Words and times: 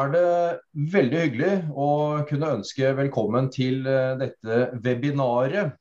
er 0.00 0.10
det 0.14 0.90
veldig 0.92 1.20
hyggelig 1.24 1.52
å 1.76 1.90
kunne 2.28 2.54
ønske 2.58 2.92
velkommen 2.98 3.50
til 3.52 3.86
eh, 3.88 4.16
dette 4.20 4.62
webinaret. 4.84 5.76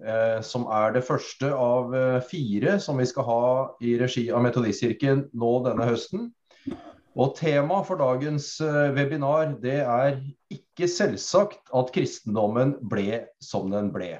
Eh, 0.00 0.38
som 0.40 0.64
er 0.72 0.94
det 0.94 1.04
første 1.04 1.50
av 1.52 1.92
eh, 1.92 2.20
fire 2.24 2.78
som 2.80 2.96
vi 2.96 3.04
skal 3.08 3.26
ha 3.28 3.42
i 3.84 3.98
regi 4.00 4.30
av 4.32 4.44
Metodistkirken 4.46 5.26
nå 5.36 5.50
denne 5.66 5.88
høsten. 5.90 6.30
Og 7.14 7.34
Temaet 7.38 7.86
for 7.86 8.00
dagens 8.00 8.56
webinar 8.96 9.52
det 9.62 9.76
er 9.84 10.16
ikke 10.50 10.88
selvsagt 10.90 11.70
at 11.70 11.92
kristendommen 11.94 12.72
ble 12.90 13.20
som 13.38 13.68
den 13.70 13.92
ble. 13.94 14.16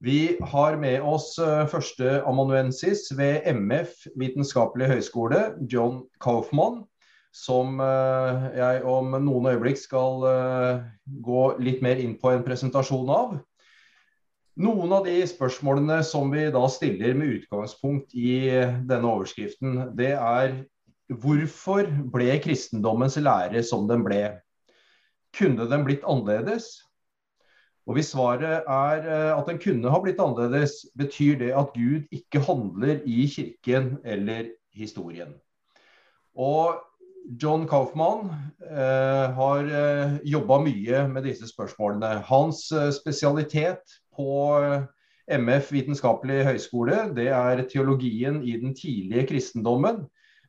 Vi 0.00 0.38
har 0.54 0.78
med 0.80 1.04
oss 1.04 1.34
førsteamanuensis 1.36 1.74
første 1.74 2.14
amanuensis 2.30 3.04
ved 3.18 3.50
MF 3.52 4.06
vitenskapelig 4.16 4.88
høgskole, 4.94 5.42
John 5.68 6.06
Kaufmann, 6.24 6.86
som 7.34 7.80
uh, 7.82 8.50
jeg 8.54 8.84
om 8.86 9.16
noen 9.24 9.50
øyeblikk 9.50 9.80
skal 9.80 10.22
uh, 10.22 10.84
gå 11.04 11.42
litt 11.58 11.82
mer 11.82 11.98
inn 11.98 12.14
på 12.20 12.30
en 12.30 12.44
presentasjon 12.46 13.10
av. 13.10 13.34
Noen 14.62 14.92
av 14.94 15.08
de 15.08 15.16
spørsmålene 15.26 15.98
som 16.06 16.30
vi 16.30 16.46
da 16.54 16.62
stiller 16.70 17.16
med 17.18 17.40
utgangspunkt 17.40 18.14
i 18.14 18.38
denne 18.86 19.10
overskriften, 19.10 19.80
det 19.98 20.12
er 20.14 20.60
hvorfor 21.10 21.90
ble 22.14 22.38
kristendommens 22.44 23.18
lære 23.18 23.64
som 23.66 23.88
den 23.90 24.04
ble? 24.06 24.22
Kunne 25.34 25.66
den 25.66 25.82
blitt 25.86 26.06
annerledes? 26.06 26.70
Og 27.84 27.98
Hvis 27.98 28.14
svaret 28.14 28.64
er 28.70 29.02
eh, 29.04 29.30
at 29.34 29.48
den 29.50 29.58
kunne 29.60 29.90
ha 29.92 29.98
blitt 30.00 30.20
annerledes, 30.22 30.86
betyr 30.96 31.36
det 31.42 31.50
at 31.52 31.74
Gud 31.74 32.06
ikke 32.14 32.40
handler 32.46 33.02
i 33.04 33.26
kirken 33.28 33.98
eller 34.04 34.54
historien. 34.72 35.34
Og 36.34 36.80
John 37.24 37.66
Kaufmann 37.68 38.28
eh, 38.70 39.30
har 39.32 39.64
eh, 39.64 40.16
jobba 40.28 40.58
mye 40.60 41.04
med 41.08 41.24
disse 41.24 41.48
spørsmålene. 41.48 42.20
Hans 42.28 42.66
eh, 42.72 42.90
spesialitet 42.92 43.96
på 44.16 44.34
eh, 44.60 44.84
MF 45.40 45.70
vitenskapelig 45.72 46.42
høgskole 46.44 46.98
det 47.16 47.30
er 47.32 47.62
teologien 47.70 48.42
i 48.44 48.58
den 48.60 48.74
tidlige 48.76 49.28
kristendommen, 49.32 50.04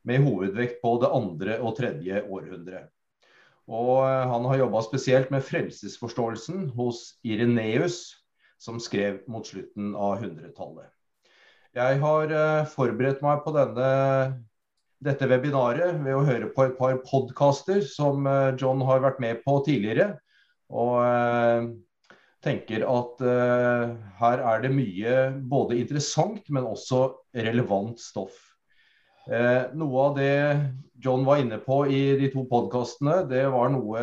med 0.06 0.22
hovedvekt 0.22 0.76
på 0.84 0.92
det 1.02 1.08
andre 1.10 1.56
og 1.58 1.72
tredje 1.80 2.20
århundret. 2.22 2.92
Og 3.66 4.04
han 4.06 4.44
har 4.46 4.60
jobba 4.60 4.84
spesielt 4.86 5.32
med 5.34 5.42
frelsesforståelsen 5.42 6.68
hos 6.76 7.16
Ireneus, 7.26 8.14
som 8.62 8.78
skrev 8.78 9.24
mot 9.26 9.48
slutten 9.48 9.96
av 9.98 10.20
100-tallet. 10.20 10.86
Jeg 11.74 11.98
har 12.04 12.36
forberedt 12.70 13.24
meg 13.26 13.42
på 13.42 13.56
denne, 13.56 13.88
dette 15.04 15.28
webinaret 15.28 15.98
ved 16.04 16.16
å 16.16 16.24
høre 16.26 16.50
på 16.54 16.66
et 16.66 16.76
par 16.78 16.96
podkaster 17.04 17.82
som 17.84 18.24
uh, 18.28 18.54
John 18.56 18.80
har 18.88 19.04
vært 19.04 19.20
med 19.22 19.42
på 19.44 19.58
tidligere. 19.66 20.14
Og 20.72 20.96
uh, 21.02 21.68
tenker 22.46 22.84
at 22.86 23.22
her 24.20 24.42
er 24.52 24.60
det 24.62 24.68
mye 24.70 25.14
både 25.50 25.80
interessant, 25.80 26.44
men 26.54 26.68
også 26.68 27.00
relevant 27.34 27.98
stoff. 27.98 28.36
Eh, 29.26 29.72
noe 29.74 30.02
av 30.04 30.12
det 30.14 30.34
John 31.02 31.24
var 31.26 31.40
inne 31.42 31.58
på 31.58 31.80
i 31.90 32.00
de 32.18 32.28
to 32.30 32.44
podkastene, 32.46 33.24
det 33.26 33.42
var 33.50 33.72
noe 33.74 34.02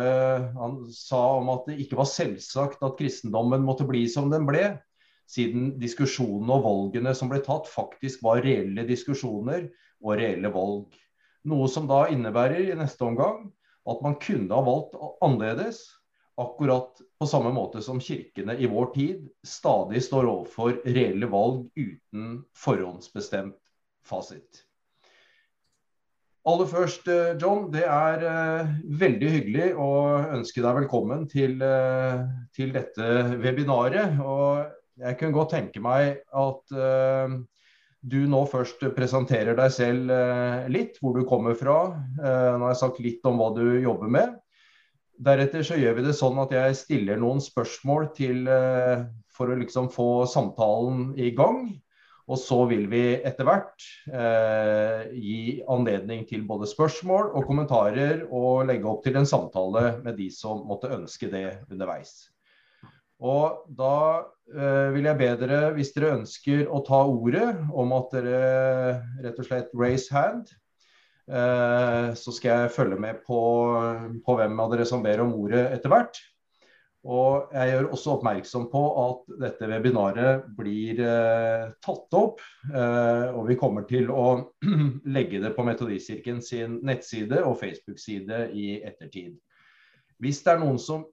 han 0.52 0.82
sa 0.92 1.22
om 1.38 1.48
at 1.54 1.70
det 1.70 1.78
ikke 1.80 1.96
var 1.96 2.10
selvsagt 2.10 2.84
at 2.84 2.98
kristendommen 2.98 3.64
måtte 3.64 3.86
bli 3.88 4.04
som 4.10 4.28
den 4.32 4.44
ble, 4.46 4.74
siden 5.30 5.72
diskusjonene 5.80 6.58
og 6.58 6.66
valgene 6.66 7.14
som 7.16 7.32
ble 7.32 7.40
tatt, 7.44 7.70
faktisk 7.72 8.20
var 8.26 8.44
reelle 8.44 8.84
diskusjoner 8.86 9.70
og 10.04 10.18
reelle 10.20 10.52
valg. 10.52 10.94
Noe 11.48 11.68
som 11.68 11.88
da 11.88 12.04
innebærer 12.12 12.70
i 12.70 12.78
neste 12.78 13.04
omgang 13.04 13.48
at 13.90 14.00
man 14.04 14.16
kunne 14.20 14.52
ha 14.54 14.64
valgt 14.64 14.96
annerledes, 15.24 15.82
akkurat 16.40 16.98
på 17.20 17.26
samme 17.30 17.52
måte 17.54 17.82
som 17.84 18.00
kirkene 18.02 18.56
i 18.58 18.66
vår 18.70 18.88
tid 18.94 19.26
stadig 19.46 20.02
står 20.02 20.26
overfor 20.26 20.80
reelle 20.86 21.28
valg 21.30 21.68
uten 21.78 22.40
forhåndsbestemt 22.58 23.58
fasit. 24.04 24.64
Aller 26.44 26.68
først, 26.68 27.06
eh, 27.08 27.36
John, 27.40 27.70
det 27.72 27.86
er 27.88 28.24
uh, 28.28 28.72
veldig 29.00 29.28
hyggelig 29.32 29.68
å 29.80 29.92
ønske 30.34 30.60
deg 30.60 30.76
velkommen 30.76 31.22
til, 31.30 31.54
uh, 31.64 32.26
til, 32.52 32.74
dette 32.74 33.38
webinaret. 33.40 34.18
Og 34.20 34.66
jeg 35.00 35.16
kunne 35.16 35.38
godt 35.38 35.54
tenke 35.56 35.80
meg 35.80 36.18
at 36.36 36.74
du 38.04 38.24
nå 38.28 38.42
først 38.50 38.82
presenterer 38.96 39.56
deg 39.56 39.72
selv 39.72 40.10
litt, 40.72 40.98
hvor 41.00 41.16
du 41.16 41.24
kommer 41.28 41.56
fra. 41.56 41.76
nå 42.18 42.60
har 42.60 42.74
jeg 42.74 42.80
sagt 42.82 43.00
litt 43.00 43.24
om 43.24 43.38
hva 43.40 43.48
du 43.56 43.64
jobber 43.80 44.12
med. 44.12 44.34
Deretter 45.24 45.64
så 45.64 45.78
gjør 45.80 45.96
vi 45.96 46.04
det 46.04 46.12
sånn 46.18 46.36
at 46.42 46.52
jeg 46.52 46.76
stiller 46.76 47.16
noen 47.22 47.40
spørsmål 47.40 48.10
til, 48.16 48.44
for 49.32 49.48
å 49.48 49.56
liksom 49.56 49.88
få 49.94 50.26
samtalen 50.28 51.14
i 51.16 51.30
gang. 51.38 51.70
Og 52.24 52.40
så 52.40 52.62
vil 52.70 52.86
vi 52.88 53.02
etter 53.20 53.44
hvert 53.44 53.84
eh, 54.08 55.10
gi 55.12 55.40
anledning 55.70 56.24
til 56.28 56.46
både 56.48 56.68
spørsmål 56.70 57.34
og 57.36 57.44
kommentarer, 57.48 58.24
og 58.32 58.64
legge 58.70 58.88
opp 58.88 59.02
til 59.04 59.18
en 59.20 59.28
samtale 59.28 59.98
med 60.04 60.16
de 60.16 60.30
som 60.32 60.64
måtte 60.68 60.92
ønske 60.94 61.28
det 61.32 61.46
underveis. 61.68 62.33
Og 63.22 63.64
da 63.78 63.96
eh, 64.50 64.90
vil 64.94 65.06
jeg 65.08 65.20
be 65.20 65.30
dere, 65.44 65.62
hvis 65.76 65.94
dere 65.94 66.16
ønsker 66.18 66.66
å 66.66 66.82
ta 66.86 67.04
ordet, 67.06 67.46
om 67.72 67.94
at 67.96 68.14
dere 68.16 68.42
rett 69.24 69.38
og 69.38 69.48
slett 69.48 69.74
raise 69.78 70.14
hand. 70.14 70.50
Eh, 71.24 72.12
så 72.18 72.34
skal 72.36 72.64
jeg 72.64 72.74
følge 72.74 73.00
med 73.00 73.22
på, 73.24 73.40
på 74.26 74.38
hvem 74.38 74.60
av 74.60 74.74
dere 74.74 74.86
som 74.88 75.04
ber 75.04 75.24
om 75.24 75.34
ordet 75.38 75.68
etter 75.76 75.92
hvert. 75.92 76.20
Og 77.04 77.50
jeg 77.52 77.68
gjør 77.68 77.90
også 77.92 78.12
oppmerksom 78.14 78.68
på 78.72 78.82
at 79.02 79.32
dette 79.42 79.66
webinaret 79.68 80.46
blir 80.56 81.02
eh, 81.04 81.66
tatt 81.84 82.16
opp. 82.16 82.40
Eh, 82.70 83.26
og 83.28 83.44
vi 83.50 83.58
kommer 83.60 83.84
til 83.88 84.08
å 84.12 84.54
legge 85.16 85.42
det 85.42 85.52
på 85.56 85.66
Metodistkirken 85.68 86.40
sin 86.44 86.78
nettside 86.84 87.42
og 87.44 87.58
Facebook-side 87.60 88.46
i 88.56 88.78
ettertid. 88.88 89.36
Hvis 90.22 90.40
det 90.46 90.54
er 90.54 90.62
noen 90.62 90.80
som 90.80 91.04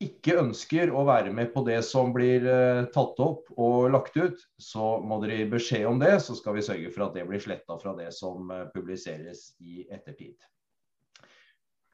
ikke 0.00 0.38
ønsker 0.40 0.92
å 0.96 1.02
være 1.04 1.32
med 1.36 1.50
på 1.52 1.62
det 1.66 1.80
som 1.84 2.14
blir 2.14 2.46
eh, 2.48 2.86
tatt 2.94 3.18
opp 3.20 3.50
og 3.60 3.90
lagt 3.92 4.16
ut, 4.16 4.38
så 4.56 4.94
må 5.04 5.20
dere 5.20 5.42
gi 5.42 5.50
beskjed 5.52 5.88
om 5.90 6.00
det, 6.00 6.14
så 6.24 6.36
skal 6.38 6.56
vi 6.56 6.64
sørge 6.64 6.92
for 6.94 7.06
at 7.06 7.18
det 7.18 7.26
blir 7.28 7.42
sletta 7.42 7.76
fra 7.82 7.92
det 7.98 8.08
som 8.16 8.48
eh, 8.54 8.64
publiseres 8.72 9.50
i 9.60 9.84
ettertid. 9.92 10.38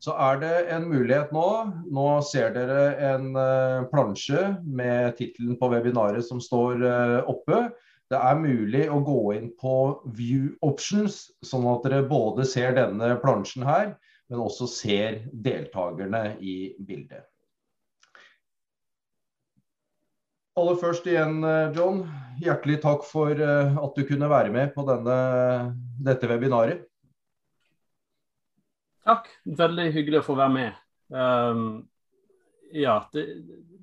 Så 0.06 0.14
er 0.22 0.38
det 0.38 0.54
en 0.70 0.86
mulighet 0.86 1.32
nå. 1.34 1.48
Nå 1.90 2.06
ser 2.28 2.52
dere 2.54 2.82
en 3.08 3.30
uh, 3.32 3.86
plansje 3.90 4.42
med 4.62 5.16
tittelen 5.18 5.56
på 5.58 5.70
webinaret 5.72 6.22
som 6.22 6.38
står 6.38 6.84
oppe. 7.24 7.62
Det 8.12 8.20
er 8.20 8.38
mulig 8.38 8.84
å 8.92 9.00
gå 9.02 9.22
inn 9.34 9.48
på 9.58 9.72
view 10.14 10.52
options, 10.62 11.24
sånn 11.42 11.64
at 11.72 11.88
dere 11.88 12.04
både 12.06 12.44
ser 12.46 12.76
denne 12.76 13.16
plansjen 13.24 13.64
her, 13.66 13.96
men 14.28 14.44
også 14.44 14.68
ser 14.70 15.24
deltakerne 15.32 16.36
i 16.44 16.76
bildet. 16.86 17.24
Aller 20.56 20.78
først 20.80 21.06
igjen, 21.08 21.42
eh, 21.44 21.72
John, 21.76 22.04
hjertelig 22.40 22.80
takk 22.82 23.04
for 23.04 23.32
at 23.36 23.96
du 23.96 24.04
kunne 24.08 24.28
være 24.30 24.52
med 24.52 24.72
på 24.74 24.84
denne, 24.88 25.16
dette 26.04 26.28
webinaret. 26.30 26.86
Takk. 29.06 29.28
Veldig 29.46 29.90
hyggelig 29.94 30.20
å 30.22 30.26
få 30.26 30.34
være 30.38 30.54
med. 30.54 30.80
Um, 31.14 31.66
ja, 32.74 32.98
det, 33.12 33.26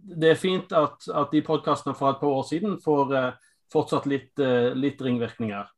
det, 0.03 0.33
er 0.33 0.39
fint 0.39 0.73
at, 0.75 1.06
at 1.07 1.31
de 1.31 1.44
podkastene 1.45 1.95
fra 1.95 2.12
et 2.12 2.19
par 2.19 2.33
år 2.35 2.44
siden 2.50 2.75
får 2.83 3.13
uh, 3.16 3.53
fortsatt 3.72 4.09
litt, 4.12 4.33
uh, 4.44 4.73
litt 4.75 5.00
ringvirkninger. 5.01 5.69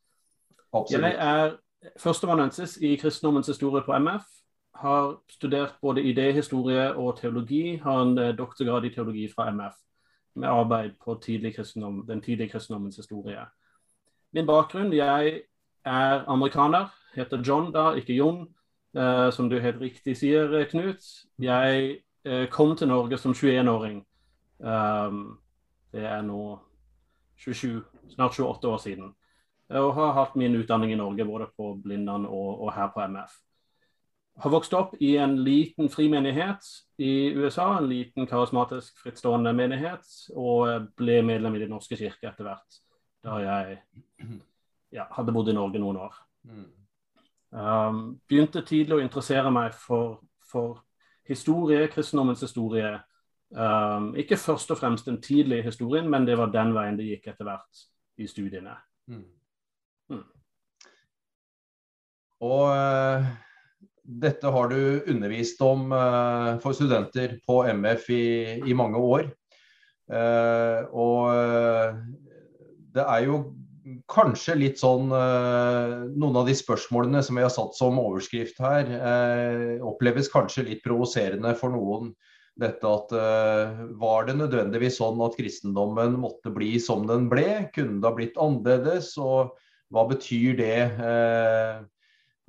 Absolutt. 0.76 1.06
Jeg 1.06 1.20
er 1.22 1.94
førsteamanuensis 2.02 2.80
i 2.82 2.96
kristendommens 2.98 3.52
historie 3.54 3.86
på 3.86 3.94
MF. 3.94 4.26
Har 4.82 5.14
studert 5.32 5.78
både 5.82 6.04
idéhistorie 6.04 6.90
og 6.98 7.20
teologi. 7.22 7.78
Har 7.84 8.02
en 8.08 8.18
uh, 8.18 8.32
doktorgrad 8.36 8.90
i 8.90 8.94
teologi 8.98 9.30
fra 9.30 9.52
MF 9.54 9.78
med 10.36 10.50
arbeid 10.50 10.92
på 11.04 11.16
tidlig 11.24 11.56
den 12.08 12.22
tidlige 12.22 12.50
kristendommens 12.50 12.96
historie. 12.96 13.46
Min 14.32 14.46
bakgrunn 14.46 14.94
Jeg 14.94 15.42
er 15.86 16.24
amerikaner, 16.28 16.88
heter 17.16 17.42
John 17.48 17.72
da, 17.74 17.94
ikke 17.94 18.14
Jon. 18.14 18.48
eh, 18.98 19.32
som 19.32 19.50
du 19.50 19.60
helt 19.60 19.82
riktig 19.82 20.18
sier, 20.18 20.66
Knut. 20.70 21.04
Jeg 21.40 21.98
eh, 22.26 22.48
kom 22.50 22.76
til 22.78 22.88
Norge 22.88 23.18
som 23.18 23.32
21-åring. 23.32 24.06
Um, 24.60 25.40
det 25.92 26.06
er 26.06 26.22
nå 26.22 26.60
27, 27.38 27.84
snart 28.10 28.40
28 28.40 28.72
år 28.72 28.78
siden. 28.78 29.16
Og 29.70 29.94
har 29.94 30.14
hatt 30.14 30.36
min 30.36 30.56
utdanning 30.56 30.92
i 30.92 30.96
Norge, 30.96 31.26
både 31.26 31.48
på 31.58 31.74
Blindern 31.84 32.26
og, 32.26 32.62
og 32.62 32.74
her 32.74 32.88
på 32.94 33.02
MF. 33.08 33.32
Har 34.44 34.52
vokst 34.52 34.74
opp 34.76 34.96
i 35.00 35.14
en 35.18 35.38
liten 35.44 35.88
frimenighet 35.90 36.66
i 37.00 37.32
USA, 37.38 37.78
en 37.78 37.88
liten 37.88 38.28
karismatisk 38.28 38.98
frittstående 39.00 39.54
menighet, 39.56 40.04
og 40.36 40.90
ble 41.00 41.22
medlem 41.24 41.56
i 41.56 41.62
Den 41.64 41.72
norske 41.72 41.96
kirke 41.96 42.28
etter 42.28 42.44
hvert, 42.44 42.80
da 43.24 43.38
jeg 43.40 43.78
ja, 44.92 45.08
hadde 45.16 45.36
bodd 45.36 45.50
i 45.50 45.56
Norge 45.56 45.80
noen 45.80 46.02
år. 46.04 46.18
Mm. 46.52 46.68
Um, 47.56 48.02
begynte 48.28 48.66
tidlig 48.68 48.98
å 48.98 49.04
interessere 49.06 49.52
meg 49.56 49.76
for, 49.80 50.20
for 50.44 50.82
historie, 51.28 51.88
kristendommens 51.88 52.44
historie. 52.44 52.92
Um, 53.56 54.12
ikke 54.20 54.36
først 54.42 54.72
og 54.76 54.82
fremst 54.82 55.08
den 55.08 55.22
tidlige 55.24 55.70
historien, 55.70 56.10
men 56.12 56.28
det 56.28 56.36
var 56.36 56.52
den 56.52 56.76
veien 56.76 57.00
det 57.00 57.08
gikk 57.08 57.32
etter 57.32 57.48
hvert 57.48 57.86
i 58.20 58.28
studiene. 58.28 58.76
Mm. 59.08 59.24
Mm. 60.12 60.24
Og 62.44 62.68
uh, 62.68 63.32
dette 64.06 64.52
har 64.54 64.70
du 64.70 65.02
undervist 65.10 65.62
om 65.66 65.90
uh, 65.94 66.56
for 66.64 66.78
studenter 66.78 67.40
på 67.48 67.64
MF 67.74 68.10
i, 68.14 68.26
i 68.70 68.78
mange 68.78 69.02
år. 69.02 69.30
Uh, 70.06 70.86
og 70.94 72.02
det 72.94 73.06
er 73.06 73.24
jo 73.26 73.40
kanskje 74.10 74.56
litt 74.58 74.80
sånn 74.82 75.12
Noen 75.12 76.38
av 76.40 76.48
de 76.48 76.54
spørsmålene 76.58 77.20
som 77.26 77.38
vi 77.38 77.44
har 77.46 77.52
satt 77.54 77.76
som 77.78 78.00
overskrift 78.02 78.58
her, 78.58 78.88
oppleves 79.86 80.30
kanskje 80.34 80.64
litt 80.66 80.82
provoserende 80.82 81.52
for 81.60 81.74
noen 81.76 82.10
dette 82.58 82.90
at 82.90 83.14
Var 84.02 84.26
det 84.26 84.38
nødvendigvis 84.40 84.98
sånn 84.98 85.22
at 85.22 85.38
kristendommen 85.38 86.18
måtte 86.24 86.54
bli 86.56 86.80
som 86.82 87.06
den 87.06 87.30
ble? 87.30 87.68
Kunne 87.78 88.02
det 88.02 88.10
ha 88.10 88.16
blitt 88.18 88.42
annerledes? 88.42 89.12
Og 89.22 89.54
hva 89.94 90.08
betyr 90.10 90.58
det? 90.58 90.80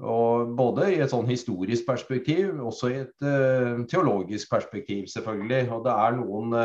Uh, 0.01 0.07
og 0.07 0.55
både 0.57 0.91
i 0.95 1.01
et 1.01 1.13
sånn 1.13 1.29
historisk 1.29 1.87
perspektiv, 1.89 2.55
også 2.61 2.93
i 2.93 3.01
et 3.05 3.27
uh, 3.27 3.83
teologisk 3.89 4.51
perspektiv, 4.53 5.07
selvfølgelig. 5.13 5.67
Og 5.73 5.85
det 5.87 5.97
er 5.97 6.17
noen 6.21 6.57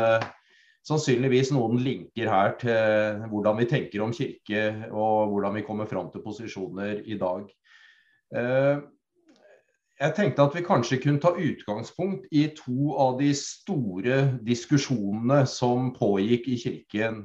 sannsynligvis 0.82 1.52
noen 1.54 1.78
linker 1.78 2.26
her 2.26 2.56
til 2.58 3.26
hvordan 3.30 3.60
vi 3.60 3.68
tenker 3.70 4.02
om 4.02 4.12
kirke, 4.14 4.64
og 4.90 5.30
hvordan 5.30 5.54
vi 5.60 5.66
kommer 5.66 5.86
fram 5.86 6.10
til 6.10 6.24
posisjoner 6.24 7.04
i 7.06 7.18
dag. 7.20 7.44
Jeg 10.02 10.14
tenkte 10.16 10.42
at 10.42 10.56
vi 10.56 10.64
kanskje 10.66 10.98
kunne 10.98 11.22
ta 11.22 11.30
utgangspunkt 11.38 12.24
i 12.34 12.48
to 12.58 12.96
av 12.98 13.20
de 13.20 13.30
store 13.38 14.16
diskusjonene 14.42 15.44
som 15.46 15.92
pågikk 15.94 16.48
i 16.50 16.58
Kirken. 16.64 17.20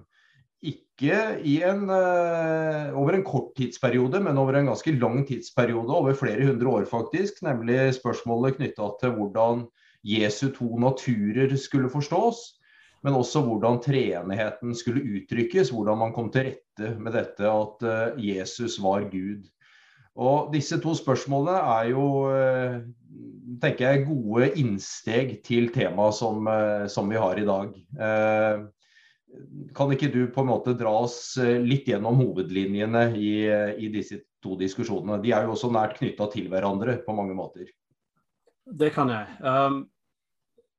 Ikke 0.65 1.17
en, 1.61 1.83
uh, 1.91 2.93
over 2.97 3.13
en 3.13 3.25
kort 3.25 3.51
tidsperiode, 3.57 4.21
men 4.25 4.39
over 4.41 4.57
en 4.57 4.71
ganske 4.71 4.95
lang 4.97 5.21
tidsperiode, 5.27 5.93
over 5.93 6.17
flere 6.17 6.47
hundre 6.49 6.71
år 6.79 6.87
faktisk. 6.89 7.43
Nemlig 7.45 7.93
spørsmålet 7.99 8.57
knytta 8.57 8.89
til 9.01 9.13
hvordan 9.17 9.67
Jesu 10.07 10.49
to 10.55 10.77
naturer 10.81 11.53
skulle 11.57 11.91
forstås. 11.93 12.55
Men 13.05 13.13
også 13.13 13.43
hvordan 13.45 13.77
treenigheten 13.83 14.73
skulle 14.75 15.05
uttrykkes, 15.05 15.69
hvordan 15.69 16.01
man 16.01 16.15
kom 16.15 16.31
til 16.33 16.49
rette 16.49 16.95
med 16.97 17.13
dette 17.13 17.45
at 17.45 17.85
uh, 17.85 18.17
Jesus 18.17 18.79
var 18.81 19.05
Gud. 19.11 19.45
Og 20.17 20.49
disse 20.53 20.79
to 20.81 20.95
spørsmålene 20.97 21.59
er 21.77 21.89
jo 21.91 22.05
eh, 22.33 22.79
tenker 23.61 23.91
jeg, 23.91 24.05
gode 24.07 24.49
innsteg 24.57 25.35
til 25.45 25.69
temaet 25.75 26.17
som, 26.17 26.47
eh, 26.49 26.87
som, 26.89 27.11
vi 27.11 27.21
har 27.21 27.37
i 27.37 27.45
dag. 27.45 27.75
Eh, 29.33 29.73
kan 29.77 29.91
ikke 29.93 30.11
du 30.13 30.21
på 30.33 30.43
en 30.43 30.51
måte 30.51 30.75
dra 30.77 30.93
oss 31.03 31.19
litt 31.37 31.89
gjennom 31.89 32.19
hovedlinjene 32.21 33.09
i, 33.17 33.33
i 33.83 33.91
disse 33.93 34.21
to 34.43 34.55
diskusjonene? 34.59 35.21
De 35.23 35.33
er 35.35 35.45
jo 35.45 35.55
også 35.55 35.71
nært 35.73 35.99
knytta 35.99 36.29
til 36.33 36.49
hverandre 36.51 36.99
på 37.05 37.15
mange 37.17 37.35
måter. 37.37 37.69
Det 38.67 38.91
kan 38.95 39.11
jeg. 39.11 39.27
Um, 39.43 39.83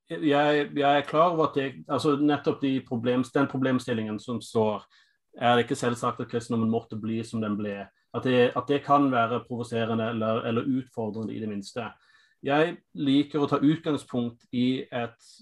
jeg, 0.09 0.69
jeg, 0.77 0.89
er 0.89 1.05
klar 1.09 1.35
over 1.35 1.51
at 1.51 1.61
jeg, 1.61 1.83
altså 1.89 2.17
nettopp 2.21 2.63
de 2.63 2.79
problems, 2.85 3.33
den 3.33 3.49
problemstillingen 3.49 4.19
som 4.21 4.41
står, 4.45 4.85
er 5.39 5.55
det 5.55 5.67
ikke 5.67 5.79
selvsagt 5.79 6.21
at 6.25 6.31
kristendommen 6.31 6.73
måtte 6.73 6.99
bli 7.01 7.21
som 7.25 7.45
den 7.45 7.57
ble 7.57 7.83
at 8.17 8.25
det, 8.25 8.53
at 8.57 8.69
det 8.69 8.85
kan 8.85 9.11
være 9.13 9.45
provoserende 9.49 10.11
eller, 10.11 10.43
eller, 10.49 10.63
utfordrende, 10.63 11.35
i 11.35 11.41
det 11.41 11.49
minste. 11.49 11.91
Jeg 12.43 12.77
liker 12.95 13.43
å 13.43 13.49
ta 13.51 13.59
utgangspunkt 13.61 14.47
i 14.55 14.85
et, 14.85 15.33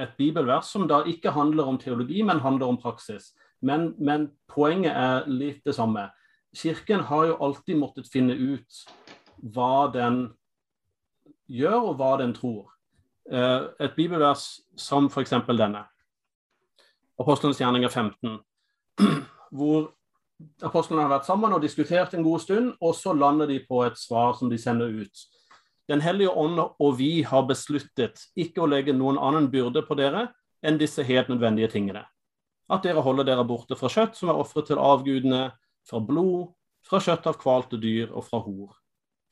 et, 0.00 0.16
bibelvers 0.18 0.70
som 0.72 0.86
da 0.88 1.02
ikke 1.08 1.32
handler 1.34 1.68
om 1.68 1.78
teologi, 1.78 2.22
men 2.22 2.42
handler 2.44 2.72
om 2.72 2.80
praksis. 2.80 3.32
Men, 3.60 3.94
men, 3.98 4.30
poenget 4.48 4.96
er 4.96 5.28
litt 5.28 5.64
det 5.64 5.76
samme. 5.76 6.08
Kirken 6.56 7.04
har 7.10 7.28
jo 7.28 7.38
alltid 7.44 7.78
måttet 7.78 8.10
finne 8.10 8.34
ut 8.34 8.82
hva 9.54 9.90
den 9.92 10.24
gjør, 11.50 11.92
og 11.92 11.96
hva 12.00 12.14
den 12.20 12.34
tror. 12.34 12.72
Eh, 13.30 13.68
et 13.80 13.96
bibelvers 13.96 14.60
som 14.76 15.06
f.eks. 15.10 15.36
denne. 15.46 15.84
Apostlenes 17.20 17.60
gjerninger 17.60 17.88
15, 17.92 18.38
hvor 19.56 19.90
apostlene 20.64 21.04
har 21.04 21.12
vært 21.12 21.28
sammen 21.28 21.52
og 21.52 21.62
diskutert 21.62 22.14
en 22.16 22.24
god 22.24 22.42
stund, 22.42 22.72
og 22.80 22.94
så 22.96 23.12
lander 23.12 23.50
de 23.50 23.60
på 23.68 23.82
et 23.84 23.98
svar 24.00 24.32
som 24.38 24.50
de 24.50 24.58
sender 24.58 24.92
ut. 25.02 25.24
Den 25.90 26.02
hellige 26.04 26.30
ånd 26.30 26.60
og 26.60 26.92
vi 27.00 27.22
har 27.26 27.48
besluttet 27.48 28.22
ikke 28.38 28.62
å 28.62 28.68
legge 28.70 28.94
noen 28.94 29.18
annen 29.18 29.48
byrde 29.50 29.82
på 29.88 29.96
dere 29.98 30.28
enn 30.62 30.78
disse 30.78 31.02
helt 31.02 31.30
nødvendige 31.32 31.72
tingene. 31.72 32.04
At 32.70 32.84
dere 32.86 33.02
holder 33.02 33.26
dere 33.26 33.46
borte 33.48 33.74
fra 33.78 33.90
kjøtt 33.90 34.14
som 34.18 34.30
er 34.30 34.38
ofret 34.38 34.68
til 34.70 34.78
avgudene, 34.78 35.48
fra 35.88 35.98
blod, 35.98 36.52
fra 36.86 37.00
kjøtt 37.02 37.26
av 37.26 37.40
kvalte 37.40 37.80
dyr 37.80 38.12
og 38.12 38.22
fra 38.28 38.38
hor. 38.44 38.76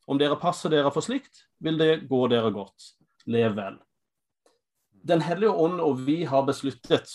Om 0.09 0.19
dere 0.19 0.39
passer 0.41 0.73
dere 0.73 0.91
for 0.91 1.05
slikt, 1.05 1.45
vil 1.63 1.79
det 1.79 2.09
gå 2.11 2.25
dere 2.33 2.51
godt. 2.51 2.95
Lev 3.29 3.55
vel. 3.55 3.77
Den 4.91 5.23
hellige 5.23 5.53
ånd 5.53 5.79
og 5.85 6.01
vi 6.07 6.25
har 6.27 6.47
besluttet 6.49 7.13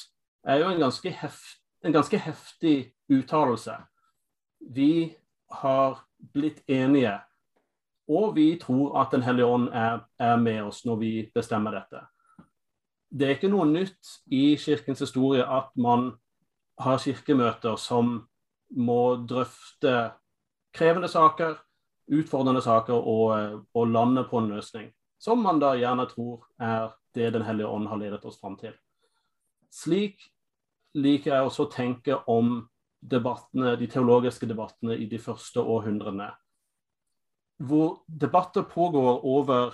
er 0.47 0.61
jo 0.61 0.69
en 0.69 0.79
ganske, 0.79 1.09
heft, 1.09 1.59
en 1.83 1.95
ganske 1.95 2.19
heftig 2.21 2.93
uttalelse. 3.11 3.75
Vi 4.61 5.17
har 5.59 5.99
blitt 6.33 6.63
enige, 6.71 7.17
og 8.07 8.35
vi 8.35 8.57
tror 8.59 8.97
at 9.01 9.11
Den 9.11 9.23
hellige 9.23 9.45
ånd 9.45 9.69
er, 9.73 10.03
er, 10.19 10.35
med 10.37 10.63
oss 10.63 10.83
når 10.85 10.95
vi 10.99 11.11
bestemmer 11.35 11.71
dette. 11.71 12.01
Det 13.09 13.27
er 13.27 13.35
ikke 13.37 13.51
noe 13.51 13.65
nytt 13.69 14.17
i 14.33 14.55
kirkens 14.57 14.99
historie 14.99 15.45
at 15.45 15.69
man 15.77 16.11
har 16.81 16.97
kirkemøter 16.97 17.77
som 17.77 18.27
må 18.73 19.15
drøfte 19.29 20.11
krevende 20.73 21.07
saker, 21.07 21.55
utfordrende 22.11 22.61
saker 22.61 22.93
og, 22.97 23.63
og 23.73 23.87
lande 23.87 24.25
på 24.29 24.41
en 24.41 24.49
løsning. 24.55 24.89
Som 25.21 25.43
man 25.45 25.61
da 25.61 25.75
gjerne 25.77 26.07
tror 26.09 26.47
er 26.59 26.91
det 27.13 27.33
Den 27.33 27.45
hellige 27.45 27.67
ånd 27.67 27.87
har 27.87 27.99
ledet 28.01 28.25
oss 28.25 28.39
fram 28.41 28.57
til. 28.57 28.73
Slik 29.69 30.23
liker 30.97 31.35
jeg 31.35 31.45
også 31.45 31.67
å 31.67 31.71
tenke 31.71 32.17
om 32.29 32.63
debattene, 32.99 33.75
de 33.77 33.87
teologiske 33.87 34.47
debattene 34.49 34.97
i 34.97 35.05
de 35.09 35.19
første 35.21 35.61
århundrene. 35.61 36.31
Hvor 37.63 38.03
debatter 38.07 38.63
pågår 38.67 39.23
over 39.23 39.71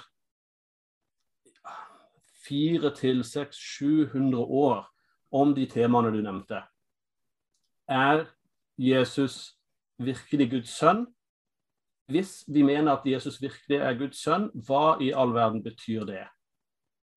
400 2.49 2.95
til 2.95 3.23
700 3.51 4.43
år 4.43 4.89
om 5.31 5.53
de 5.55 5.65
temaene 5.69 6.11
du 6.13 6.21
nevnte. 6.21 6.63
Er 7.89 8.25
Jesus 8.77 9.55
virkelig 9.97 10.49
Guds 10.51 10.73
sønn? 10.79 11.05
Hvis 12.09 12.43
vi 12.47 12.61
mener 12.65 12.95
at 12.95 13.05
Jesus 13.05 13.41
virkelig 13.41 13.77
er 13.77 13.97
Guds 13.97 14.23
sønn, 14.23 14.49
hva 14.65 14.97
i 15.01 15.11
all 15.13 15.33
verden 15.33 15.63
betyr 15.63 16.05
det? 16.09 16.25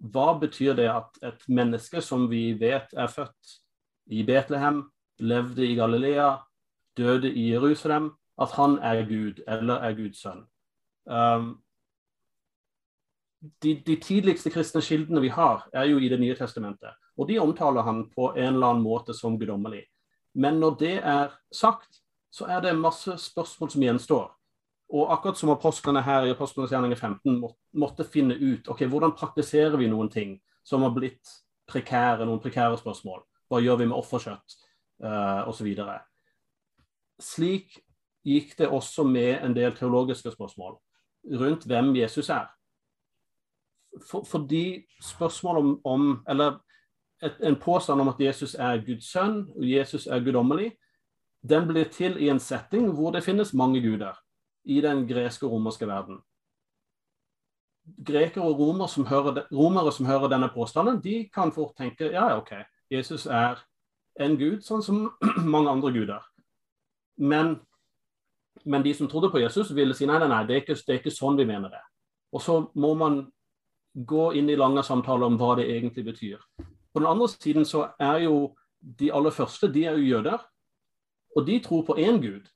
Hva 0.03 0.33
betyr 0.39 0.75
det 0.77 0.91
at 0.93 1.21
et 1.25 1.45
menneske 1.49 2.03
som 2.05 2.27
vi 2.31 2.53
vet 2.61 2.93
er 2.93 3.09
født 3.09 3.57
i 4.13 4.25
Betlehem, 4.27 4.83
levde 5.19 5.65
i 5.65 5.77
Galilea, 5.79 6.35
døde 6.97 7.31
i 7.33 7.53
Jerusalem, 7.53 8.11
at 8.41 8.51
han 8.59 8.79
er 8.83 9.05
Gud 9.09 9.45
eller 9.49 9.81
er 9.81 9.97
Guds 9.97 10.21
sønn. 10.21 10.43
Um, 11.05 11.63
de, 13.63 13.75
de, 13.87 13.97
tidligste 13.99 14.51
kristne 14.55 14.83
kildene 14.85 15.23
vi 15.23 15.33
har, 15.35 15.65
er 15.75 15.91
jo 15.91 15.99
i 15.99 16.09
Det 16.09 16.21
nye 16.21 16.37
testamentet. 16.39 16.95
Og 17.19 17.29
de 17.29 17.39
omtaler 17.39 17.83
han 17.83 18.05
på 18.11 18.31
en 18.37 18.55
eller 18.55 18.67
annen 18.67 18.85
måte 18.85 19.15
som 19.15 19.39
guddommelig. 19.39 19.83
Men 20.35 20.61
når 20.61 20.77
det 20.79 20.95
er 21.03 21.35
sagt, 21.53 22.01
så 22.33 22.47
er 22.49 22.61
det 22.61 22.79
masse 22.79 23.17
spørsmål 23.19 23.71
som 23.71 23.83
gjenstår. 23.83 24.31
Og 24.93 25.13
akkurat 25.13 25.37
som 25.37 25.51
apostlene 25.51 26.03
her 26.03 26.27
i 26.27 26.33
Apostlenes 26.33 26.73
gjerninger 26.73 26.97
15 26.97 27.41
må, 27.41 27.51
måtte 27.73 28.05
finne 28.05 28.37
ut 28.37 28.69
ok, 28.69 28.85
hvordan 28.89 29.17
praktiserer 29.17 29.77
vi 29.77 29.89
noen 29.89 30.09
ting 30.13 30.39
som 30.65 30.85
har 30.85 30.93
blitt 30.95 31.29
prekære, 31.69 32.25
noen 32.25 32.41
prekære 32.41 32.79
spørsmål. 32.81 33.25
Hva 33.49 33.61
gjør 33.61 33.83
vi 33.83 33.89
med 33.89 33.97
offerkjøtt? 33.97 34.57
uh, 35.03 35.49
osv. 35.49 35.75
Slik 37.23 37.79
gikk 38.27 38.55
det 38.59 38.71
også 38.71 39.05
med 39.07 39.43
en 39.43 39.55
del 39.57 39.75
teologiske 39.77 40.33
spørsmål 40.35 40.79
rundt 41.25 41.67
hvem 41.67 41.97
Jesus 41.97 42.29
er. 42.29 42.47
For, 44.11 44.25
fordi 44.25 44.87
spørsmålet 45.03 45.61
om, 45.61 45.81
om 45.85 46.25
Eller 46.29 46.59
et, 47.23 47.37
en 47.43 47.57
påstand 47.57 48.01
om 48.01 48.09
at 48.09 48.21
Jesus 48.21 48.55
er 48.55 48.81
Guds 48.87 49.13
sønn 49.13 49.47
og 49.57 49.71
Jesus 49.71 50.07
er 50.07 50.21
guddommelig, 50.25 50.73
den 51.43 51.67
blir 51.69 51.85
til 51.91 52.17
i 52.23 52.29
en 52.31 52.41
setting 52.41 52.91
hvor 52.95 53.13
det 53.13 53.25
finnes 53.25 53.55
mange 53.55 53.83
guder 53.83 54.19
i 54.65 54.81
den 54.81 55.07
greske 55.09 55.47
og 55.47 55.53
romerske 55.53 55.87
verden. 55.87 56.21
Grekere 58.07 58.45
og 58.45 58.59
romer 58.59 58.87
som 58.87 59.07
hører, 59.07 59.47
romere 59.53 59.93
som 59.93 60.07
hører 60.07 60.31
denne 60.31 60.49
påstanden, 60.55 61.01
de 61.03 61.29
kan 61.35 61.53
fort 61.53 61.77
tenke 61.77 62.13
ja, 62.13 62.37
OK, 62.39 62.53
Jesus 62.91 63.27
er 63.27 63.59
en 64.21 64.37
gud, 64.39 64.61
sånn 64.63 64.85
som 64.85 65.03
mange 65.55 65.71
andre 65.71 65.93
guder. 65.93 66.23
Men, 67.19 67.57
men, 68.65 68.83
de 68.83 68.95
som 68.95 69.09
trodde 69.09 69.31
på 69.31 69.41
Jesus, 69.43 69.71
ville 69.75 69.95
si 69.95 70.07
nei, 70.07 70.19
nei, 70.23 70.29
nei, 70.31 70.43
det 70.49 70.57
er 70.57 70.65
ikke, 70.65 70.79
det 70.79 70.95
er 70.95 71.01
ikke 71.01 71.15
sånn 71.15 71.39
vi 71.39 71.49
mener 71.49 71.73
det. 71.73 71.83
Og 72.33 72.43
så 72.43 72.59
må 72.79 72.95
man 72.99 73.23
gå 73.93 74.31
inn 74.39 74.49
i 74.51 74.57
lange 74.57 74.83
samtaler 74.87 75.29
om 75.29 75.37
hva 75.41 75.57
det 75.59 75.69
egentlig 75.69 76.07
betyr. 76.07 76.41
På 76.93 77.01
den 77.01 77.09
andre 77.09 77.29
siden 77.33 77.67
så 77.69 77.91
er 78.01 78.25
jo 78.27 78.55
de 78.81 79.13
aller 79.15 79.35
første 79.35 79.69
de 79.73 79.85
er 79.87 79.99
jo 79.99 80.17
jøder, 80.17 80.41
og 81.37 81.47
de 81.47 81.59
tror 81.65 81.85
på 81.87 81.97
én 82.01 82.21
gud. 82.21 82.49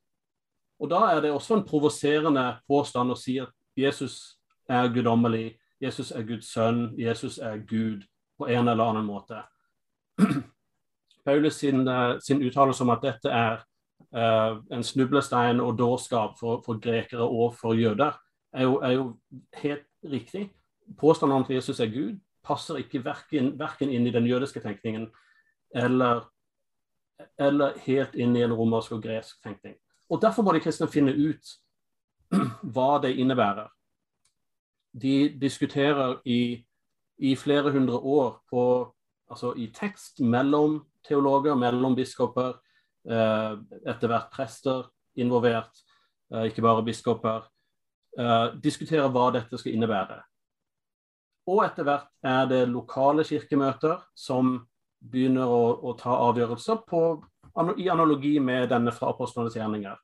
Og 0.80 0.90
da 0.90 1.06
er 1.12 1.22
det 1.25 1.32
også 1.32 1.56
en 1.56 1.64
provoserende 1.64 2.44
påstand 2.68 3.12
å 3.12 3.18
si 3.18 3.38
at 3.40 3.52
Jesus 3.76 4.36
er 4.68 4.90
guddommelig, 4.92 5.56
Jesus 5.80 6.10
er 6.10 6.25
Guds 6.25 6.50
sønn, 6.52 6.90
Jesus 6.98 7.38
er 7.38 7.60
Gud 7.68 8.04
på 8.38 8.48
en 8.48 8.68
eller 8.68 8.84
annen 8.84 9.06
måte. 9.06 9.42
Paulus 11.26 11.60
sin, 11.60 11.88
eh, 11.88 12.18
sin 12.20 12.42
uttalelse 12.42 12.84
om 12.84 12.92
at 12.94 13.04
dette 13.04 13.32
er 13.32 13.64
en 14.16 14.85
snublestein 14.85 15.61
og 15.61 15.78
dårskap 15.78 16.38
for, 16.40 16.62
for, 16.64 16.78
grekere 16.80 17.26
og 17.26 17.54
for 17.54 17.76
jøder, 17.76 18.16
er 18.52 18.62
jo, 18.62 18.78
er 18.80 18.90
jo 18.90 19.16
helt 19.61 19.87
riktig. 20.04 20.50
Påstanden 20.99 21.37
om 21.37 21.44
at 21.44 21.50
Jesus 21.50 21.80
er 21.80 21.90
Gud, 21.92 22.16
passer 22.46 22.80
ikke 22.80 23.04
verken, 23.04 23.90
inn 23.90 24.06
i 24.06 24.14
den 24.14 24.26
jødiske 24.26 24.61
tenkningen 24.61 25.11
eller, 25.75 26.28
eller, 27.38 27.78
helt 27.85 28.14
inn 28.14 28.37
i 28.37 28.44
en 28.46 28.54
romersk 28.54 28.92
og 28.96 29.02
gresk 29.02 29.42
tenkning. 29.42 29.75
Og 30.08 30.23
Derfor 30.23 30.42
må 30.42 30.52
de 30.54 30.62
kristne 30.62 30.88
finne 30.88 31.12
ut 31.12 31.56
hva 32.75 33.00
det 33.02 33.16
innebærer. 33.18 33.68
De 34.96 35.28
diskuterer 35.40 36.20
i, 36.25 36.64
i 37.18 37.35
flere 37.37 37.73
hundre 37.73 37.99
år 37.99 38.38
på, 38.50 38.62
altså 39.30 39.52
i 39.58 39.66
tekst 39.75 40.20
mellom 40.20 40.85
teologer, 41.04 41.54
mellom 41.54 41.96
biskoper, 41.96 42.54
eh, 42.54 42.65
etter 43.06 44.10
hvert 44.10 44.30
prester 44.34 44.86
involvert, 45.20 45.82
eh, 46.32 46.48
ikke 46.50 46.64
bare 46.64 46.86
biskoper, 46.86 47.52
Diskutere 48.64 49.10
hva 49.12 49.26
dette 49.28 49.58
skal 49.60 49.75
innebære. 49.76 50.14
Og 51.52 51.58
etter 51.66 51.84
hvert 51.84 52.06
er 52.25 52.46
det 52.48 52.62
lokale 52.70 53.26
kirkemøter 53.28 53.98
som 54.16 54.54
begynner 55.04 55.44
å, 55.44 55.76
å 55.84 55.92
ta 56.00 56.14
avgjørelser 56.30 56.80
på, 56.88 57.02
i 57.76 57.90
analogi 57.92 58.38
med 58.40 58.70
denne 58.72 58.94
fra 58.96 59.10
apostlenes 59.12 59.58
gjerninger. 59.58 60.00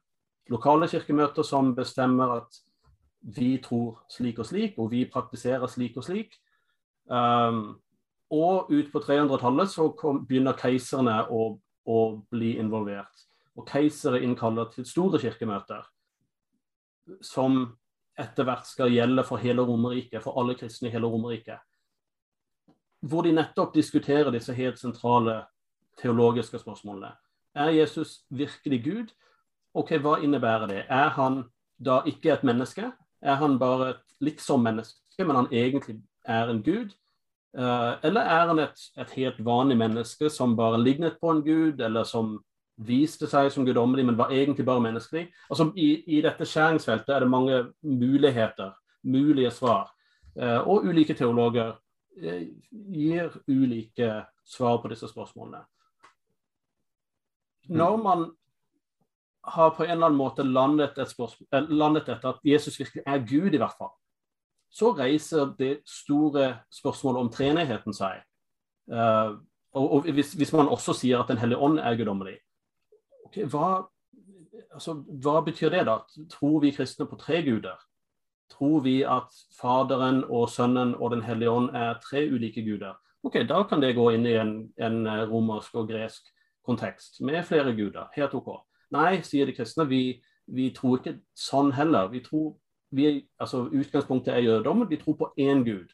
Lokale 0.52 0.90
kirkemøter 0.92 1.46
som 1.46 1.72
bestemmer 1.74 2.36
at 2.36 2.60
vi 3.36 3.56
tror 3.62 4.00
slik 4.10 4.40
og 4.42 4.48
slik, 4.48 4.78
og 4.78 4.90
vi 4.92 5.04
praktiserer 5.10 5.70
slik 5.70 5.96
og 5.96 6.06
slik. 6.06 6.36
Um, 7.06 7.78
og 8.32 8.70
ut 8.72 8.88
på 8.92 9.02
300-tallet 9.04 9.70
så 9.70 9.90
kom, 9.98 10.22
begynner 10.26 10.56
keiserne 10.58 11.18
å, 11.30 11.52
å, 11.84 12.22
bli 12.30 12.56
involvert. 12.60 13.26
Og 13.58 13.66
keisere 13.68 14.22
innkaller 14.24 14.70
til 14.72 14.86
store 14.88 15.20
kirkemøter 15.20 15.84
som 17.24 17.64
etter 18.18 18.46
hvert 18.46 18.68
skal 18.68 18.92
gjelde 18.92 19.24
for 19.26 19.40
hele 19.42 19.64
Romerriket, 19.66 20.22
for 20.22 20.38
alle 20.40 20.54
kristne 20.56 20.88
i 20.88 20.92
hele 20.94 21.08
Romerriket. 21.10 21.60
Hvor 23.02 23.26
de 23.26 23.32
nettopp 23.34 23.74
diskuterer 23.74 24.30
disse 24.30 24.54
helt 24.54 24.78
sentrale 24.78 25.40
teologiske 25.98 26.58
spørsmålene. 26.58 27.12
Er 27.54 27.68
Jesus 27.68 28.24
virkelig 28.30 28.84
Gud? 28.84 29.12
Ok, 29.74 29.90
Hva 30.00 30.18
innebærer 30.22 30.66
det? 30.66 30.84
Er 30.88 31.08
han 31.08 31.44
da 31.78 32.02
ikke 32.06 32.32
et 32.32 32.44
menneske? 32.44 32.92
Er 33.22 33.34
han 33.34 33.58
bare 33.58 33.90
et 33.90 34.16
liksom-menneske, 34.20 35.24
men 35.24 35.36
han 35.36 35.48
egentlig 35.52 36.02
er 36.24 36.48
en 36.48 36.62
gud? 36.62 36.94
Uh, 37.58 37.98
eller 38.06 38.20
er 38.20 38.46
han 38.48 38.58
et, 38.62 38.78
et, 38.96 39.10
helt 39.18 39.40
vanlig 39.44 39.76
menneske 39.76 40.30
som 40.32 40.56
bare 40.56 40.80
lignet 40.80 41.18
på 41.20 41.30
en 41.30 41.42
gud, 41.44 41.80
eller 41.84 42.04
som 42.08 42.38
viste 42.80 43.28
seg 43.28 43.50
som 43.52 43.66
guddommelig, 43.66 44.04
men 44.08 44.18
var 44.18 44.32
egentlig 44.32 44.64
bare 44.66 44.82
menneskelig. 44.84 45.26
Altså, 45.50 45.68
i, 45.76 46.02
i, 46.06 46.20
dette 46.24 46.46
skjæringsfeltet 46.48 47.14
er 47.14 47.24
det 47.24 47.30
mange 47.30 47.58
muligheter, 47.82 48.72
mulige 49.02 49.50
svar. 49.54 49.92
Eh, 50.36 50.60
og 50.68 50.86
ulike 50.88 51.14
teologer 51.14 51.74
eh, 52.16 52.48
gir 52.70 53.34
ulike 53.48 54.22
svar 54.48 54.80
på 54.82 54.92
disse 54.92 55.08
spørsmålene. 55.10 55.64
Mm. 57.68 57.76
Når 57.76 57.96
man 58.02 58.30
har 59.44 59.74
på 59.74 59.84
en 59.84 59.90
eller 59.90 60.06
annen 60.06 60.18
måte 60.18 60.46
landet, 60.46 60.98
et 60.98 61.14
eh, 61.52 61.68
landet 61.68 62.08
dette 62.08 62.28
at 62.28 62.40
Jesus 62.44 62.78
virkelig 62.80 63.04
er 63.06 63.26
Gud, 63.26 63.52
i 63.52 63.60
hvert 63.60 63.76
fall, 63.78 63.92
så 64.72 64.92
reiser 64.96 65.52
det 65.58 65.82
store 65.88 66.54
spørsmålet 66.72 67.20
om 67.20 67.30
treenigheten 67.32 67.96
seg. 67.96 68.22
Uh, 68.90 69.38
og, 69.76 69.92
og 69.92 70.10
hvis, 70.12 70.32
hvis, 70.32 70.52
man 70.52 70.68
også 70.68 70.92
sier 70.96 71.20
at 71.22 71.28
Den 71.28 71.38
hellige 71.38 71.58
ånd 71.58 71.78
er 71.78 71.96
guddommelig, 71.96 72.34
okay, 73.24 73.44
hva, 73.44 73.84
altså, 74.72 74.96
hva 75.22 75.40
betyr 75.44 75.70
det, 75.72 75.86
da? 75.86 76.00
Tror 76.32 76.60
vi 76.60 76.74
kristne 76.74 77.06
på 77.06 77.16
tre 77.20 77.42
guder? 77.46 77.78
Tror 78.52 78.80
vi 78.84 79.00
at 79.02 79.32
Faderen 79.60 80.24
og 80.24 80.50
Sønnen 80.50 80.94
og 80.94 81.10
Den 81.10 81.22
hellige 81.22 81.50
ånd 81.50 81.70
er 81.76 82.00
tre 82.04 82.26
ulike 82.28 82.64
guder? 82.64 82.98
Ok, 83.22 83.34
Da 83.48 83.62
kan 83.62 83.80
det 83.80 83.94
gå 83.96 84.10
inn 84.10 84.26
i 84.26 84.34
en, 84.34 84.72
en 84.76 85.06
eh, 85.06 85.28
romersk 85.30 85.74
og 85.78 85.88
gresk 85.88 86.26
kontekst 86.66 87.20
med 87.20 87.44
flere 87.46 87.72
guder. 87.76 88.10
Helt 88.16 88.34
OK. 88.34 88.50
Nei, 88.92 89.22
sier 89.22 89.46
de 89.46 89.54
kristne, 89.56 89.86
vi, 89.88 90.20
vi 90.46 90.70
tror 90.74 90.98
ikke 90.98 91.20
sånn 91.38 91.72
heller. 91.72 92.10
Vi 92.12 92.20
tror, 92.26 92.56
vi, 92.92 93.26
altså 93.40 93.66
Utgangspunktet 93.72 94.34
er 94.34 94.44
jødedom, 94.44 94.90
Vi 94.90 94.96
tror 94.96 95.16
på 95.16 95.32
én 95.40 95.64
gud. 95.64 95.88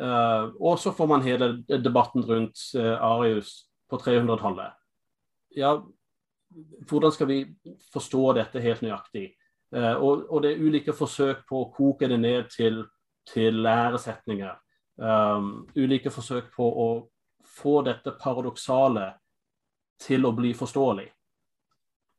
Uh, 0.00 0.52
og 0.60 0.78
så 0.78 0.92
får 0.92 1.06
man 1.06 1.22
hele 1.22 1.64
debatten 1.68 2.24
rundt 2.24 2.58
uh, 2.76 2.96
Arius 3.02 3.68
på 3.90 3.96
300-tallet. 3.96 4.72
Ja, 5.56 5.80
hvordan 6.88 7.12
skal 7.12 7.28
vi 7.28 7.38
forstå 7.92 8.32
dette 8.32 8.60
helt 8.60 8.82
nøyaktig? 8.82 9.34
Uh, 9.76 9.96
og, 10.02 10.24
og, 10.30 10.42
det 10.42 10.52
er 10.52 10.64
ulike 10.64 10.92
forsøk 10.92 11.44
på 11.48 11.60
å 11.60 11.70
koke 11.76 12.08
det 12.08 12.20
ned 12.20 12.48
til, 12.56 12.84
til 13.28 13.60
læresetninger. 13.62 14.56
Um, 14.96 15.66
ulike 15.76 16.10
forsøk 16.10 16.50
på 16.56 16.64
å 16.64 16.88
få 17.48 17.82
dette 17.84 18.14
paradoksale 18.20 19.12
til 20.00 20.24
å 20.26 20.32
bli 20.36 20.52
forståelig. 20.56 21.08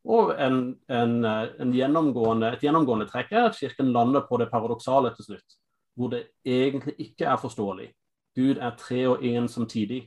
Og 0.03 0.33
en, 0.35 0.75
en, 0.91 1.13
en 1.25 1.73
gjennomgående, 1.73 2.53
et 2.53 2.63
gjennomgående 2.65 3.07
trekk 3.07 3.31
er 3.31 3.47
at 3.47 3.59
Kirken 3.59 3.93
lander 3.95 4.25
på 4.27 4.39
det 4.41 4.49
paradoksale 4.51 5.13
til 5.15 5.29
slutt. 5.29 5.55
Hvor 5.95 6.09
det 6.11 6.25
egentlig 6.45 6.95
ikke 6.99 7.29
er 7.29 7.39
forståelig. 7.39 7.87
Gud 8.35 8.57
er 8.57 8.75
tre 8.77 9.07
og 9.07 9.23
én 9.23 9.47
samtidig. 9.47 10.01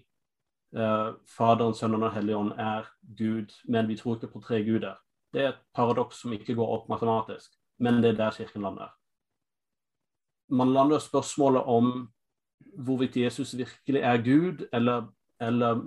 Eh, 0.77 1.11
Faderen, 1.37 1.75
Sønnen 1.75 2.03
og 2.03 2.13
Helligånd 2.13 2.53
er 2.59 2.89
Gud, 3.17 3.55
men 3.65 3.89
vi 3.89 3.97
tror 3.97 4.17
ikke 4.17 4.33
på 4.35 4.43
tre 4.45 4.63
guder. 4.67 4.99
Det 5.33 5.43
er 5.43 5.49
et 5.55 5.63
paradoks 5.75 6.21
som 6.21 6.33
ikke 6.33 6.57
går 6.59 6.73
opp 6.75 6.89
matematisk, 6.89 7.55
men 7.79 8.03
det 8.03 8.13
er 8.13 8.21
der 8.21 8.37
Kirken 8.37 8.67
lander. 8.67 8.93
Man 10.49 10.73
lander 10.73 10.99
spørsmålet 10.99 11.63
om 11.63 12.09
hvorvidt 12.77 13.17
Jesus 13.17 13.57
virkelig 13.57 14.01
er 14.01 14.23
Gud, 14.23 14.67
eller, 14.73 15.07
eller 15.41 15.81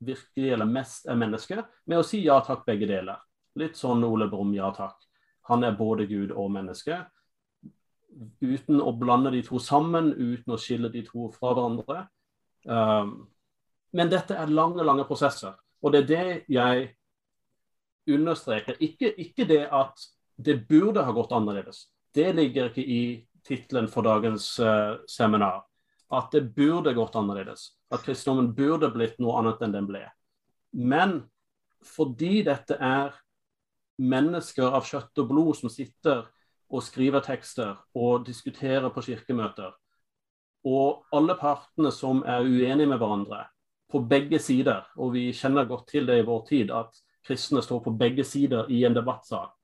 virkelig 0.00 0.52
eller 0.52 0.64
mest 0.64 1.06
er 1.06 1.18
menneske, 1.18 1.64
med 1.86 1.98
å 1.98 2.06
si 2.06 2.22
ja 2.24 2.38
takk, 2.44 2.64
begge 2.66 2.86
deler. 2.88 3.18
Litt 3.58 3.78
sånn 3.78 4.04
Ole 4.06 4.28
Brumm, 4.30 4.52
ja 4.54 4.70
takk. 4.74 4.98
Han 5.48 5.64
er 5.64 5.76
både 5.78 6.06
Gud 6.06 6.34
og 6.36 6.50
menneske. 6.54 7.00
Uten 8.40 8.82
å 8.82 8.92
blande 8.98 9.32
de 9.34 9.42
to 9.46 9.60
sammen, 9.62 10.12
uten 10.12 10.54
å 10.54 10.60
skille 10.60 10.90
de 10.92 11.02
to 11.06 11.28
fra 11.34 11.54
hverandre. 11.54 12.04
Um, 12.68 13.12
men 13.96 14.10
dette 14.12 14.36
er 14.36 14.52
lange, 14.52 14.84
lange 14.84 15.06
prosesser. 15.08 15.56
Og 15.82 15.94
det 15.94 16.02
er 16.02 16.08
det 16.08 16.26
jeg 16.52 16.88
understreker. 18.08 18.76
Ikke, 18.84 19.12
ikke 19.16 19.46
det 19.48 19.64
at 19.72 20.04
det 20.36 20.60
burde 20.68 21.04
ha 21.04 21.14
gått 21.14 21.32
annerledes. 21.34 21.86
Det 22.14 22.30
ligger 22.36 22.70
ikke 22.70 22.84
i 22.84 23.02
tittelen 23.46 23.88
for 23.90 24.06
dagens 24.06 24.50
uh, 24.60 25.00
seminar. 25.08 25.64
At 26.12 26.32
det 26.32 26.48
burde 26.56 26.94
gått 26.96 27.16
annerledes. 27.18 27.72
At 27.92 28.04
kristendommen 28.04 28.52
burde 28.56 28.90
blitt 28.92 29.18
noe 29.22 29.40
annet 29.40 29.64
enn 29.64 29.74
den 29.74 29.88
ble. 29.88 30.04
Men 30.72 31.22
fordi 31.84 32.42
dette 32.46 32.76
er 32.80 33.16
mennesker 33.98 34.74
av 34.74 34.86
kjøtt 34.86 35.22
og 35.22 35.28
blod 35.30 35.58
som 35.58 35.72
sitter 35.72 36.24
og 36.68 36.84
skriver 36.84 37.24
tekster 37.24 37.76
og 37.96 38.26
diskuterer 38.26 38.90
på 38.92 39.02
kirkemøter, 39.06 39.72
og 40.68 41.04
alle 41.14 41.36
partene 41.38 41.92
som 41.94 42.22
er 42.26 42.44
uenige 42.44 42.88
med 42.88 42.98
hverandre, 43.00 43.46
på 43.88 44.02
begge 44.04 44.38
sider, 44.38 44.84
og 45.00 45.14
vi 45.14 45.30
kjenner 45.32 45.64
godt 45.64 45.86
til 45.88 46.06
det 46.06 46.18
i 46.20 46.26
vår 46.26 46.42
tid, 46.48 46.70
at 46.70 46.92
kristne 47.24 47.62
står 47.64 47.80
på 47.86 47.94
begge 47.96 48.24
sider 48.24 48.68
i 48.68 48.82
en 48.84 48.96
debattsak. 48.96 49.54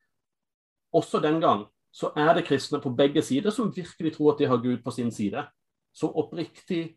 Også 0.94 1.20
den 1.20 1.40
gang 1.42 1.66
så 1.94 2.10
er 2.16 2.32
det 2.34 2.46
kristne 2.48 2.80
på 2.80 2.90
begge 2.90 3.22
sider 3.22 3.50
som 3.54 3.72
virkelig 3.76 4.16
tror 4.16 4.32
at 4.32 4.38
de 4.38 4.48
har 4.50 4.62
Gud 4.62 4.82
på 4.84 4.90
sin 4.90 5.12
side. 5.12 5.44
Som, 5.94 6.10
oppriktig, 6.16 6.96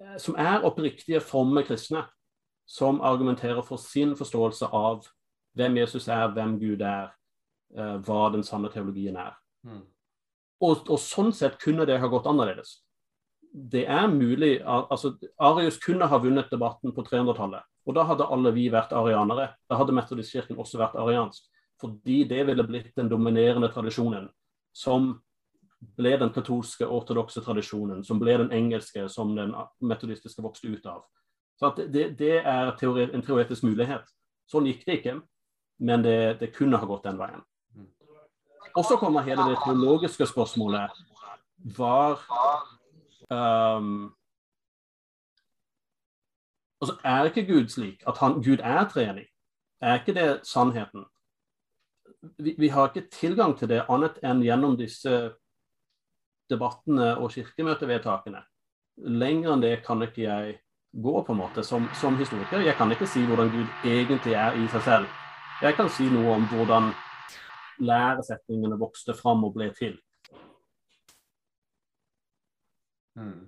eh, 0.00 0.16
som 0.18 0.34
er 0.38 0.64
oppriktige, 0.66 1.20
fromme 1.20 1.62
kristne. 1.62 2.02
Som 2.66 3.00
argumenterer 3.00 3.62
for 3.62 3.76
sin 3.76 4.16
forståelse 4.16 4.66
av 4.66 5.04
hvem 5.58 5.76
Jesus 5.82 6.08
er, 6.08 6.28
hvem 6.34 6.56
Gud 6.60 6.82
er, 6.82 7.12
uh, 7.78 7.96
hva 8.04 8.28
den 8.34 8.44
sanne 8.46 8.70
teologien 8.72 9.16
er. 9.20 9.36
Mm. 9.66 9.84
Og, 10.64 10.86
og, 10.88 10.98
sånn 11.00 11.32
sett 11.34 11.58
kunne 11.62 11.86
det 11.88 12.00
ha 12.00 12.08
gått 12.10 12.26
annerledes 12.30 12.78
det 13.54 13.84
er 13.86 14.08
mulig 14.10 14.56
altså 14.66 15.14
Arius 15.38 15.78
kunne 15.78 16.08
ha 16.10 16.18
vunnet 16.18 16.50
debatten 16.50 16.92
på 16.94 17.04
300-tallet. 17.06 17.62
Og 17.86 17.94
da 17.94 18.02
hadde 18.08 18.26
alle 18.26 18.50
vi 18.56 18.64
vært 18.72 18.94
arianere. 18.96 19.52
Da 19.70 19.78
hadde 19.78 19.94
Metodistkirken 19.94 20.58
også 20.58 20.80
vært 20.80 20.96
ariansk. 20.98 21.44
Fordi 21.80 22.22
det 22.26 22.42
ville 22.48 22.66
blitt 22.66 22.94
den 22.98 23.10
dominerende 23.10 23.70
tradisjonen 23.70 24.26
som 24.74 25.12
ble 25.98 26.14
den 26.18 26.32
katolske 26.34 26.86
ortodokse 26.88 27.42
tradisjonen, 27.44 28.02
som 28.06 28.18
ble 28.18 28.38
den 28.40 28.50
engelske 28.56 29.04
som 29.12 29.34
den 29.36 29.52
metodistiske 29.84 30.42
vokste 30.42 30.72
ut 30.72 30.86
av. 30.88 31.04
Så 31.60 31.70
det, 31.76 32.08
det, 32.18 32.38
er 32.40 32.72
teori, 32.80 33.10
en 33.12 33.22
teoretisk 33.22 33.66
mulighet. 33.68 34.08
Sånn 34.50 34.66
gikk 34.66 34.82
det 34.88 34.98
ikke, 34.98 35.18
men 35.78 36.04
det, 36.04 36.40
det 36.40 36.52
kunne 36.54 36.78
ha 36.78 36.86
gått 36.86 37.04
den 37.04 37.18
veien. 37.18 37.42
Og 38.74 38.84
så 38.84 38.96
kommer 38.98 39.22
hele 39.26 39.46
det 39.50 39.60
teologiske 39.62 40.26
spørsmålet. 40.26 40.90
Var 41.76 42.18
um, 43.30 44.14
altså 46.80 46.96
Er 47.04 47.24
ikke 47.24 47.46
Gud 47.46 47.68
slik 47.68 48.02
at 48.06 48.18
han, 48.18 48.42
Gud 48.42 48.58
er 48.58 48.88
treenig? 48.88 49.26
Er 49.80 49.94
ikke 49.94 50.14
det 50.14 50.46
sannheten? 50.46 51.04
Vi, 52.38 52.54
vi, 52.58 52.68
har 52.68 52.88
ikke 52.88 53.08
tilgang 53.10 53.58
til 53.58 53.68
det 53.68 53.84
annet 53.88 54.18
enn 54.24 54.42
gjennom 54.42 54.76
disse 54.80 55.34
debattene 56.50 57.14
og 57.16 57.30
kirkemøtevedtakene. 57.30 58.42
Lenger 58.96 59.54
enn 59.54 59.62
det 59.62 59.74
kan 59.86 60.02
ikke 60.02 60.22
jeg 60.24 60.58
gå, 60.92 61.22
på 61.22 61.32
en 61.32 61.38
måte, 61.38 61.62
som, 61.62 61.88
som 62.00 62.16
historiker. 62.16 62.64
Jeg 62.64 62.74
kan 62.78 62.92
ikke 62.92 63.06
si 63.06 63.24
hvordan 63.26 63.52
Gud 63.52 63.84
egentlig 63.84 64.34
er 64.34 64.56
i 64.56 64.66
seg 64.72 64.82
selv. 64.88 65.20
Jeg 65.62 65.76
kan 65.78 65.88
si 65.92 66.08
noe 66.10 66.34
om 66.34 66.46
hvordan 66.50 66.90
læresetningene 67.84 68.78
vokste 68.80 69.14
fram 69.14 69.44
og 69.46 69.54
ble 69.54 69.68
til. 69.76 69.94
Hmm. 73.14 73.46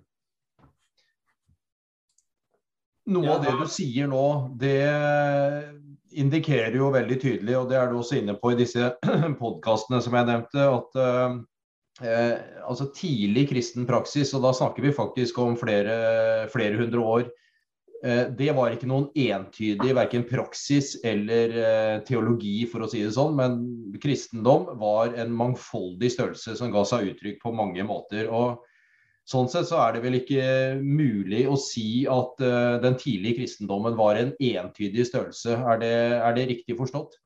Noe 3.10 3.34
av 3.34 3.42
det 3.42 3.54
du 3.58 3.66
sier 3.70 4.08
nå, 4.10 4.22
det 4.58 4.78
indikerer 6.16 6.74
jo 6.78 6.92
veldig 6.94 7.18
tydelig, 7.22 7.54
og 7.58 7.68
det 7.70 7.78
er 7.78 7.90
du 7.90 7.98
også 8.00 8.20
inne 8.20 8.34
på 8.38 8.54
i 8.54 8.58
disse 8.58 8.88
podkastene 9.42 10.00
som 10.02 10.14
jeg 10.16 10.28
nevnte, 10.30 10.66
at 10.78 11.00
eh, 12.06 12.38
altså 12.66 12.88
tidlig 12.96 13.48
kristen 13.50 13.86
praksis, 13.88 14.32
og 14.34 14.46
da 14.46 14.54
snakker 14.56 14.86
vi 14.86 14.94
faktisk 14.94 15.38
om 15.42 15.58
flere, 15.58 16.46
flere 16.54 16.78
hundre 16.80 17.02
år, 17.02 17.26
eh, 17.26 17.45
det 18.02 18.50
var 18.52 18.74
ikke 18.74 18.88
noen 18.90 19.06
entydig 19.16 19.94
verken 19.96 20.26
praksis 20.28 20.94
eller 21.06 21.54
eh, 21.56 21.94
teologi, 22.06 22.66
for 22.68 22.84
å 22.84 22.88
si 22.92 23.00
det 23.02 23.14
sånn, 23.16 23.34
men 23.38 23.56
kristendom 24.02 24.68
var 24.78 25.16
en 25.16 25.32
mangfoldig 25.34 26.10
størrelse 26.12 26.58
som 26.58 26.74
ga 26.74 26.84
seg 26.86 27.14
uttrykk 27.14 27.40
på 27.42 27.54
mange 27.56 27.86
måter. 27.88 28.28
og 28.28 28.62
Sånn 29.26 29.48
sett 29.50 29.66
så 29.66 29.80
er 29.82 29.96
det 29.96 30.04
vel 30.04 30.20
ikke 30.20 30.42
mulig 30.78 31.42
å 31.50 31.56
si 31.58 32.04
at 32.06 32.38
uh, 32.46 32.76
den 32.78 32.94
tidlige 32.94 33.40
kristendommen 33.40 33.96
var 33.98 34.20
en 34.20 34.30
entydig 34.38 35.08
størrelse. 35.08 35.56
Er 35.56 35.80
det, 35.82 35.94
er 36.20 36.36
det, 36.36 36.44
riktig 36.52 36.76
forstått? 36.78 37.16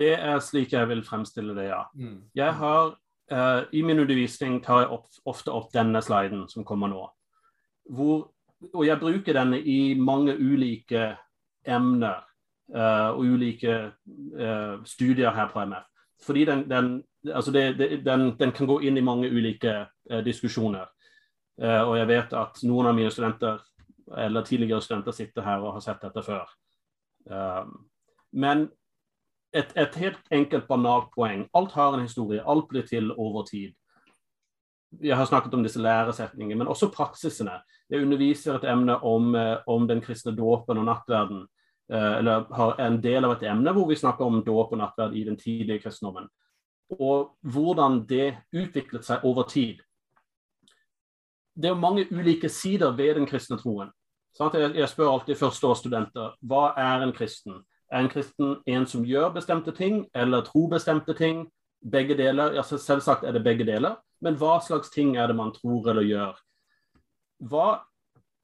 Det 0.00 0.14
er 0.16 0.40
slik 0.40 0.72
jeg 0.72 0.88
vil 0.88 1.02
fremstille 1.04 1.52
det, 1.58 1.66
ja. 1.68 1.82
Mm. 1.92 2.22
Jeg 2.38 2.56
har, 2.56 2.94
uh, 3.34 3.60
I 3.68 3.82
min 3.84 4.00
undervisning 4.00 4.62
tar 4.64 4.86
jeg 4.86 4.94
opp, 4.96 5.10
ofte 5.28 5.52
opp 5.52 5.68
denne 5.76 6.00
sliden 6.00 6.46
som 6.48 6.64
kommer 6.64 6.88
nå. 6.88 7.04
Hvor, 7.92 8.30
og 8.74 8.86
jeg 8.86 9.00
bruker 9.00 9.36
denne 9.36 9.58
i 9.60 9.94
mange 9.98 10.34
ulike 10.38 11.12
emner 11.66 12.22
uh, 12.74 13.10
og 13.14 13.24
ulike 13.34 13.78
studier 14.88 15.34
her 15.34 15.50
på 15.52 15.64
MF. 15.66 15.88
Fordi 16.22 16.44
den, 16.44 16.64
den, 16.70 16.90
altså 17.34 17.52
det, 17.52 17.78
det, 17.78 18.04
den, 18.06 18.32
den 18.38 18.52
kan 18.52 18.66
gå 18.66 18.78
inn 18.86 18.96
i 18.96 19.04
mange 19.04 19.30
ulike 19.30 19.86
diskusjoner. 20.24 20.86
Eh, 21.60 21.82
og 21.82 21.96
jeg 21.98 22.08
vet 22.08 22.34
at 22.38 22.60
noen 22.66 22.88
av 22.90 22.94
mine 22.96 23.10
studenter 23.12 23.60
eller 24.18 24.46
tidligere 24.46 24.82
studenter 24.82 25.14
sitter 25.16 25.44
her 25.46 25.62
og 25.62 25.76
har 25.76 25.84
sett 25.84 26.02
dette 26.02 26.22
før. 26.26 26.48
Men 28.32 28.66
et, 29.52 29.70
et 29.76 29.94
helt 30.00 30.32
enkelt, 30.32 30.66
banalt 30.68 31.10
poeng. 31.14 31.46
Alt 31.54 31.72
har 31.76 31.94
en 31.94 32.04
historie. 32.06 32.42
Alt 32.44 32.68
blir 32.68 32.86
til 32.88 33.12
over 33.12 33.44
tid. 33.48 33.74
Jeg 35.00 35.16
har 35.16 35.26
snakket 35.26 35.54
om 35.54 35.62
disse 35.64 35.80
læresetningene, 35.80 36.58
men 36.58 36.68
også 36.68 36.90
praksisene. 36.92 37.60
Jeg 37.90 38.02
underviser 38.04 38.58
et 38.58 38.68
emne 38.68 38.98
om, 39.00 39.34
eh, 39.34 39.56
om 39.66 39.88
den 39.88 40.00
kristne 40.00 40.36
dåpen 40.36 40.78
og 40.78 40.84
nattverden. 40.84 41.46
Eller 41.92 42.46
har 42.54 42.78
en 42.80 42.94
del 43.02 43.24
av 43.26 43.34
et 43.34 43.42
emne 43.50 43.72
hvor 43.74 43.84
vi 43.88 43.98
snakker 43.98 44.24
om 44.24 44.38
dåp 44.46 44.70
og 44.72 44.78
nattverd 44.78 45.16
i 45.18 45.24
den 45.26 45.36
tidlige 45.36 45.82
kristendommen. 45.82 46.28
Og 46.94 47.34
hvordan 47.42 48.06
det 48.08 48.38
utviklet 48.54 49.04
seg 49.04 49.26
over 49.28 49.44
tid 49.50 49.82
det 51.54 51.68
er 51.68 51.74
mange 51.74 52.06
ulike 52.10 52.48
sider 52.48 52.92
ved 52.96 53.14
den 53.14 53.26
kristne 53.26 53.58
troen. 53.60 53.90
Jeg, 54.40 54.88
spør 54.88 55.10
alltid 55.12 55.36
førsteårsstudenter 55.36 56.36
hva 56.48 56.70
er 56.80 57.04
en 57.04 57.12
kristen? 57.12 57.60
Er 57.92 58.00
en 58.00 58.08
kristen 58.08 58.54
en 58.66 58.86
som 58.88 59.04
gjør 59.04 59.34
bestemte 59.34 59.74
ting, 59.76 60.06
eller 60.14 60.40
tror 60.46 60.70
bestemte 60.72 61.14
ting? 61.14 61.44
Begge 61.92 62.16
deler. 62.16 62.54
Ja, 62.56 62.62
selvsagt 62.62 63.24
er 63.24 63.36
det 63.36 63.44
begge 63.44 63.66
deler, 63.68 63.98
men 64.22 64.38
hva 64.38 64.58
slags 64.62 64.92
ting 64.94 65.16
er 65.18 65.30
det 65.30 65.36
man 65.38 65.52
tror 65.56 65.90
eller 65.90 66.06
gjør? 66.06 66.38
Hva, 67.50 67.66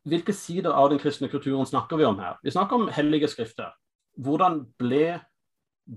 hvilke 0.09 0.35
sider 0.35 0.75
av 0.75 0.91
den 0.91 1.01
kristne 1.03 1.31
kulturen 1.31 1.69
snakker 1.69 2.01
vi 2.01 2.07
om 2.09 2.19
her? 2.19 2.38
Vi 2.43 2.55
snakker 2.55 2.81
om 2.81 2.91
hellige 2.93 3.31
skrifter. 3.31 3.71
Hvordan 4.19 4.64
ble 4.81 5.21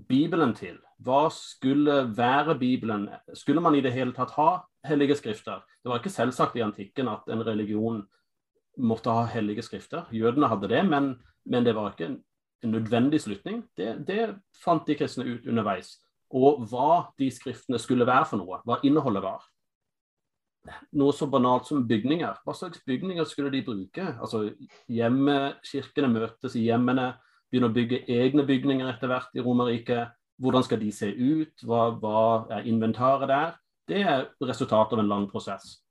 Bibelen 0.08 0.54
til? 0.54 0.78
Hva 1.02 1.26
skulle 1.34 2.04
være 2.16 2.54
Bibelen? 2.58 3.08
Skulle 3.34 3.60
man 3.60 3.74
i 3.74 3.82
det 3.82 3.92
hele 3.92 4.14
tatt 4.14 4.30
ha 4.38 4.62
hellige 4.86 5.18
skrifter? 5.18 5.64
Det 5.82 5.90
var 5.90 5.98
ikke 5.98 6.14
selvsagt 6.14 6.56
i 6.56 6.62
antikken 6.62 7.10
at 7.10 7.26
en 7.32 7.42
religion 7.46 8.04
måtte 8.78 9.12
ha 9.12 9.26
hellige 9.28 9.64
skrifter. 9.66 10.06
Jødene 10.14 10.48
hadde 10.48 10.70
det, 10.70 10.84
men, 10.86 11.16
men 11.44 11.66
det 11.66 11.74
var 11.74 11.90
ikke 11.92 12.06
en, 12.12 12.20
en 12.62 12.76
nødvendig 12.78 13.20
slutning. 13.20 13.64
Det, 13.76 13.96
det, 14.06 14.36
fant 14.62 14.86
de 14.86 14.96
kristne 14.96 15.26
ut 15.26 15.48
underveis. 15.50 15.96
Og 16.32 16.62
hva 16.70 17.12
de 17.18 17.28
skriftene 17.34 17.80
skulle 17.82 18.06
være 18.08 18.30
for 18.30 18.40
noe. 18.40 18.62
Hva 18.64 18.78
innholdet 18.86 19.26
var. 19.26 19.42
Noe 20.94 21.14
så 21.16 21.26
banalt 21.26 21.66
som 21.66 21.82
bygninger. 21.88 22.38
Hva 22.44 22.54
slags 22.54 22.82
bygninger 22.86 23.26
skulle 23.26 23.50
de 23.50 23.64
bruke? 23.66 24.04
Altså, 24.22 24.44
Hjemmekirkene 24.90 26.10
møtes 26.12 26.54
i 26.58 26.66
hjemmene 26.68 27.12
begynner 27.50 27.72
å 27.72 27.76
bygge 27.76 28.04
egne 28.10 28.44
bygninger 28.48 28.88
etter 28.88 29.10
hvert 29.10 29.34
i 29.34 29.42
Romerriket. 29.44 30.12
Hvordan 30.42 30.64
skal 30.66 30.80
de 30.80 30.90
se 30.94 31.10
ut? 31.12 31.64
Hva, 31.66 31.90
hva, 32.00 32.22
er 32.56 32.68
inventaret 32.70 33.30
der? 33.30 33.56
Det 33.90 34.02
er 34.06 34.28
resultatet 34.42 34.96
av 34.96 35.02
en 35.02 35.10
lang 35.10 35.26
prosess. 35.30 35.82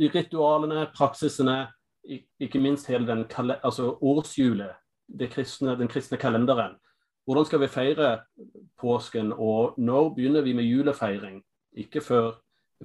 I 0.00 0.08
ritualene, 0.10 0.88
praksisene, 0.96 1.68
ikke 2.04 2.60
minst 2.60 2.88
hele 2.90 3.06
den 3.06 3.22
altså 3.54 3.94
årshjulet, 4.02 4.74
kristne, 5.30 5.76
den 5.78 5.88
kristne 5.88 6.18
kalenderen. 6.20 6.74
Hvordan 7.24 7.46
skal 7.48 7.62
vi 7.62 7.68
feire 7.72 8.08
påsken, 8.80 9.32
og 9.32 9.78
når 9.78 10.10
begynner 10.16 10.42
vi 10.44 10.52
med 10.52 10.66
julefeiring? 10.68 11.38
Ikke 11.76 12.02
før 12.04 12.34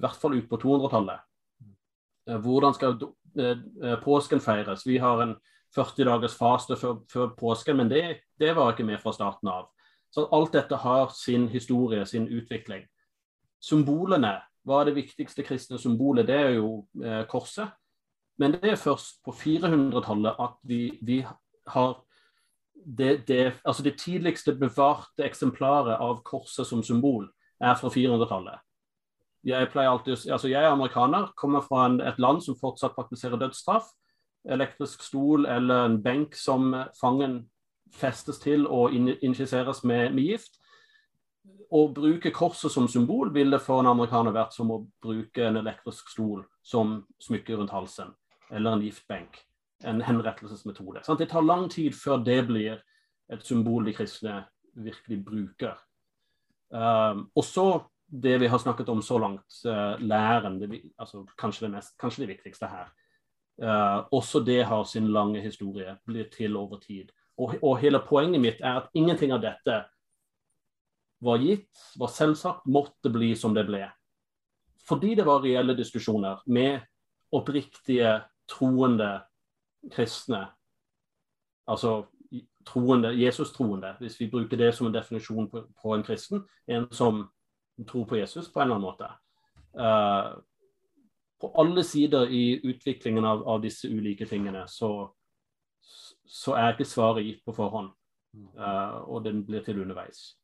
i 0.00 0.04
hvert 0.04 0.20
fall 0.20 0.38
ut 0.38 0.48
på 0.48 0.58
200-tallet. 0.62 1.26
Eh, 2.28 2.40
hvordan 2.40 2.74
skal 2.76 2.96
eh, 3.36 3.56
eh, 3.84 3.98
påsken 4.00 4.40
feires? 4.40 4.86
Vi 4.86 4.98
har 4.98 5.22
en 5.22 5.36
40 5.76 6.08
dagers 6.08 6.34
faste 6.34 6.76
før, 6.76 7.02
før 7.12 7.34
påsken, 7.38 7.76
men 7.76 7.90
det, 7.90 8.02
det, 8.40 8.54
var 8.56 8.72
ikke 8.72 8.86
med 8.88 8.98
fra 9.02 9.12
starten 9.14 9.48
av. 9.52 9.68
Så 10.10 10.26
alt 10.34 10.52
dette 10.56 10.76
har 10.82 11.12
sin 11.14 11.48
historie, 11.48 12.06
sin 12.06 12.26
utvikling. 12.26 12.86
Symbolene, 13.62 14.40
hva 14.66 14.80
er 14.80 14.90
det 14.90 14.96
viktigste 14.98 15.44
kristne 15.46 15.78
symbolet? 15.78 16.26
Det 16.26 16.38
er 16.38 16.56
jo 16.56 16.72
eh, 17.04 17.22
korset. 17.30 17.70
Men 18.40 18.56
det 18.56 18.72
er 18.72 18.80
først 18.80 19.20
på 19.24 19.34
400-tallet 19.36 20.40
at 20.40 20.56
vi, 20.64 20.86
vi 21.04 21.20
har 21.68 21.98
det, 22.80 23.28
det, 23.28 23.60
altså 23.64 23.82
det 23.84 23.98
tidligste 24.00 24.56
bevarte 24.56 25.26
eksemplaret 25.26 26.00
av 26.00 26.22
korset 26.24 26.66
som 26.66 26.82
symbol 26.82 27.28
er 27.60 27.76
fra 27.76 27.90
400-tallet. 27.92 28.62
Jeg, 29.44 29.70
altså 29.72 30.48
jeg 30.48 30.60
er 30.64 30.68
amerikaner, 30.68 31.30
kommer 31.36 31.64
fra 31.64 31.86
en, 31.86 32.00
et 32.04 32.18
land 32.20 32.42
som 32.44 32.58
fortsatt 32.60 32.96
praktiserer 32.96 33.40
dødsstraff 33.40 33.88
elektrisk 34.48 35.02
stol 35.04 35.46
eller 35.46 35.86
en 35.86 35.98
benk 36.02 36.36
som 36.36 36.72
fangen 37.00 37.42
festes 37.92 38.38
til 38.40 38.66
og 38.66 38.94
injiseres 38.94 39.82
med, 39.84 40.14
med 40.14 40.32
gift. 40.32 40.56
Å 41.70 41.86
bruke 41.94 42.32
korset 42.34 42.72
som 42.72 42.88
symbol 42.90 43.30
ville 43.34 43.58
for 43.62 43.82
en 43.82 43.90
amerikaner 43.90 44.34
vært 44.34 44.56
som 44.56 44.72
å 44.74 44.80
bruke 45.02 45.44
en 45.46 45.60
elektrisk 45.60 46.10
stol 46.10 46.42
som 46.66 47.00
smykke 47.22 47.58
rundt 47.58 47.74
halsen, 47.74 48.10
eller 48.50 48.74
en 48.74 48.84
giftbenk. 48.84 49.38
En 49.86 50.02
henrettelsesmetode. 50.04 51.04
Sant? 51.06 51.20
Det 51.22 51.30
tar 51.30 51.46
lang 51.46 51.68
tid 51.72 51.94
før 51.96 52.20
det 52.24 52.42
blir 52.48 52.80
et 53.30 53.46
symbol 53.46 53.86
de 53.86 53.94
kristne 53.96 54.42
virkelig 54.74 55.20
bruker. 55.24 55.78
Um, 56.70 57.28
og 57.34 57.46
så 57.46 57.66
det 58.10 58.38
vi 58.38 58.48
har 58.50 58.58
snakket 58.58 58.88
om 58.88 59.02
så 59.02 59.18
langt, 59.18 59.46
uh, 59.66 60.00
læren, 60.00 60.58
det, 60.60 60.82
altså, 60.98 61.24
kanskje, 61.38 61.66
det 61.66 61.74
mest, 61.76 61.94
kanskje 61.98 62.24
det 62.24 62.34
viktigste 62.34 62.66
her. 62.70 62.90
Uh, 63.62 64.08
også 64.12 64.40
det 64.44 64.64
har 64.64 64.84
sin 64.84 65.08
lange 65.12 65.40
historie, 65.40 65.96
blir 66.06 66.28
til 66.32 66.56
over 66.56 66.80
tid. 66.80 67.10
Og, 67.38 67.54
og, 67.62 67.78
hele 67.78 68.00
poenget 68.08 68.40
mitt 68.40 68.60
er 68.60 68.82
at 68.82 68.92
ingenting 68.94 69.32
av 69.32 69.42
dette 69.44 69.80
var 71.20 71.40
gitt, 71.40 71.70
var 72.00 72.12
selvsagt, 72.12 72.66
måtte 72.66 73.12
bli 73.12 73.34
som 73.36 73.54
det 73.54 73.66
ble. 73.68 73.84
Fordi 74.88 75.14
det 75.14 75.26
var 75.26 75.44
reelle 75.44 75.76
diskusjoner 75.76 76.40
med 76.46 76.80
oppriktige, 77.32 78.20
troende 78.50 79.20
kristne. 79.92 80.46
Altså 81.70 82.00
troende, 82.66 83.12
Jesus-troende, 83.14 83.94
hvis 84.00 84.20
vi 84.20 84.30
bruker 84.30 84.56
det 84.56 84.72
som 84.74 84.88
en 84.88 84.94
definisjon 84.94 85.48
på, 85.50 85.62
på 85.82 85.94
en 85.94 86.02
kristen. 86.02 86.42
En 86.68 86.88
som 86.92 87.28
tror 87.88 88.04
på 88.04 88.16
Jesus 88.16 88.52
på 88.52 88.60
en 88.60 88.66
eller 88.66 88.78
annen 88.78 88.88
måte. 88.88 89.10
Uh, 89.78 90.40
på 91.40 91.52
alle 91.56 91.84
sider 91.84 92.28
i 92.28 92.60
utviklingen 92.66 93.24
av, 93.24 93.46
av 93.48 93.62
disse 93.62 93.88
ulike 93.88 94.26
tingene, 94.28 94.66
så, 94.68 95.08
så, 96.26 96.54
er 96.58 96.74
ikke 96.74 96.88
svaret 96.88 97.24
gitt 97.24 97.44
på 97.46 97.54
forhånd. 97.56 97.92
Uh, 98.58 99.00
og 99.08 99.24
den 99.24 99.44
blir 99.46 99.64
til 99.64 99.80
underveis. 99.80 100.34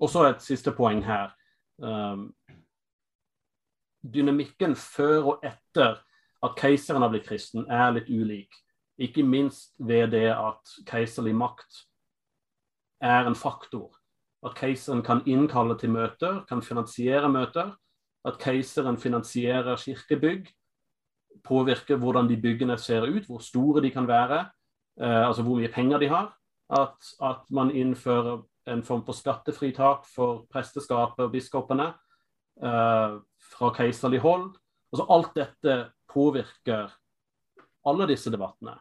Og 0.00 0.08
så 0.10 0.24
et 0.30 0.42
siste 0.42 0.72
poeng 0.72 1.02
her. 1.04 1.34
Um, 1.76 2.30
dynamikken 4.00 4.74
før 4.76 5.34
og 5.34 5.44
etter 5.44 6.00
at 6.40 6.56
keiseren 6.56 7.04
har 7.04 7.12
blitt 7.12 7.28
kristen, 7.28 7.66
er 7.68 7.92
litt 7.92 8.08
ulik. 8.08 8.56
Ikke 9.00 9.24
minst 9.24 9.74
ved 9.78 10.12
det 10.16 10.30
at 10.32 10.72
keiserlig 10.88 11.34
makt 11.36 11.84
er 13.04 13.28
en 13.28 13.36
faktor. 13.36 13.99
At 14.46 14.56
keiseren 14.56 15.02
kan 15.04 15.20
innkalle 15.28 15.76
til 15.78 15.92
møter, 15.92 16.44
kan 16.48 16.62
finansiere 16.62 17.28
møter. 17.28 17.74
At 18.24 18.38
keiseren 18.40 18.98
finansierer 18.98 19.76
kirkebygg. 19.76 20.48
Påvirker 21.44 21.96
hvordan 21.96 22.28
de 22.28 22.36
byggene 22.40 22.78
ser 22.78 23.06
ut, 23.08 23.26
hvor 23.26 23.38
store 23.38 23.82
de 23.82 23.90
kan 23.90 24.08
være. 24.08 24.46
Eh, 25.00 25.26
altså 25.26 25.42
hvor 25.42 25.60
mye 25.60 25.72
penger 25.72 25.98
de 25.98 26.08
har. 26.08 26.32
At, 26.70 26.98
at, 27.22 27.44
man 27.50 27.70
innfører 27.70 28.42
en 28.68 28.82
form 28.84 29.04
for 29.04 29.12
skattefritak 29.12 30.04
for 30.14 30.46
presteskapet 30.52 31.24
og 31.24 31.32
biskopene 31.32 31.88
eh, 32.62 33.16
fra 33.52 33.72
keiserlig 33.76 34.20
hold. 34.20 34.52
Altså 34.92 35.06
alt 35.10 35.34
dette 35.36 35.80
påvirker 36.08 36.90
alle 37.86 38.06
disse 38.08 38.30
debattene 38.30 38.76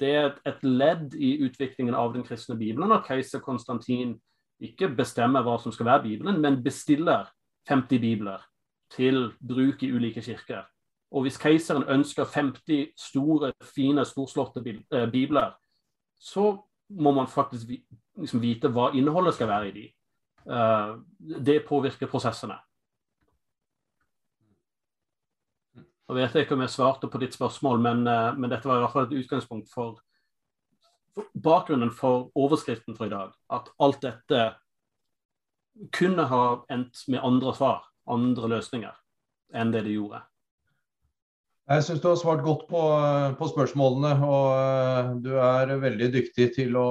det 0.00 0.10
er 0.10 0.30
et 0.46 0.62
ledd 0.64 1.14
i 1.14 1.36
utviklingen 1.46 1.94
av 1.94 2.14
den 2.14 2.24
kristne 2.26 2.56
bibelen 2.58 2.92
at 2.92 3.06
keiser 3.06 3.42
Konstantin 3.44 4.16
ikke 4.64 4.88
bestemmer 4.96 5.44
hva 5.44 5.56
som 5.60 5.72
skal 5.74 5.86
være 5.86 6.02
Bibelen, 6.02 6.40
men 6.40 6.62
bestiller 6.64 7.28
50 7.68 8.00
bibler 8.00 8.42
til 8.94 9.32
bruk 9.40 9.82
i 9.82 9.90
ulike 9.92 10.22
kirker. 10.22 10.64
Og 11.14 11.22
hvis 11.22 11.38
keiseren 11.38 11.86
ønsker 11.88 12.24
50 12.24 12.94
store, 12.98 13.52
fine, 13.74 14.04
storslåtte 14.04 14.62
eh, 14.66 15.10
bibler, 15.10 15.54
så 16.18 16.56
må 16.90 17.12
man 17.14 17.28
faktisk 17.30 17.70
liksom 18.18 18.42
vite 18.42 18.70
hva 18.70 18.90
innholdet 18.94 19.34
skal 19.34 19.48
være 19.48 19.68
i 19.68 19.74
de. 19.76 19.84
Eh, 20.50 20.94
det 21.46 21.62
påvirker 21.68 22.10
prosessene. 22.10 22.58
Jeg 26.04 26.18
vet 26.18 26.34
ikke 26.42 26.56
om 26.58 26.62
jeg 26.66 26.72
svarte 26.74 27.08
på 27.08 27.18
ditt 27.22 27.36
spørsmål, 27.36 27.78
men, 27.80 28.02
eh, 28.06 28.34
men 28.36 28.52
dette 28.52 28.68
var 28.68 28.76
i 28.76 28.82
hvert 28.84 28.92
fall 28.92 29.06
et 29.06 29.16
utgangspunkt 29.22 29.70
for, 29.72 29.96
for, 31.16 31.30
bakgrunnen 31.32 31.92
for 31.96 32.28
overskriften 32.36 32.96
for 32.98 33.08
i 33.08 33.14
dag. 33.14 33.32
At 33.56 33.70
alt 33.80 34.02
dette 34.04 34.42
kunne 35.96 36.26
ha 36.28 36.44
endt 36.70 37.06
med 37.08 37.24
andre 37.24 37.54
svar, 37.56 37.88
andre 38.04 38.52
løsninger, 38.52 38.92
enn 39.56 39.72
det 39.72 39.86
det 39.88 39.94
gjorde. 39.96 40.20
Jeg 41.72 41.86
syns 41.86 42.02
du 42.04 42.10
har 42.10 42.20
svart 42.20 42.44
godt 42.44 42.66
på, 42.68 42.82
på, 43.40 43.48
spørsmålene, 43.54 44.12
og 44.28 44.44
eh, 44.60 45.10
du 45.24 45.32
er 45.40 45.72
veldig 45.86 46.10
dyktig 46.18 46.50
til 46.58 46.76
å 46.76 46.88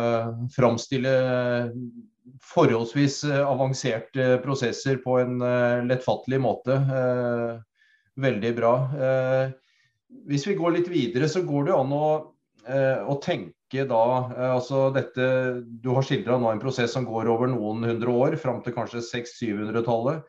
eh, 0.00 0.32
framstille 0.56 1.14
forholdsvis 2.40 3.20
avanserte 3.28 4.38
prosesser 4.40 4.96
på 5.04 5.18
en 5.20 5.36
lettfattelig 5.84 6.40
måte. 6.40 6.78
Veldig 8.20 8.52
bra. 8.54 8.74
Eh, 8.94 9.48
hvis 10.30 10.46
vi 10.46 10.54
går 10.58 10.76
litt 10.76 10.88
videre, 10.90 11.28
så 11.30 11.42
går 11.46 11.68
det 11.68 11.74
an 11.74 11.92
å, 11.94 12.08
eh, 12.68 13.02
å 13.02 13.18
tenke 13.22 13.86
da 13.90 14.04
eh, 14.30 14.50
altså 14.54 14.86
dette, 14.94 15.26
Du 15.82 15.90
har 15.96 16.06
skildra 16.06 16.38
nå 16.38 16.52
en 16.52 16.62
prosess 16.62 16.94
som 16.94 17.06
går 17.08 17.30
over 17.32 17.50
noen 17.50 17.82
hundre 17.88 18.14
år, 18.14 18.38
fram 18.38 18.62
til 18.62 18.76
kanskje 18.76 19.02
600-700-tallet. 19.10 20.24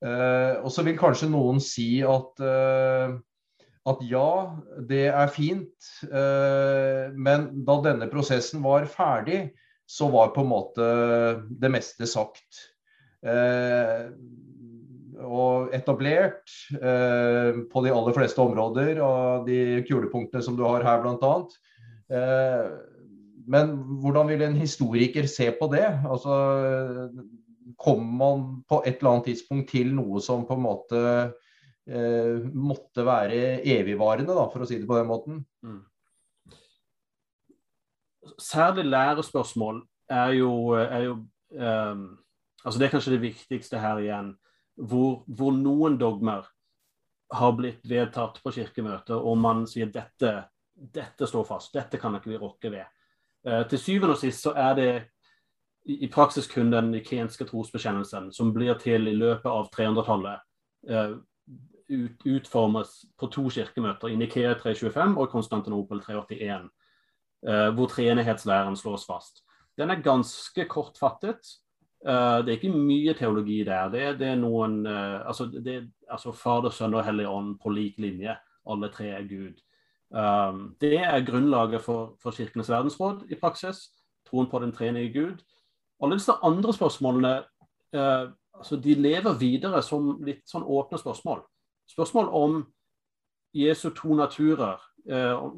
og 0.00 0.70
så 0.72 0.80
vil 0.80 0.96
kanskje 0.96 1.26
noen 1.28 1.58
si 1.60 2.00
at 2.00 2.40
at 3.90 4.00
ja, 4.08 4.56
det 4.88 5.08
er 5.08 5.28
fint, 5.28 5.88
men 6.08 7.44
da 7.66 7.76
denne 7.84 8.08
prosessen 8.08 8.62
var 8.64 8.88
ferdig, 8.88 9.50
så 9.84 10.08
var 10.08 10.32
på 10.32 10.40
en 10.40 10.50
måte 10.54 10.86
det 11.60 11.68
meste 11.72 12.08
sagt 12.08 12.64
og 15.26 15.74
etablert 15.76 16.52
eh, 16.76 17.60
på 17.70 17.82
de 17.84 17.92
aller 17.92 18.16
fleste 18.16 18.40
områder 18.42 19.00
av 19.04 19.44
de 19.48 19.82
kulepunktene 19.88 20.44
som 20.44 20.56
du 20.58 20.64
har 20.66 20.84
her, 20.86 21.02
bl.a. 21.04 21.34
Eh, 22.10 22.70
men 23.50 23.74
hvordan 24.02 24.30
vil 24.30 24.44
en 24.46 24.58
historiker 24.58 25.28
se 25.30 25.50
på 25.56 25.70
det? 25.72 25.86
Altså, 26.06 26.34
Kommer 27.80 28.16
man 28.18 28.42
på 28.68 28.82
et 28.84 28.98
eller 28.98 29.14
annet 29.14 29.30
tidspunkt 29.30 29.70
til 29.72 29.92
noe 29.94 30.20
som 30.20 30.42
på 30.44 30.56
en 30.56 30.64
måte 30.64 31.00
eh, 31.88 32.42
måtte 32.52 33.04
være 33.06 33.62
evigvarende, 33.62 34.34
da, 34.36 34.48
for 34.52 34.64
å 34.64 34.68
si 34.68 34.80
det 34.80 34.88
på 34.90 34.98
den 34.98 35.08
måten? 35.08 35.38
Mm. 35.64 35.80
Særlig 38.40 38.84
lærespørsmål 38.90 39.80
er 40.10 40.34
jo, 40.36 40.52
er 40.76 41.06
jo 41.06 41.14
um, 41.56 42.04
altså 42.64 42.78
Det 42.78 42.86
er 42.86 42.92
kanskje 42.92 43.14
det 43.14 43.24
viktigste 43.24 43.80
her 43.80 44.00
igjen 44.02 44.34
hvor, 44.80 45.22
hvor, 45.26 45.52
noen 45.52 45.98
dogmer 46.00 46.48
har 47.30 47.52
blitt 47.58 47.84
vedtatt 47.86 48.40
på 48.42 48.52
kirkemøtet, 48.54 49.14
og 49.14 49.38
man 49.38 49.66
sier 49.70 49.90
dette, 49.92 50.32
dette 50.74 51.28
står 51.28 51.46
fast, 51.46 51.72
dette 51.74 52.00
kan 52.00 52.16
ikke 52.18 52.32
vi 52.32 52.40
rokke 52.40 52.72
ved. 52.72 52.86
Eh, 53.46 53.62
til 53.70 53.80
syvende 53.80 54.16
og 54.16 54.20
sist 54.20 54.44
så 54.44 54.54
er 54.58 54.76
det 54.78 54.90
i, 55.86 56.04
i 56.04 56.10
praksis 56.12 56.48
kun 56.50 56.72
den 56.72 56.90
nikenske 56.92 57.46
trosbekjennelsen 57.48 58.30
som 58.36 58.52
blir 58.54 58.74
til 58.80 59.08
i 59.08 59.16
løpet 59.16 59.48
av 59.50 59.70
300-tallet. 59.76 60.46
Eh, 60.88 61.14
ut, 61.90 62.26
utformes 62.26 62.92
på 63.18 63.30
to 63.34 63.48
kirkemøter, 63.50 64.10
i 64.10 64.18
Nikea 64.18 64.54
325 64.58 65.16
og 65.18 65.32
Konstantinopel 65.32 66.02
381, 66.04 66.68
eh, 67.46 67.70
hvor 67.74 67.90
treenighetslæren 67.90 68.78
slås 68.78 69.06
fast. 69.08 69.42
Den 69.78 69.90
er 69.90 70.02
ganske 70.04 70.66
kortfattet. 70.68 71.56
Uh, 72.00 72.40
det 72.40 72.48
er 72.48 72.56
ikke 72.56 72.72
mye 72.72 73.14
teologi 73.14 73.58
der. 73.64 73.90
Det, 73.92 74.04
det 74.20 74.28
er 74.32 74.38
noen 74.40 74.80
uh, 74.86 75.20
altså, 75.28 75.50
det, 75.52 75.82
altså, 76.08 76.32
Fader, 76.32 76.72
Sønn 76.72 76.96
og 76.96 77.04
Hellig 77.04 77.28
Ånd 77.28 77.58
på 77.60 77.72
lik 77.76 77.98
linje. 78.00 78.36
Alle 78.70 78.88
tre 78.92 79.10
er 79.18 79.28
Gud. 79.28 79.60
Um, 80.10 80.76
det 80.80 80.98
er 80.98 81.24
grunnlaget 81.26 81.84
for, 81.84 82.16
for, 82.22 82.34
Kirkenes 82.34 82.70
verdensråd 82.70 83.26
i 83.30 83.38
praksis. 83.38 83.90
Troen 84.26 84.48
på 84.50 84.58
den 84.58 84.72
tredje 84.72 85.08
Gud. 85.12 85.44
Alle 86.00 86.16
disse 86.16 86.32
andre 86.42 86.72
spørsmålene 86.72 87.34
uh, 87.96 88.32
altså, 88.56 88.76
de 88.76 88.94
lever 88.94 89.38
videre 89.38 89.82
som 89.82 90.16
litt 90.24 90.48
sånn 90.48 90.64
åpne 90.64 90.98
spørsmål. 90.98 91.44
Spørsmål 91.90 92.32
om 92.32 92.60
Jesu 93.52 93.90
to 93.90 94.14
naturer, 94.14 94.80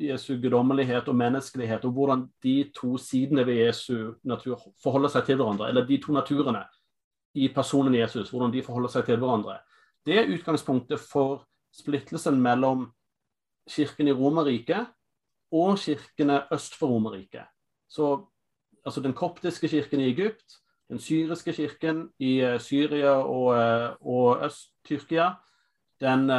Jesu 0.01 0.37
guddommelighet 0.39 1.09
og 1.09 1.17
menneskelighet, 1.17 1.85
og 1.85 1.93
hvordan 1.97 2.27
de 2.43 2.71
to 2.77 2.97
sidene 2.97 3.47
ved 3.47 3.67
Jesu 3.67 4.15
natur 4.25 4.61
forholder 4.83 5.11
seg 5.11 5.27
til 5.27 5.41
hverandre, 5.41 5.69
eller 5.69 5.87
de 5.87 5.99
to 6.03 6.13
naturene 6.13 6.63
i 7.35 7.49
personen 7.49 7.95
Jesus, 7.95 8.31
hvordan 8.31 8.53
de 8.53 8.63
forholder 8.63 8.93
seg 8.93 9.07
til 9.09 9.19
hverandre. 9.19 9.59
Det 10.07 10.19
er 10.19 10.33
utgangspunktet 10.35 11.01
for 11.01 11.47
splittelsen 11.73 12.41
mellom 12.43 12.91
kirken 13.71 14.09
i 14.09 14.13
Romerriket 14.13 14.87
og 15.53 15.79
kirkene 15.79 16.43
øst 16.53 16.77
for 16.79 16.93
Romerriket. 16.93 17.47
Så 17.89 18.27
altså 18.85 19.01
den 19.01 19.13
koptiske 19.13 19.69
kirken 19.69 20.01
i 20.01 20.11
Egypt, 20.11 20.45
den 20.89 20.99
syriske 20.99 21.53
kirken 21.53 22.09
i 22.19 22.43
uh, 22.45 22.61
Syria 22.61 23.11
og, 23.11 23.47
uh, 23.47 23.97
og 24.01 24.45
Øst-Tyrkia, 24.47 25.31
den 26.01 26.31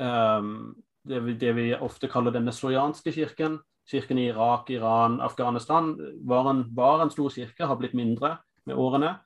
um, 0.00 0.82
det 1.08 1.20
vi, 1.24 1.34
det 1.34 1.52
vi, 1.56 1.66
ofte 1.74 2.08
kaller 2.08 2.34
den 2.34 2.46
nesorianske 2.48 3.12
kirken. 3.12 3.58
Kirken 3.90 4.18
i 4.18 4.28
Irak, 4.30 4.70
Iran, 4.70 5.20
Afghanistan 5.20 5.94
var 6.28 6.50
en, 6.50 6.64
var 6.76 7.02
en 7.02 7.10
stor 7.10 7.30
kirke, 7.30 7.66
har 7.66 7.78
blitt 7.80 7.96
mindre 7.96 8.36
med 8.68 8.78
årene. 8.78 9.16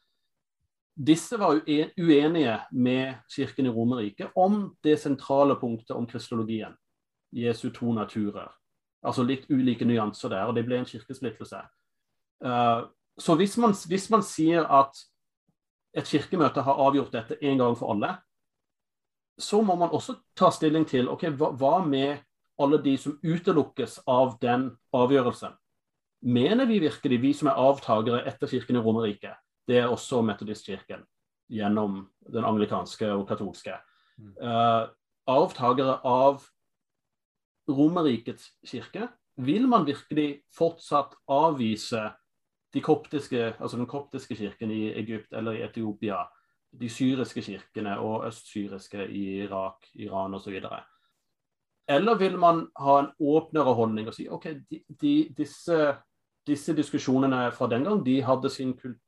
Disse 0.95 1.37
var 1.41 1.59
uenige 1.67 2.59
med 2.73 3.15
kirken 3.29 3.67
i 3.67 3.73
Romerriket 3.75 4.31
om 4.39 4.77
det 4.85 5.01
sentrale 5.03 5.57
punktet 5.59 5.97
om 5.97 6.07
kristologien. 6.07 6.77
Jesu 7.35 7.71
to 7.75 7.93
naturer. 7.93 8.53
Altså 9.05 9.25
litt 9.27 9.51
ulike 9.51 9.85
nyanser 9.85 10.31
der, 10.31 10.47
og 10.47 10.55
det 10.55 10.65
ble 10.65 10.79
en 10.79 10.87
kirkesplittelse. 10.89 11.65
Uh, 12.45 12.87
så 13.19 13.35
hvis 13.37 13.57
man, 13.59 13.75
hvis 13.89 14.07
man 14.11 14.23
sier 14.23 14.65
at 14.71 14.95
et 15.95 16.09
kirkemøte 16.09 16.63
har 16.63 16.79
avgjort 16.87 17.13
dette 17.13 17.39
en 17.43 17.59
gang 17.59 17.77
for 17.79 17.93
alle, 17.95 18.15
så 19.40 19.62
må 19.62 19.77
man 19.77 19.92
også 19.94 20.16
ta 20.37 20.51
stilling 20.55 20.87
til 20.88 21.09
ok, 21.11 21.29
hva, 21.38 21.51
hva 21.59 21.79
med 21.87 22.23
alle 22.61 22.79
de 22.83 22.94
som 23.01 23.16
utelukkes 23.23 24.01
av 24.07 24.37
den 24.42 24.68
avgjørelsen. 24.94 25.55
Mener 26.25 26.68
vi 26.70 26.79
virkelig, 26.81 27.18
vi 27.20 27.33
som 27.37 27.51
er 27.51 27.59
avtakere 27.61 28.23
etter 28.29 28.49
kirken 28.49 28.79
i 28.79 28.83
Romerriket, 28.85 29.35
det 29.68 29.81
er 29.83 29.90
også 29.92 30.23
metodistkirken 30.25 31.03
gjennom 31.53 32.05
den 32.33 32.47
anglikanske 32.47 33.11
og 33.12 33.27
katolske, 33.29 33.75
uh, 34.40 34.87
avtakere 35.29 35.99
av 36.09 36.47
Romerrikets 37.68 38.53
kirke, 38.68 39.09
vil 39.37 39.66
man 39.68 39.87
virkelig 39.88 40.44
fortsatt 40.55 41.16
avvise 41.33 42.07
de 42.75 42.83
koptiske, 42.83 43.55
altså 43.59 43.79
den 43.79 43.90
koptiske 43.90 44.37
kirken 44.38 44.70
i 44.70 44.92
Egypt 44.94 45.35
eller 45.35 45.59
i 45.59 45.64
Etiopia 45.66 46.23
de 46.81 46.89
syriske 46.91 47.43
kirkene 47.43 47.99
og 48.01 48.27
østsyriske 48.29 49.07
i 49.09 49.25
Irak, 49.45 49.87
Iran 49.95 50.35
osv.? 50.35 50.61
Eller 51.89 52.19
vil 52.19 52.39
man 52.39 52.67
ha 52.81 52.99
en 53.01 53.11
åpnere 53.21 53.75
holdning 53.75 54.09
og 54.09 54.15
si 54.17 54.29
OK, 54.29 54.45
de, 54.71 54.81
de, 55.01 55.15
disse, 55.37 55.97
disse, 56.47 56.77
diskusjonene 56.77 57.51
fra 57.53 57.69
den 57.69 57.85
gang 57.85 58.05
de 58.07 58.23
hadde 58.25 58.51
sin 58.51 58.73
kult, 58.79 59.01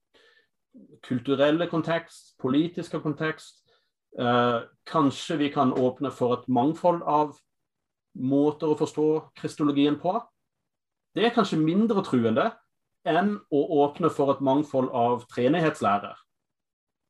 kulturelle 1.02 1.70
kontekst, 1.70 2.34
politiske 2.38 3.00
kontekst. 3.00 3.62
Eh, 4.18 4.60
kanskje 4.86 5.36
vi 5.36 5.48
kan 5.52 5.72
åpne 5.72 6.10
for 6.12 6.36
et 6.36 6.48
mangfold 6.48 7.02
av 7.02 7.36
måter 8.16 8.72
å 8.72 8.76
forstå 8.78 9.08
kristologien 9.40 9.98
på. 10.00 10.18
Det 11.16 11.24
er 11.24 11.34
kanskje 11.36 11.60
mindre 11.60 12.04
truende 12.04 12.50
enn 13.08 13.36
å 13.52 13.60
åpne 13.84 14.10
for 14.12 14.34
et 14.34 14.40
mangfold 14.44 14.90
av 14.92 15.24
treenighetslærer. 15.32 16.16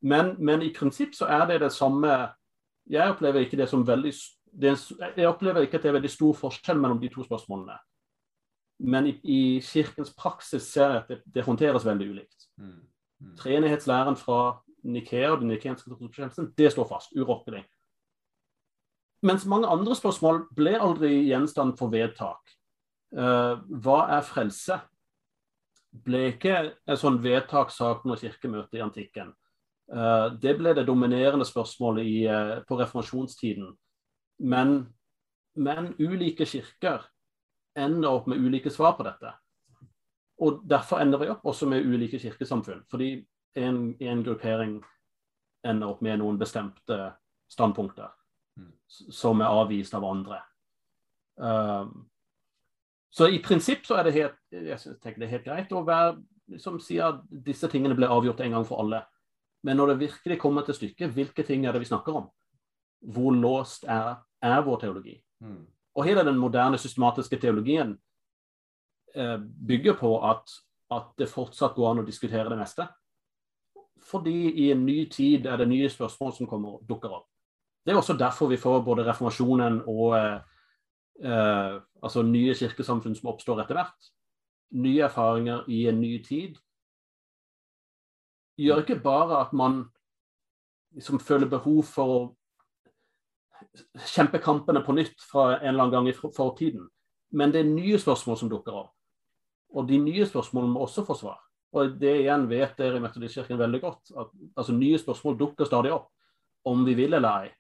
Men, 0.07 0.35
men, 0.39 0.63
i 0.63 0.73
prinsipp 0.75 1.17
så 1.19 1.27
er 1.27 1.47
det 1.51 1.61
det 1.65 1.73
samme 1.75 2.11
Jeg 2.87 3.11
opplever 3.11 3.43
ikke 3.43 3.59
det 3.59 3.67
som 3.69 3.83
veldig 3.87 4.13
det 4.55 4.77
Jeg 5.17 5.29
opplever 5.29 5.67
ikke 5.67 5.81
at 5.81 5.83
det 5.83 5.91
er 5.91 5.99
veldig 5.99 6.11
stor 6.13 6.37
forskjell 6.39 6.79
mellom 6.81 7.01
de 7.01 7.11
to 7.13 7.25
spørsmålene. 7.27 7.77
Men 8.79 9.09
i, 9.11 9.15
i 9.25 9.41
kirkens 9.65 10.13
praksis 10.15 10.69
ser 10.73 10.93
jeg 10.93 11.03
at 11.03 11.09
det, 11.11 11.19
det 11.35 11.45
håndteres 11.45 11.85
veldig 11.85 12.09
ulikt. 12.11 12.47
Mm. 12.57 12.87
Mm. 13.21 13.37
Treenighetslæren 13.41 14.17
fra 14.17 14.59
Nikea 14.85 15.33
og 15.33 15.41
den 15.41 15.49
nikenske 15.49 15.91
trosbekjennelsen, 15.91 16.53
det 16.59 16.73
står 16.73 16.89
fast, 16.89 17.13
urokkelig. 17.17 17.65
Mens 19.27 19.47
mange 19.49 19.69
andre 19.69 19.97
spørsmål 19.97 20.45
ble 20.57 20.77
aldri 20.79 21.13
gjenstand 21.27 21.77
for 21.79 21.93
vedtak. 21.93 22.53
Uh, 23.17 23.57
hva 23.83 24.05
er 24.19 24.27
frelse? 24.27 24.79
Ble 26.07 26.27
ikke 26.35 26.57
en 26.87 27.01
sånn 27.01 27.19
vedtakssak 27.25 28.05
under 28.05 28.21
kirkemøtet 28.21 28.79
i 28.79 28.85
antikken. 28.85 29.33
Uh, 29.93 30.35
det 30.43 30.57
ble 30.59 30.73
det 30.75 30.87
dominerende 30.89 31.47
spørsmålet 31.47 32.07
i, 32.07 32.17
uh, 32.27 32.63
på 32.67 32.79
reformasjonstiden. 32.81 33.69
Men, 34.39 34.79
men, 35.55 35.93
ulike 35.99 36.47
kirker 36.47 37.07
ender 37.79 38.19
opp 38.19 38.27
med 38.27 38.43
ulike 38.43 38.71
svar 38.71 38.97
på 38.99 39.07
dette. 39.07 39.33
Og 40.43 40.61
Derfor 40.69 41.01
ender 41.01 41.23
vi 41.23 41.31
opp 41.33 41.47
også 41.47 41.69
med 41.71 41.87
ulike 41.87 42.19
kirkesamfunn. 42.19 42.83
Fordi 42.91 43.15
en, 43.57 43.95
en 44.01 44.25
gruppering 44.25 44.81
ender 45.67 45.95
opp 45.95 46.03
med 46.05 46.21
noen 46.21 46.39
bestemte 46.39 46.99
standpunkter 47.51 48.11
mm. 48.59 48.73
som 48.91 49.41
er 49.41 49.63
avvist 49.63 49.95
av 49.95 50.05
andre. 50.05 50.43
Um, 51.37 52.07
så 53.11 53.29
i 53.33 53.39
prinsipp 53.43 53.87
så 53.87 53.97
er 53.97 54.09
det 54.09 54.17
helt, 54.17 54.41
jeg 54.53 54.99
tenker 55.01 55.23
det 55.23 55.29
er 55.29 55.37
helt 55.39 55.47
greit 55.47 55.73
å 55.73 55.85
være 55.87 56.59
som 56.61 56.79
sier 56.83 57.09
at 57.09 57.23
disse 57.47 57.69
tingene 57.73 57.97
ble 57.99 58.09
avgjort 58.13 58.43
en 58.45 58.59
gang 58.59 58.67
for 58.69 58.83
alle. 58.83 59.01
Men 59.67 59.81
når 59.81 59.93
det 59.93 60.03
virkelig 60.05 60.39
kommer 60.39 60.63
til 60.63 60.77
stykket, 60.79 61.11
hvilke 61.15 61.43
ting 61.43 61.65
er 61.67 61.75
det 61.75 61.83
vi 61.83 61.89
snakker 61.89 62.15
om? 62.15 62.29
Hvor 63.03 63.35
låst 63.35 63.85
er, 63.85 64.15
er 64.43 64.61
vår 64.63 64.79
teologi? 64.85 65.17
Mm. 65.43 65.65
Og 65.97 66.05
hele 66.07 66.23
den 66.25 66.39
moderne 66.39 66.79
systematiske 66.79 67.39
teologien 67.43 67.97
eh, 69.15 69.39
bygger 69.69 69.97
på 69.99 70.13
at, 70.31 70.53
at, 70.91 71.09
det 71.19 71.29
fortsatt 71.33 71.75
går 71.75 71.91
an 71.91 72.03
å 72.05 72.07
diskutere 72.07 72.51
det 72.53 72.59
meste. 72.61 72.87
Fordi 74.07 74.53
i 74.67 74.71
en 74.71 74.85
ny 74.87 75.01
tid 75.11 75.49
er 75.51 75.59
det 75.59 75.69
nye 75.69 75.89
spørsmål 75.91 76.35
som 76.37 76.47
kommer, 76.47 76.79
dukker 76.87 77.17
opp. 77.19 77.27
Det 77.83 77.95
er 77.95 77.99
også 77.99 78.15
derfor 78.19 78.51
vi 78.51 78.61
får 78.61 78.85
både 78.87 79.07
reformasjonen 79.09 79.81
og 79.87 80.15
eh, 80.19 80.39
eh, 81.25 81.75
altså 82.03 82.23
nye 82.23 82.55
kirkesamfunn 82.55 83.19
som 83.19 83.33
oppstår 83.33 83.65
etter 83.65 83.81
hvert. 83.81 84.13
Nye 84.79 85.09
erfaringer 85.09 85.67
i 85.67 85.89
en 85.91 86.01
ny 86.01 86.21
tid. 86.23 86.55
Gjør 88.57 88.83
ikke 88.83 89.01
bare 89.05 89.41
at 89.45 89.53
man 89.57 89.85
liksom 90.97 91.21
føler 91.21 91.49
behov 91.51 91.83
for 91.89 92.13
å 92.15 92.21
kjempe 94.09 94.41
kampene 94.43 94.81
på 94.85 94.95
nytt 94.97 95.21
fra 95.31 95.57
en 95.59 95.69
eller 95.69 95.87
annen 95.87 95.95
gang 95.95 96.09
i 96.09 96.15
fortiden. 96.17 96.87
Men 97.37 97.53
det 97.53 97.63
er 97.63 97.69
nye 97.69 97.99
spørsmål 98.01 98.39
som 98.41 98.53
dukker 98.53 98.79
opp. 98.85 98.93
Og 99.77 99.89
de 99.89 99.99
nye 100.01 100.27
spørsmålene 100.29 100.73
må 100.73 100.85
også 100.87 101.05
få 101.05 101.17
svar. 101.19 101.41
Og 101.77 101.99
det 102.01 102.15
igjen 102.23 102.47
vet 102.49 102.77
dere 102.79 102.97
i 103.01 103.03
Metodistkirken 103.05 103.59
veldig 103.61 103.81
godt. 103.83 104.13
at 104.17 104.31
altså, 104.57 104.73
Nye 104.73 104.99
spørsmål 104.99 105.39
dukker 105.39 105.69
stadig 105.69 105.93
opp, 105.93 106.09
om 106.65 106.85
vi 106.87 106.95
vil 106.95 107.15
eller 107.15 107.45
ei. 107.45 107.51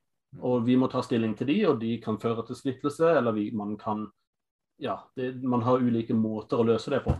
Og 0.40 0.64
vi 0.64 0.76
må 0.76 0.88
ta 0.88 1.02
stilling 1.04 1.34
til 1.36 1.50
de, 1.50 1.58
og 1.68 1.80
de 1.80 1.96
kan 2.02 2.18
føre 2.20 2.44
til 2.46 2.56
splittelse, 2.56 3.10
eller 3.18 3.36
vi, 3.36 3.50
man 3.50 3.76
kan 3.76 4.06
Ja, 4.78 4.98
det, 5.16 5.42
man 5.42 5.62
har 5.64 5.80
ulike 5.80 6.12
måter 6.14 6.60
å 6.60 6.64
løse 6.68 6.90
det 6.92 7.00
på. 7.00 7.14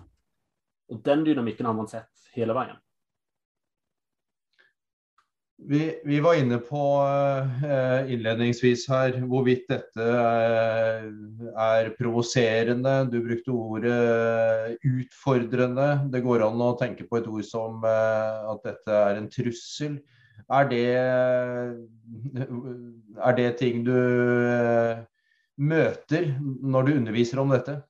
Og 0.93 0.99
den 1.03 1.23
dynamikken 1.25 1.65
har 1.67 1.73
man 1.73 1.89
sett 1.89 2.29
hele 2.35 2.53
veien. 2.53 2.77
Vi, 5.57 6.01
vi, 6.05 6.19
var 6.21 6.37
inne 6.37 6.59
på 6.61 6.81
uh, 7.01 8.11
innledningsvis 8.13 8.85
her 8.93 9.17
hvorvidt 9.25 9.65
dette 9.71 10.05
uh, 10.05 11.07
er 11.57 11.89
provoserende. 11.97 12.99
Du 13.09 13.23
brukte 13.25 13.55
ordet 13.55 13.97
uh, 13.97 14.75
utfordrende. 14.85 15.89
Det 16.13 16.21
går 16.27 16.45
an 16.45 16.61
å 16.61 16.75
tenke 16.77 17.09
på 17.09 17.23
et 17.23 17.31
ord 17.31 17.49
som 17.49 17.81
at 17.89 18.69
dette 18.69 19.01
er 19.09 19.23
en 19.23 19.33
trussel. 19.33 19.97
Er 20.47 20.69
det, 20.71 20.87
er 23.19 23.37
det 23.37 23.49
ting 23.59 23.83
du 23.87 23.97
eh, 23.97 25.01
møter 25.59 26.29
når 26.39 26.87
du 26.87 26.93
underviser 27.01 27.41
om 27.43 27.51
dette? 27.51 27.81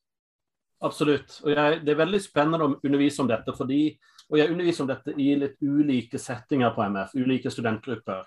Absolutt. 0.84 1.40
Jeg, 1.44 1.82
Det 1.84 1.92
er 1.92 2.00
veldig 2.00 2.20
spennende 2.22 2.64
å 2.64 2.78
undervise 2.80 3.20
om 3.22 3.28
dette. 3.28 3.52
fordi, 3.52 3.98
og 4.30 4.38
Jeg 4.38 4.50
underviser 4.50 4.82
om 4.82 4.90
dette 4.90 5.14
i 5.22 5.28
litt 5.38 5.60
ulike 5.62 6.18
settinger 6.18 6.72
på 6.74 6.82
MF, 6.90 7.14
ulike 7.14 7.50
studentgrupper. 7.52 8.24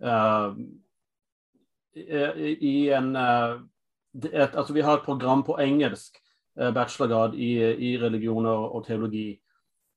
Uh, 0.00 0.52
i 1.96 2.74
en, 2.94 3.14
uh, 3.16 3.60
et, 4.20 4.54
altså 4.54 4.72
Vi 4.72 4.84
har 4.84 4.98
et 4.98 5.04
program 5.04 5.42
på 5.44 5.56
engelsk, 5.60 6.20
uh, 6.60 6.70
bachelorgrad 6.76 7.34
i, 7.34 7.54
i 7.90 7.96
religion 8.00 8.46
og, 8.46 8.84
teologi, 8.86 9.40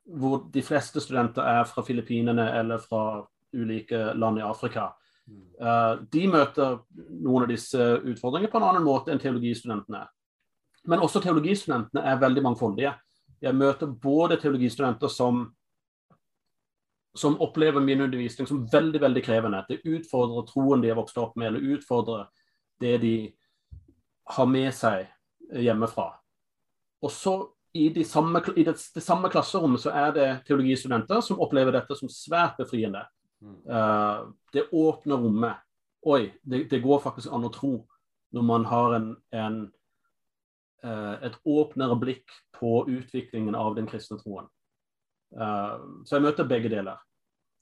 hvor 0.03 0.47
de 0.53 0.63
fleste 0.63 1.03
studenter 1.03 1.43
er 1.43 1.63
fra 1.67 1.83
Filippinene 1.83 2.49
eller 2.59 2.79
fra 2.83 3.23
ulike 3.53 4.13
land 4.15 4.39
i 4.39 4.47
Afrika. 4.47 4.89
Uh, 5.59 6.03
de 6.11 6.25
møter 6.27 6.79
noen 7.23 7.45
av 7.45 7.51
disse 7.51 7.79
utfordringene 7.79 8.51
på 8.51 8.59
en 8.59 8.69
annen 8.71 8.87
måte 8.87 9.11
enn 9.11 9.21
teologistudentene. 9.21 10.05
Men 10.87 11.03
også 11.03 11.21
teologistudentene 11.23 12.03
er 12.03 12.19
veldig 12.19 12.43
mangfoldige. 12.43 12.95
Jeg 13.43 13.59
møter 13.59 13.91
både 14.03 14.37
teologistudenter 14.39 15.11
som, 15.11 15.45
som 17.17 17.35
opplever 17.43 17.83
min 17.83 18.05
undervisning 18.05 18.47
som 18.47 18.63
veldig 18.71 19.01
veldig 19.03 19.23
krevende. 19.25 19.63
Det 19.67 19.81
utfordrer 19.83 20.47
troen 20.47 20.83
de 20.83 20.93
har 20.93 20.99
vokst 20.99 21.19
opp 21.19 21.35
med, 21.35 21.51
eller 21.51 21.75
utfordrer 21.75 22.29
det 22.79 22.97
de 23.03 23.15
har 24.37 24.47
med 24.47 24.71
seg 24.75 25.09
hjemmefra. 25.59 26.13
Og 27.03 27.11
så 27.11 27.35
i, 27.73 27.89
de 27.89 28.03
samme, 28.05 28.39
i 28.55 28.63
det, 28.63 28.77
det, 28.95 29.01
samme 29.01 29.29
klasserommet 29.33 29.81
så 29.81 29.91
er 29.97 30.11
det 30.15 30.27
teologistudenter 30.47 31.21
som 31.25 31.41
opplever 31.41 31.73
dette 31.73 31.97
som 31.97 32.11
svært 32.11 32.59
befriende. 32.61 33.01
Uh, 33.43 34.29
det 34.53 34.69
åpner 34.71 35.19
rommet. 35.19 35.63
Oi, 36.05 36.27
det, 36.41 36.67
det, 36.71 36.83
går 36.83 37.01
faktisk 37.03 37.31
an 37.33 37.47
å 37.47 37.51
tro 37.53 37.73
når 38.33 38.45
man 38.45 38.67
har 38.69 38.95
en, 38.97 39.09
en, 39.35 39.57
et 40.83 41.35
åpnere 41.47 41.95
blikk 41.95 42.33
på 42.57 42.83
utviklingen 42.91 43.55
av 43.55 43.77
den 43.77 43.87
kristne 43.87 44.17
troen. 44.19 44.49
Uh, 45.33 46.03
så 46.03 46.17
jeg 46.17 46.25
møter 46.25 46.49
begge 46.49 46.71
deler. 46.73 46.99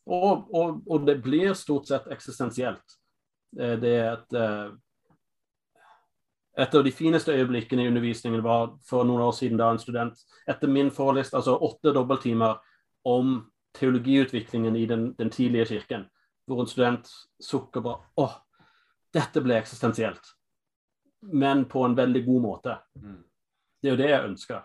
Og, 0.10 0.48
og, 0.50 0.82
og, 0.90 1.06
det 1.06 1.20
blir 1.22 1.54
stort 1.54 1.86
sett 1.88 2.10
eksistensielt. 2.12 2.98
Det 3.54 3.92
er 3.94 4.16
et 4.16 4.36
et 6.58 6.76
av 6.76 6.84
de 6.84 6.92
fineste 6.92 7.32
øyeblikkene 7.32 7.86
i 7.86 7.88
undervisningen 7.88 8.44
var 8.44 8.74
for 8.88 9.08
noen 9.08 9.24
år 9.24 9.32
siden 9.36 9.60
da 9.60 9.70
en 9.72 9.80
student 9.80 10.20
etter 10.50 10.68
min 10.68 10.92
forelest, 10.92 11.34
altså 11.34 11.56
åtte 11.56 11.94
dobbelttimer 11.96 12.60
om 13.08 13.38
teologiutviklingen 13.78 14.76
i 14.76 14.86
den, 14.86 15.14
den, 15.20 15.30
tidlige 15.30 15.66
kirken, 15.66 16.06
hvor 16.46 16.62
en 16.62 16.68
student 16.68 17.08
sukker 17.40 17.82
bare 17.82 18.04
åh, 18.20 18.36
dette 19.16 19.44
ble 19.44 19.56
eksistensielt. 19.62 20.34
Men 21.22 21.66
på 21.70 21.84
en 21.86 21.96
veldig 21.96 22.26
god 22.26 22.42
måte. 22.42 22.78
Mm. 22.98 23.22
Det 23.82 23.90
er 23.90 23.96
jo 23.96 24.02
det 24.02 24.10
jeg 24.10 24.30
ønsker. 24.30 24.64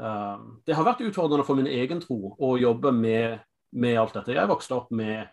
Um, 0.00 0.60
det 0.66 0.76
har 0.78 0.86
vært 0.86 1.02
utfordrende 1.04 1.44
for 1.44 1.58
min 1.58 1.68
egen 1.68 2.00
tro 2.02 2.34
å 2.38 2.54
jobbe 2.58 2.92
med, 2.94 3.40
med 3.76 3.98
alt 4.00 4.14
dette. 4.16 4.36
Jeg 4.36 4.50
vokste 4.50 4.76
opp 4.78 4.92
med 4.94 5.26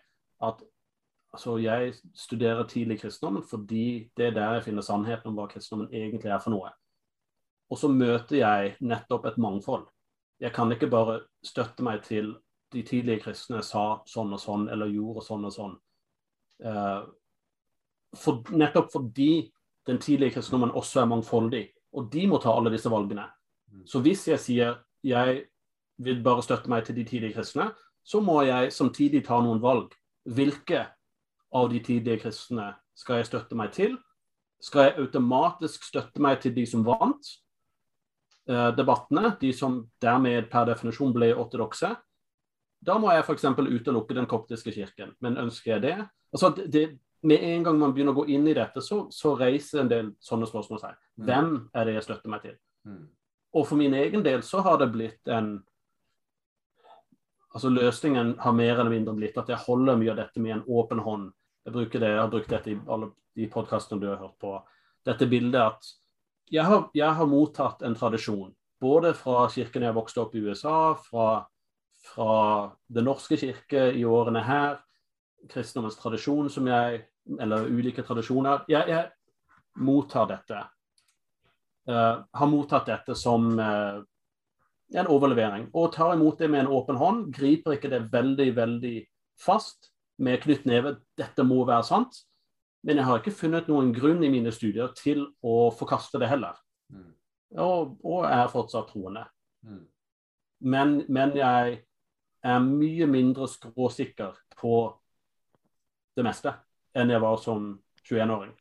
at 0.44 0.64
altså, 1.32 1.56
jeg 1.62 1.94
studerer 2.14 2.66
tidlig 2.68 2.98
kristendommen 3.02 3.46
fordi 3.46 4.10
det 4.16 4.28
er 4.28 4.36
der 4.36 4.58
jeg 4.58 4.68
finner 4.68 4.86
sannheten 4.86 5.30
om 5.30 5.38
hva 5.38 5.46
kristendommen 5.50 5.94
egentlig 5.94 6.32
er 6.32 6.42
for 6.42 6.54
noe. 6.54 6.72
Og 7.68 7.78
så 7.80 7.90
møter 7.92 8.40
jeg 8.40 8.76
nettopp 8.80 9.28
et 9.28 9.40
mangfold. 9.40 9.86
Jeg 10.40 10.54
kan 10.54 10.70
ikke 10.72 10.90
bare 10.90 11.20
støtte 11.44 11.84
meg 11.84 12.02
til 12.06 12.34
de 12.72 12.82
tidlige 12.86 13.24
kristne 13.24 13.62
sa 13.64 14.00
sånn 14.08 14.32
og 14.36 14.40
sånn, 14.40 14.68
eller 14.72 14.92
gjorde 14.92 15.24
sånn 15.26 15.46
og 15.48 15.54
sånn. 15.54 15.76
Uh, 16.64 17.08
for, 18.16 18.42
nettopp 18.52 18.90
fordi 18.92 19.48
den 19.88 19.98
tidlige 19.98 20.36
kristendommen 20.36 20.74
også 20.76 21.02
er 21.02 21.10
mangfoldig, 21.10 21.64
og 21.96 22.10
de 22.12 22.26
må 22.28 22.40
ta 22.42 22.52
alle 22.52 22.72
disse 22.74 22.90
valgene. 22.92 23.24
Mm. 23.72 23.86
Så 23.88 24.02
hvis 24.04 24.26
jeg 24.28 24.40
sier 24.42 24.76
jeg 25.04 25.44
vil 25.98 26.22
bare 26.22 26.42
støtte 26.42 26.70
meg 26.70 26.84
til 26.84 26.96
de 26.96 27.04
tidlige 27.06 27.38
kristne, 27.38 27.70
så 28.04 28.20
må 28.20 28.42
jeg 28.46 28.72
samtidig 28.72 29.24
ta 29.26 29.38
noen 29.42 29.60
valg 29.62 29.94
hvilke 30.28 30.84
av 31.54 31.68
de 31.72 31.80
tidlige 31.80 32.22
kristne 32.24 32.72
skal 32.98 33.20
jeg 33.20 33.28
støtte 33.30 33.56
meg 33.58 33.72
til? 33.72 33.96
Skal 34.60 34.88
jeg 34.88 35.04
automatisk 35.04 35.86
støtte 35.86 36.22
meg 36.22 36.40
til 36.42 36.54
de 36.56 36.64
som 36.66 36.82
vant 36.86 37.30
eh, 38.50 38.70
debattene, 38.76 39.36
de 39.40 39.52
som 39.54 39.80
dermed 40.02 40.50
per 40.50 40.66
definisjon 40.68 41.14
ble 41.14 41.30
ortodokse? 41.36 41.94
Da 42.84 42.98
må 42.98 43.10
jeg 43.14 43.24
f.eks. 43.24 43.46
utelukke 43.58 44.16
den 44.18 44.26
koptiske 44.30 44.74
kirken. 44.74 45.14
Men 45.20 45.38
ønsker 45.38 45.76
jeg 45.76 45.82
det? 45.86 45.96
Altså, 46.34 46.50
det, 46.58 46.98
Med 47.26 47.42
en 47.42 47.64
gang 47.66 47.78
man 47.80 47.92
begynner 47.94 48.14
å 48.14 48.20
gå 48.20 48.28
inn 48.30 48.46
i 48.46 48.54
dette, 48.54 48.82
så, 48.84 49.06
så 49.10 49.34
reiser 49.38 49.82
en 49.82 49.90
del 49.90 50.10
sånne 50.22 50.46
spørsmål 50.46 50.82
seg. 50.82 50.98
Mm. 51.18 51.24
Hvem 51.26 51.48
er 51.74 51.88
det 51.88 51.96
jeg 51.96 52.06
støtter 52.06 52.32
meg 52.32 52.44
til? 52.44 52.58
Mm. 52.86 53.06
Og 53.58 53.66
for 53.66 53.80
min 53.80 53.96
egen 53.98 54.22
del 54.22 54.44
så 54.46 54.62
har 54.66 54.78
det 54.80 54.92
blitt 54.94 55.32
en 55.32 55.58
Altså 57.48 57.70
Løsningen 57.72 58.34
har 58.38 58.52
mer 58.52 58.74
eller 58.74 58.92
mindre 58.92 59.14
blitt 59.16 59.38
at 59.40 59.48
jeg 59.48 59.58
holder 59.64 59.96
mye 59.98 60.12
av 60.12 60.18
dette 60.20 60.40
med 60.44 60.52
en 60.52 60.66
åpen 60.68 61.00
hånd. 61.02 61.30
Jeg 61.64 61.74
bruker 61.74 62.02
det, 62.02 62.10
jeg 62.12 62.20
har 62.20 62.28
brukt 62.30 62.52
dette 62.52 62.70
i 62.70 62.76
alle 62.86 63.08
de 63.40 63.46
podkastene 63.50 64.02
du 64.02 64.06
har 64.10 64.20
hørt 64.20 64.36
på. 64.38 64.52
Dette 65.08 65.26
bildet 65.26 65.62
at 65.62 65.88
jeg 66.52 66.64
har, 66.68 66.84
jeg 66.94 67.16
har, 67.18 67.28
mottatt 67.28 67.82
en 67.82 67.96
tradisjon, 67.98 68.52
både 68.80 69.14
fra 69.16 69.46
kirken 69.52 69.84
jeg 69.88 69.96
vokste 69.96 70.22
opp 70.22 70.36
i 70.36 70.42
USA, 70.44 70.94
fra, 71.08 71.28
fra 72.12 72.36
Den 72.86 73.08
norske 73.08 73.40
kirke 73.40 73.88
i 73.96 74.04
årene 74.04 74.44
her, 74.44 74.78
kristendommens 75.50 75.98
tradisjon 76.00 76.50
som 76.50 76.66
jeg 76.66 77.04
Eller 77.40 77.66
ulike 77.68 78.00
tradisjoner. 78.00 78.62
Jeg, 78.72 78.88
jeg 78.88 79.82
mottar 79.84 80.30
dette. 80.30 80.62
Uh, 81.84 82.24
har 82.24 82.48
mottatt 82.48 82.86
dette 82.88 83.12
som 83.20 83.50
uh, 83.60 84.00
en 84.96 85.10
overlevering. 85.12 85.66
Og 85.76 85.92
tar 85.92 86.14
imot 86.14 86.38
det 86.40 86.48
med 86.48 86.62
en 86.62 86.72
åpen 86.72 86.96
hånd. 86.96 87.26
Griper 87.36 87.76
ikke 87.76 87.90
det 87.92 88.06
veldig, 88.12 88.48
veldig 88.56 88.94
fast 89.44 89.90
med 90.24 90.40
knytt 90.40 90.64
neve. 90.64 90.94
Dette 91.20 91.44
må 91.44 91.60
være 91.68 91.84
sant. 91.84 92.16
Men 92.86 93.00
jeg 93.00 93.08
har 93.08 93.20
ikke 93.20 93.34
funnet 93.34 93.68
noen 93.68 93.90
grunn 93.94 94.22
i 94.24 94.30
mine 94.32 94.52
studier 94.54 94.92
til 94.96 95.26
å 95.44 95.68
forkaste 95.74 96.20
det 96.22 96.30
heller. 96.30 96.56
Mm. 96.88 97.10
Og, 97.58 97.98
og, 98.04 98.22
er 98.28 98.48
fortsatt 98.52 98.92
troende. 98.92 99.24
Mm. 99.66 99.84
Men, 100.72 100.94
men, 101.08 101.34
jeg 101.36 101.80
er 102.44 102.64
mye 102.64 103.08
mindre 103.10 103.48
skråsikker 103.50 104.38
på 104.58 104.74
det 106.18 106.26
meste 106.26 106.54
enn 106.98 107.12
jeg 107.12 107.22
var 107.22 107.38
som 107.42 107.70
21-åring. 108.02 108.52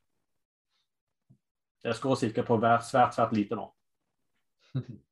Jeg 1.84 1.94
er 1.94 2.16
sikkert 2.20 2.48
på 2.50 2.58
være 2.62 2.84
svært, 2.84 3.16
svært 3.16 3.36
lite 3.38 3.58
nå. 3.58 3.68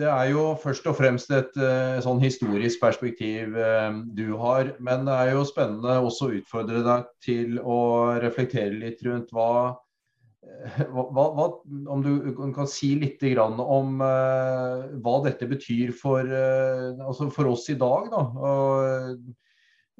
Det 0.00 0.06
er 0.08 0.30
jo 0.30 0.54
først 0.62 0.86
og 0.88 0.94
fremst 0.96 1.32
et 1.34 1.56
uh, 1.58 1.98
sånn 2.00 2.22
historisk 2.22 2.80
perspektiv 2.80 3.56
uh, 3.58 3.90
du 4.16 4.36
har. 4.40 4.72
Men 4.80 5.04
det 5.08 5.16
er 5.16 5.32
jo 5.34 5.44
spennende 5.48 5.98
også 5.98 6.28
å 6.28 6.34
utfordre 6.38 6.82
deg 6.86 7.08
til 7.24 7.58
å 7.60 7.80
reflektere 8.22 8.78
litt 8.78 9.02
rundt 9.04 9.34
hva, 9.34 9.74
uh, 10.46 10.80
hva, 10.94 11.26
hva 11.36 11.48
Om 11.96 12.06
du 12.06 12.30
kan 12.56 12.70
si 12.70 12.94
litt 13.02 13.26
om 13.42 14.00
hva 14.00 15.16
dette 15.26 15.50
betyr 15.50 15.92
for, 15.92 16.24
altså 16.30 17.28
for, 17.34 17.50
oss 17.50 17.68
i 17.68 17.76
dag. 17.82 18.08
Da. 18.14 18.24
Og, 18.40 19.20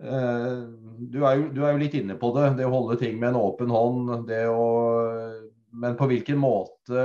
du 0.00 1.18
er, 1.20 1.34
jo, 1.36 1.48
du 1.52 1.60
er 1.60 1.74
jo 1.74 1.80
litt 1.82 1.94
inne 1.98 2.16
på 2.16 2.30
det. 2.36 2.54
Det 2.56 2.66
å 2.68 2.72
holde 2.72 2.96
ting 3.00 3.18
med 3.20 3.34
en 3.34 3.40
åpen 3.40 3.72
hånd. 3.72 4.30
å 4.48 4.68
men 5.70 5.96
på 5.96 6.06
hvilken 6.10 6.38
måte 6.40 7.02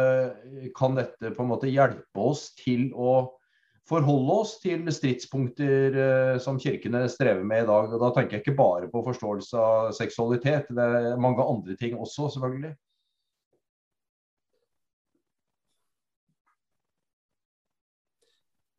kan 0.78 0.96
dette 0.98 1.32
på 1.36 1.44
en 1.44 1.52
måte 1.52 1.70
hjelpe 1.70 2.22
oss 2.22 2.48
til 2.58 2.88
å 2.98 3.12
forholde 3.86 4.38
oss 4.42 4.56
til 4.64 4.88
stridspunkter 4.90 5.98
eh, 6.02 6.38
som 6.42 6.58
kirkene 6.62 7.04
strever 7.12 7.46
med 7.46 7.64
i 7.64 7.68
dag? 7.70 7.94
Og 7.94 8.02
da 8.02 8.10
tenker 8.16 8.38
jeg 8.40 8.46
ikke 8.46 8.58
bare 8.58 8.90
på 8.90 9.04
forståelse 9.06 9.62
av 9.62 9.92
seksualitet, 9.98 10.74
det 10.74 10.88
er 10.98 11.22
mange 11.22 11.46
andre 11.46 11.78
ting 11.78 11.94
også, 11.94 12.32
selvfølgelig. 12.34 12.74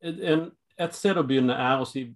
En, 0.07 0.49
et 0.77 0.95
sted 0.95 1.17
å 1.17 1.25
begynne 1.25 1.55
er 1.55 1.79
å 1.81 1.87
si 1.87 2.09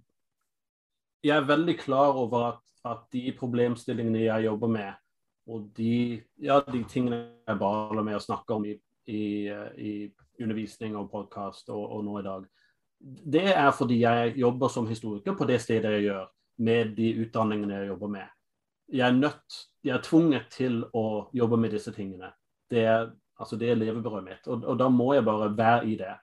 Jeg 1.24 1.38
er 1.38 1.46
veldig 1.46 1.78
klar 1.78 2.18
over 2.18 2.44
at, 2.48 2.62
at 2.86 3.02
de 3.14 3.30
problemstillingene 3.38 4.24
jeg 4.24 4.46
jobber 4.48 4.72
med, 4.74 4.94
og 5.52 5.68
de, 5.78 6.22
ja, 6.42 6.60
de 6.66 6.82
tingene 6.90 7.20
jeg 7.48 7.60
baler 7.62 8.02
med 8.06 8.18
å 8.18 8.24
snakke 8.24 8.56
om 8.56 8.66
i, 8.66 8.74
i, 9.06 9.22
i 9.78 9.92
undervisning 10.42 10.96
og 10.98 11.12
podkast 11.12 11.70
og, 11.70 11.84
og, 11.84 12.02
nå 12.08 12.18
i 12.20 12.26
dag, 12.26 12.48
det 13.02 13.48
er 13.54 13.70
fordi 13.74 14.00
jeg 14.02 14.34
jobber 14.42 14.74
som 14.74 14.90
historiker 14.90 15.38
på 15.38 15.46
det 15.50 15.60
stedet 15.62 15.92
jeg 15.98 16.08
gjør, 16.08 16.26
med 16.62 16.96
de 16.98 17.12
utdanningene 17.24 17.80
jeg 17.80 17.92
jobber 17.92 18.12
med. 18.16 18.34
Jeg 18.92 19.06
er 19.08 19.18
nødt, 19.18 19.60
jeg 19.86 19.96
er 19.96 20.04
tvunget 20.06 20.50
til 20.54 20.82
å 20.98 21.06
jobbe 21.38 21.58
med 21.58 21.74
disse 21.74 21.94
tingene. 21.94 22.30
Det 22.70 22.84
er, 22.86 23.08
altså 23.38 23.62
er 23.62 23.78
levebrødet 23.78 24.26
mitt, 24.26 24.50
og, 24.50 24.66
og, 24.66 24.74
da 24.78 24.90
må 24.90 25.14
jeg 25.14 25.26
bare 25.26 25.54
være 25.58 25.86
i 25.90 25.96
det. 26.02 26.18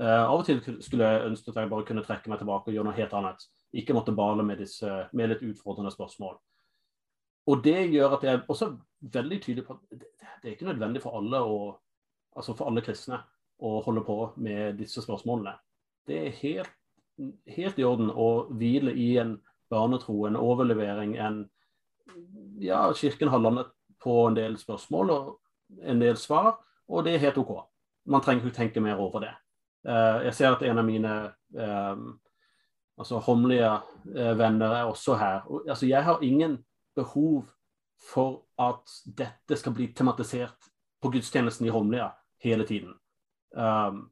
Uh, 0.00 0.24
av 0.28 0.38
og 0.38 0.46
til 0.48 0.62
skulle 0.84 1.08
jeg 1.08 1.26
ønske 1.30 1.52
at 1.52 1.60
jeg 1.60 1.72
bare 1.72 1.88
kunne 1.88 2.04
trekke 2.04 2.32
meg 2.32 2.40
tilbake 2.40 2.70
og 2.70 2.76
gjøre 2.76 2.88
noe 2.88 3.00
helt 3.00 3.16
annet. 3.16 3.44
Ikke 3.72 3.94
måtte 3.96 4.12
bale 4.12 4.44
med, 4.44 4.60
disse, 4.60 5.06
med 5.12 5.32
litt 5.32 5.44
utfordrende 5.46 5.92
spørsmål. 5.94 6.36
Og 7.50 7.62
det 7.64 7.88
gjør 7.90 8.16
at 8.16 8.24
jeg 8.26 8.38
er 8.38 8.42
også 8.52 8.68
veldig 9.12 9.38
tydelig 9.42 9.64
på 9.66 9.74
at 9.74 10.02
det 10.42 10.50
er 10.50 10.54
ikke 10.54 10.68
nødvendig 10.68 11.02
for 11.02 11.18
alle, 11.18 11.40
å, 11.42 11.72
altså 12.36 12.54
for 12.58 12.70
alle 12.70 12.84
kristne 12.84 13.18
å 13.62 13.78
holde 13.86 14.02
på 14.06 14.16
med 14.42 14.78
disse 14.78 15.02
spørsmålene. 15.02 15.54
Det 16.06 16.18
er 16.18 16.38
helt, 16.42 16.72
helt 17.56 17.78
i 17.78 17.86
orden 17.86 18.10
å 18.10 18.46
hvile 18.50 18.94
i 18.98 19.12
en 19.22 19.36
barnetro, 19.72 20.24
en 20.26 20.38
overlevering, 20.38 21.16
en 21.16 21.44
Ja, 22.60 22.92
Kirken 22.94 23.30
har 23.30 23.38
landet 23.38 23.70
på 24.02 24.26
en 24.26 24.34
del 24.36 24.58
spørsmål 24.58 25.10
og 25.10 25.28
en 25.88 26.00
del 26.02 26.16
svar, 26.18 26.58
og 26.88 27.04
det 27.06 27.14
er 27.14 27.22
helt 27.22 27.38
OK. 27.38 27.52
Man 28.10 28.22
trenger 28.22 28.46
ikke 28.46 28.56
tenke 28.56 28.82
mer 28.82 29.00
over 29.00 29.22
det. 29.22 29.32
Uh, 29.86 30.22
jeg 30.26 30.34
ser 30.34 30.54
at 30.54 30.62
en 30.66 30.78
av 30.78 30.86
mine 30.86 31.14
um, 31.54 32.18
altså 33.02 33.18
homlige 33.26 33.68
uh, 33.68 34.32
venner 34.38 34.76
er 34.78 34.88
også 34.90 35.16
her. 35.20 35.42
Og, 35.50 35.66
altså, 35.68 35.86
jeg 35.86 36.04
har 36.04 36.22
ingen 36.22 36.58
behov 36.96 37.44
for 38.12 38.42
at 38.58 38.94
dette 39.18 39.58
skal 39.58 39.74
bli 39.76 39.92
tematisert 39.96 40.70
på 41.02 41.10
gudstjenesten 41.10 41.66
i 41.66 41.74
Holmlia 41.74 42.10
hele 42.42 42.66
tiden. 42.66 42.94
Um, 43.52 44.08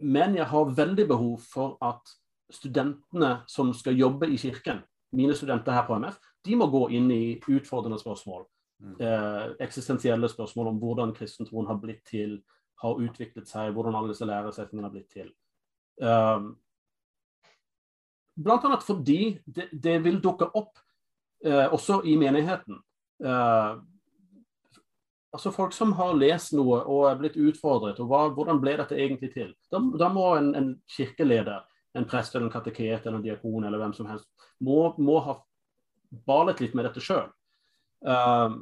men 0.00 0.36
jeg 0.36 0.46
har 0.46 0.76
veldig 0.76 1.08
behov 1.08 1.40
for 1.52 1.76
at 1.84 2.16
studentene 2.52 3.38
som 3.48 3.72
skal 3.74 3.96
jobbe 3.96 4.28
i 4.28 4.36
kirken, 4.36 4.82
mine 5.12 5.34
studenter 5.34 5.72
her 5.72 5.86
på 5.86 5.96
MF, 5.98 6.18
de 6.44 6.56
må 6.56 6.68
gå 6.70 6.88
inn 6.94 7.08
i 7.10 7.38
utfordrende 7.48 7.98
spørsmål. 7.98 8.44
Mm. 8.82 8.96
Eh, 9.00 9.46
eksistensielle 9.64 10.28
spørsmål 10.28 10.68
om 10.74 10.78
hvordan 10.78 11.14
kristentroen 11.16 11.66
har 11.66 11.80
blitt 11.80 12.04
til, 12.06 12.42
har 12.82 13.00
utviklet 13.00 13.48
seg, 13.48 13.72
hvordan 13.72 13.96
alle 13.96 14.12
disse 14.12 14.28
læresetningene 14.28 14.86
har 14.86 14.92
blitt 14.92 15.10
til. 15.10 15.32
Um, 15.96 16.50
annet 18.44 18.84
fordi 18.84 19.38
det, 19.44 19.68
det 19.72 19.98
vil 20.04 20.20
dukke 20.22 20.48
opp 20.54 20.78
eh, 21.44 21.66
også 21.72 22.02
i 22.04 22.16
menigheten. 22.20 22.80
Eh, 23.24 23.76
altså 25.32 25.52
Folk 25.52 25.72
som 25.72 25.92
har 25.98 26.16
lest 26.16 26.52
noe 26.56 26.82
og 26.84 27.08
er 27.10 27.18
blitt 27.20 27.36
utfordret, 27.36 28.00
og 28.00 28.10
hva, 28.10 28.26
hvordan 28.34 28.60
ble 28.60 28.76
dette 28.80 28.98
egentlig 28.98 29.32
til? 29.34 29.54
Da, 29.72 29.80
da 29.98 30.10
må 30.12 30.34
en, 30.36 30.54
en, 30.56 30.70
kirkeleder, 30.96 31.64
en 31.96 32.08
prest 32.08 32.34
eller 32.34 32.48
en 32.48 32.52
kateket 32.52 33.06
eller 33.06 33.18
en 33.18 33.24
diakon 33.24 33.64
eller 33.64 33.80
hvem 33.80 33.94
som 33.96 34.08
helst, 34.10 34.28
må, 34.60 34.94
må 34.98 35.20
ha 35.24 35.38
balet 36.26 36.60
litt 36.62 36.76
med 36.76 36.88
dette 36.88 37.02
sjøl. 37.04 37.28
Eh, 38.06 38.56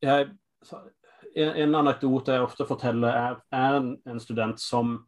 en, 0.00 0.36
en, 1.36 1.74
anekdote 1.74 2.34
jeg 2.34 2.44
ofte 2.44 2.66
forteller, 2.68 3.12
er, 3.12 3.40
er 3.54 3.78
en, 3.80 3.94
en, 4.08 4.20
student 4.22 4.60
som 4.60 4.98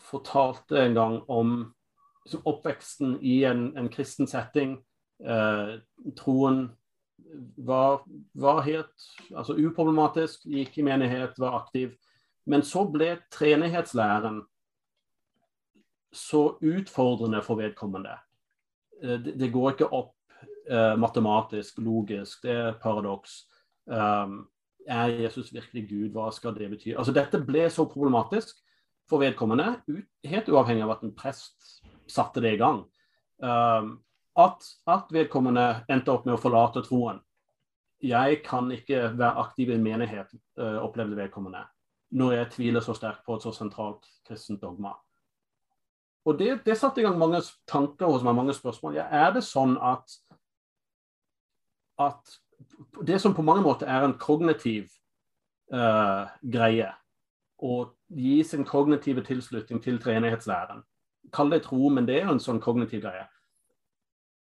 fortalte 0.00 0.80
en 0.80 0.96
gang 0.96 1.18
om 1.32 1.56
oppveksten 2.44 3.18
i 3.20 3.42
en, 3.44 3.68
en 3.78 3.88
kristen 3.92 4.28
setting 4.30 4.78
Eh, 5.22 5.80
troen 6.16 6.76
var, 7.56 8.02
var, 8.32 8.60
helt 8.66 9.06
altså 9.34 9.56
uproblematisk, 9.56 10.44
gikk 10.44 10.78
i 10.78 10.86
menighet, 10.86 11.38
var 11.38 11.60
aktiv. 11.62 11.94
Men 12.50 12.64
så 12.66 12.84
ble 12.90 13.14
treenighetslæren 13.32 14.42
så 16.14 16.42
utfordrende 16.62 17.42
for 17.42 17.62
vedkommende. 17.62 18.18
Eh, 19.02 19.16
det, 19.22 19.38
det 19.40 19.52
går 19.54 19.74
ikke 19.74 19.92
opp 19.92 20.16
eh, 20.68 20.94
matematisk, 21.00 21.78
logisk, 21.78 22.42
det 22.44 22.58
er 22.58 22.80
paradoks. 22.82 23.44
Um, 23.84 24.46
er 24.88 25.10
Jesus 25.20 25.50
virkelig 25.52 25.88
Gud? 25.88 26.12
Hva 26.12 26.30
skal 26.32 26.54
det 26.56 26.70
bety? 26.72 26.94
Altså, 26.96 27.12
dette 27.12 27.40
ble 27.44 27.66
så 27.72 27.84
problematisk 27.88 28.56
for 29.08 29.20
vedkommende, 29.20 29.74
ut, 29.88 30.06
helt 30.24 30.48
uavhengig 30.48 30.84
av 30.86 30.94
at 30.94 31.02
en 31.04 31.12
prest 31.16 31.83
satte 32.10 32.42
det 32.44 32.54
i 32.54 32.60
gang. 32.60 32.84
Um, 33.42 33.98
at, 34.36 34.66
at, 34.86 35.12
vedkommende 35.14 35.84
endte 35.90 36.12
opp 36.12 36.26
med 36.26 36.36
å 36.36 36.42
forlate 36.42 36.82
troen. 36.86 37.20
Jeg 38.04 38.42
kan 38.44 38.68
ikke 38.74 39.14
være 39.14 39.44
aktiv 39.44 39.70
i 39.70 39.76
en 39.76 39.84
menighet, 39.84 40.30
uh, 40.60 40.80
opplevde 40.84 41.18
vedkommende, 41.18 41.62
når 42.14 42.36
jeg 42.38 42.50
tviler 42.56 42.84
så 42.84 42.96
sterkt 42.96 43.24
på 43.26 43.38
et 43.38 43.46
så 43.46 43.54
sentralt 43.54 44.06
kristent 44.26 44.62
dogma. 44.62 44.94
og 46.24 46.38
det, 46.38 46.64
det 46.64 46.78
satte 46.78 47.00
i 47.00 47.04
gang 47.04 47.18
mange 47.18 47.40
tanker 47.68 48.06
hos 48.06 48.22
meg, 48.24 48.34
mange 48.34 48.54
spørsmål. 48.54 48.94
Ja, 48.96 49.04
er 49.12 49.32
det 49.32 49.44
sånn 49.44 49.76
at, 49.76 50.16
at 52.00 52.38
det 53.04 53.20
som 53.20 53.34
på 53.34 53.44
mange 53.44 53.62
måter 53.62 53.86
er 53.86 54.06
en 54.06 54.16
kognitiv 54.18 54.88
uh, 55.72 56.26
greie, 56.40 56.90
å 57.60 57.92
gi 58.08 58.42
sin 58.44 58.64
kognitive 58.66 59.22
tilslutning 59.24 59.80
til 59.84 60.00
treenighetslæren 60.02 60.82
Kall 61.32 61.50
det 61.50 61.64
tro, 61.64 61.88
men 61.88 62.06
det 62.06 62.18
er 62.18 62.28
jo 62.28 62.36
en 62.36 62.42
sånn 62.42 62.60
kognitiv 62.62 63.04
greie. 63.04 63.26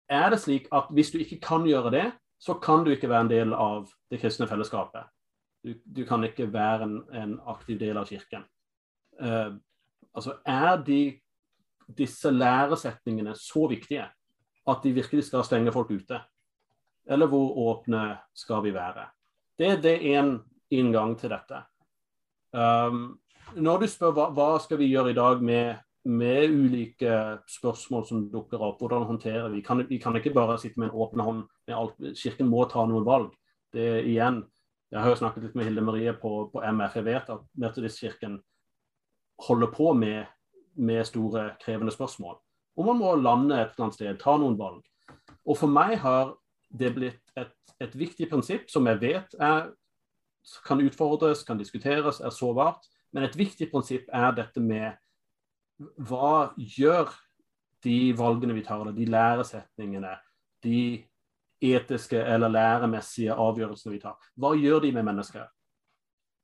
Er 0.07 0.29
det 0.31 0.39
slik 0.39 0.69
at 0.75 0.91
hvis 0.95 1.11
du 1.11 1.19
ikke 1.19 1.39
kan 1.43 1.65
gjøre 1.67 1.91
det, 1.91 2.05
så 2.39 2.55
kan 2.61 2.85
du 2.85 2.93
ikke 2.93 3.09
være 3.09 3.25
en 3.25 3.31
del 3.31 3.53
av 3.53 3.89
det 4.11 4.21
kristne 4.21 4.47
fellesskapet? 4.47 5.09
Du, 5.65 5.73
du 5.83 6.03
kan 6.07 6.23
ikke 6.23 6.47
være 6.53 6.85
en, 6.85 6.97
en, 7.11 7.33
aktiv 7.49 7.79
del 7.81 7.97
av 7.97 8.07
kirken. 8.07 8.45
Uh, 9.19 9.57
altså, 10.13 10.37
er 10.45 10.77
de 10.85 11.01
disse 11.97 12.31
læresetningene 12.31 13.33
så 13.35 13.65
viktige 13.67 14.05
at 14.67 14.83
de 14.83 14.93
virkelig 14.93 15.27
skal 15.27 15.45
stenge 15.47 15.73
folk 15.75 15.91
ute? 15.91 16.21
Eller 17.07 17.27
hvor 17.31 17.57
åpne 17.71 18.17
skal 18.35 18.63
vi 18.63 18.73
være? 18.75 19.07
Det, 19.57 19.79
det 19.83 19.95
er 19.95 20.21
én 20.21 20.37
inngang 20.69 21.15
til 21.19 21.31
dette. 21.33 21.63
Um, 22.53 23.17
når 23.55 23.83
du 23.83 23.87
spør 23.87 24.13
hva, 24.15 24.29
hva 24.35 24.47
skal 24.59 24.79
vi 24.81 24.91
gjøre 24.91 25.11
i 25.11 25.17
dag 25.17 25.43
med, 25.43 25.79
med, 26.07 26.53
ulike 26.53 27.17
spørsmål 27.51 28.05
som 28.07 28.27
dukker 28.31 28.61
opp, 28.63 28.79
hvordan 28.81 29.07
håndterer 29.09 29.49
vi? 29.53 29.61
Kan, 29.65 29.83
vi 29.89 29.99
kan 30.01 30.15
ikke 30.15 30.35
bare 30.35 30.57
sitte 30.61 30.79
med 30.79 30.89
en 30.89 31.01
åpen 31.03 31.23
hånd 31.23 31.43
med 31.67 31.75
alt. 31.75 31.97
Kirken 32.17 32.49
må 32.51 32.63
ta 32.71 32.85
noen 32.87 33.05
valg. 33.07 33.33
Det 33.73 33.89
er 33.97 34.07
igjen, 34.07 34.45
Jeg 34.87 35.03
har 35.03 35.11
jo 35.11 35.19
snakket 35.19 35.43
litt 35.43 35.55
med 35.59 35.65
Hilde 35.67 35.81
Marie 35.83 36.13
på, 36.15 36.29
på 36.47 36.61
MF. 36.63 36.93
Jeg 36.95 37.03
vet 37.03 37.29
at 37.33 37.41
Metodistkirken 37.59 38.37
holder 39.43 39.67
på 39.73 39.91
med 39.93 40.21
med 40.77 41.05
store, 41.05 41.55
krevende 41.65 41.91
spørsmål. 41.91 42.37
Og 42.77 42.85
man 42.85 42.97
må 42.97 43.15
lande 43.15 43.55
et 43.55 43.71
eller 43.73 43.87
annet 43.87 43.97
sted, 43.97 44.19
ta 44.21 44.35
noen 44.37 44.57
valg. 44.59 44.83
Og 45.47 45.57
for 45.57 45.71
meg 45.71 45.97
har 46.03 46.35
det 46.69 46.93
blitt 46.95 47.37
et, 47.39 47.53
et 47.81 47.95
viktig 47.97 48.29
prinsipp 48.29 48.69
som 48.69 48.87
jeg 48.89 49.01
vet 49.01 49.37
er, 49.41 49.71
kan 50.67 50.81
utfordres, 50.83 51.43
kan 51.43 51.59
diskuteres, 51.59 52.21
er 52.21 52.31
sårbart. 52.31 52.85
Men 53.11 53.25
et 53.25 53.37
viktig 53.37 53.71
prinsipp 53.71 54.07
er 54.13 54.35
dette 54.37 54.61
med 54.61 54.93
hva 55.79 56.53
gjør 56.57 57.11
de 57.85 58.13
valgene 58.17 58.55
vi 58.57 58.63
tar, 58.65 58.89
de 58.91 59.05
læresetningene, 59.05 60.15
de 60.63 61.03
etiske 61.61 62.17
eller 62.17 62.51
læremessige 62.53 63.33
avgjørelsene 63.33 63.95
vi 63.95 64.01
tar, 64.01 64.17
hva 64.37 64.53
gjør 64.57 64.81
de 64.85 64.91
med 64.95 65.07
mennesker? 65.07 65.45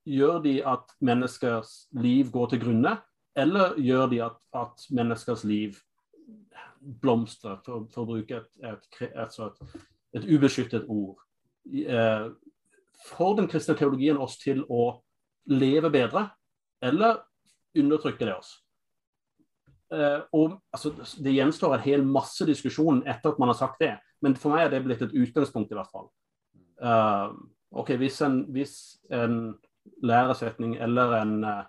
Gjør 0.09 0.41
de 0.43 0.57
at 0.67 0.93
menneskers 1.01 1.73
liv 1.95 2.31
går 2.31 2.53
til 2.53 2.63
grunne, 2.65 2.97
eller 3.35 3.77
gjør 3.81 4.07
de 4.11 4.21
at, 4.25 4.39
at 4.53 4.87
menneskers 4.91 5.43
liv 5.43 5.77
blomstrer, 7.01 7.61
for, 7.65 7.87
for 7.93 8.03
å 8.03 8.09
bruke 8.09 8.41
et, 8.41 8.49
et, 8.67 9.03
et, 9.07 9.77
et 10.19 10.27
ubeskyttet 10.27 10.89
ord? 10.91 11.21
Eh, 11.71 12.27
får 13.07 13.37
den 13.39 13.47
kristne 13.51 13.77
teologien 13.79 14.19
oss 14.21 14.35
til 14.41 14.65
å 14.69 14.99
leve 15.49 15.89
bedre, 15.93 16.27
eller 16.83 17.23
undertrykker 17.79 18.27
det 18.27 18.35
oss? 18.35 18.57
Eh, 19.93 20.21
og, 20.33 20.57
altså, 20.73 20.93
det 21.23 21.35
gjenstår 21.35 21.77
en 21.77 21.85
hel 21.85 22.05
masse 22.07 22.45
diskusjon 22.49 23.03
etter 23.05 23.33
at 23.33 23.41
man 23.41 23.51
har 23.51 23.59
sagt 23.59 23.83
det, 23.83 23.93
men 24.25 24.37
for 24.39 24.55
meg 24.55 24.65
er 24.65 24.73
det 24.73 24.83
blitt 24.85 25.03
et 25.05 25.13
utgangspunkt, 25.13 25.71
i 25.71 25.77
hvert 25.77 25.91
fall. 25.93 26.09
Uh, 26.83 27.35
ok, 27.79 27.93
Hvis 28.01 28.21
en, 28.25 28.41
en 29.13 29.37
læresetning 30.03 30.75
eller 30.81 31.13
en 31.21 31.35
uh, 31.43 31.61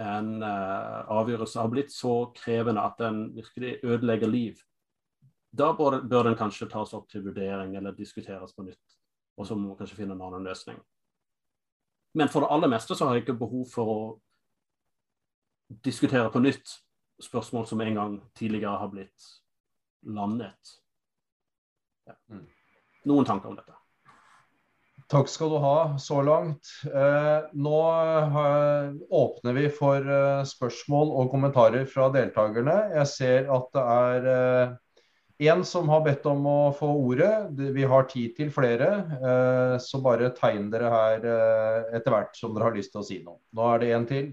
en 0.00 0.42
uh, 0.42 1.04
avgjørelse 1.12 1.60
har 1.60 1.68
blitt 1.68 1.92
så 1.92 2.32
krevende 2.36 2.80
at 2.80 2.98
den 2.98 3.34
virkelig 3.36 3.78
ødelegger 3.84 4.28
liv, 4.28 4.60
da 5.52 5.72
bør, 5.76 6.00
bør, 6.08 6.22
den 6.22 6.36
kanskje 6.36 6.68
tas 6.72 6.94
opp 6.96 7.10
til 7.10 7.24
vurdering 7.26 7.76
eller 7.76 7.92
diskuteres 7.92 8.54
på 8.56 8.64
nytt. 8.64 8.96
Og 9.36 9.46
så 9.46 9.54
må 9.54 9.68
man 9.68 9.76
kanskje 9.76 9.98
finne 9.98 10.16
en 10.16 10.22
annen 10.24 10.48
løsning. 10.48 10.78
Men 12.14 12.28
for 12.28 12.44
det 12.44 12.52
aller 12.52 12.72
meste 12.72 12.96
så 12.96 13.06
har 13.06 13.16
jeg 13.16 13.26
ikke 13.26 13.40
behov 13.40 13.66
for 13.72 13.92
å 13.92 14.00
diskutere 15.84 16.30
på 16.32 16.40
nytt 16.40 16.72
spørsmål 17.24 17.68
som 17.70 17.80
en 17.84 18.00
gang 18.00 18.18
tidligere 18.38 18.80
har 18.82 18.90
blitt 18.92 19.28
landet. 20.02 20.74
Ja. 22.08 22.18
Mm. 22.30 22.48
Noen 23.10 23.26
tanker 23.26 23.50
om 23.50 23.58
dette? 23.58 23.76
Takk 25.12 25.28
skal 25.28 25.50
du 25.52 25.58
ha 25.60 25.98
så 26.00 26.22
langt. 26.24 26.68
Eh, 26.88 27.48
nå 27.52 27.80
eh, 28.40 28.94
åpner 29.12 29.56
vi 29.58 29.66
for 29.74 30.00
eh, 30.00 30.44
spørsmål 30.48 31.10
og 31.20 31.28
kommentarer 31.34 31.84
fra 31.90 32.06
deltakerne. 32.14 32.78
Jeg 32.94 33.10
ser 33.10 33.50
at 33.52 33.68
det 33.76 33.82
er 33.82 34.72
én 35.42 35.64
som 35.68 35.90
har 35.92 36.04
bedt 36.06 36.24
om 36.30 36.46
å 36.48 36.56
få 36.78 36.88
ordet. 37.10 37.50
Vi 37.76 37.84
har 37.92 38.08
tid 38.08 38.36
til 38.38 38.52
flere, 38.54 38.88
så 39.82 39.98
bare 40.04 40.30
tegn 40.36 40.68
dere 40.70 40.90
her 40.92 41.24
etter 41.98 42.14
hvert 42.14 42.38
som 42.38 42.54
dere 42.54 42.68
har 42.68 42.76
lyst 42.76 42.92
til 42.94 43.02
å 43.02 43.06
si 43.08 43.18
noe. 43.24 43.40
Nå 43.50 43.66
er 43.72 43.82
det 43.82 43.88
en 43.96 44.06
til. 44.06 44.28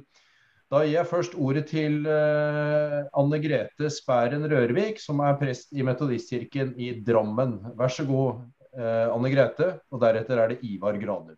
Da 0.69 0.83
gir 0.85 0.99
jeg 0.99 1.09
først 1.09 1.33
ordet 1.33 1.65
til 1.71 2.03
Anne 2.05 3.39
Grete 3.41 3.89
Spæren 3.89 4.45
Rørvik, 4.51 4.99
som 5.01 5.23
er 5.25 5.39
prest 5.39 5.73
i 5.73 5.81
Metodistkirken 5.81 6.75
i 6.77 6.91
Drammen. 7.01 7.55
Vær 7.79 7.89
så 7.89 8.05
god, 8.05 8.43
Eh, 8.77 9.07
Anne 9.09 9.31
Grete, 9.33 9.73
og 9.89 10.01
deretter 10.03 10.37
er 10.37 10.53
det 10.53 10.63
Ivar 10.65 10.97
Granum. 11.01 11.37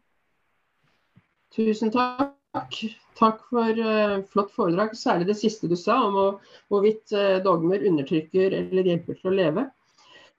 Tusen 1.56 1.92
takk. 1.94 2.80
Takk 3.16 3.44
for 3.48 3.78
uh, 3.80 4.18
flott 4.28 4.50
foredrag, 4.52 4.96
særlig 5.00 5.30
det 5.30 5.38
siste 5.40 5.70
du 5.72 5.78
sa 5.80 6.02
om 6.08 6.18
å, 6.20 6.26
hvorvidt 6.72 7.14
uh, 7.16 7.38
dogmer 7.44 7.84
undertrykker 7.88 8.56
eller 8.58 8.90
hjelper 8.90 9.20
til 9.20 9.30
å 9.32 9.38
leve. 9.38 9.70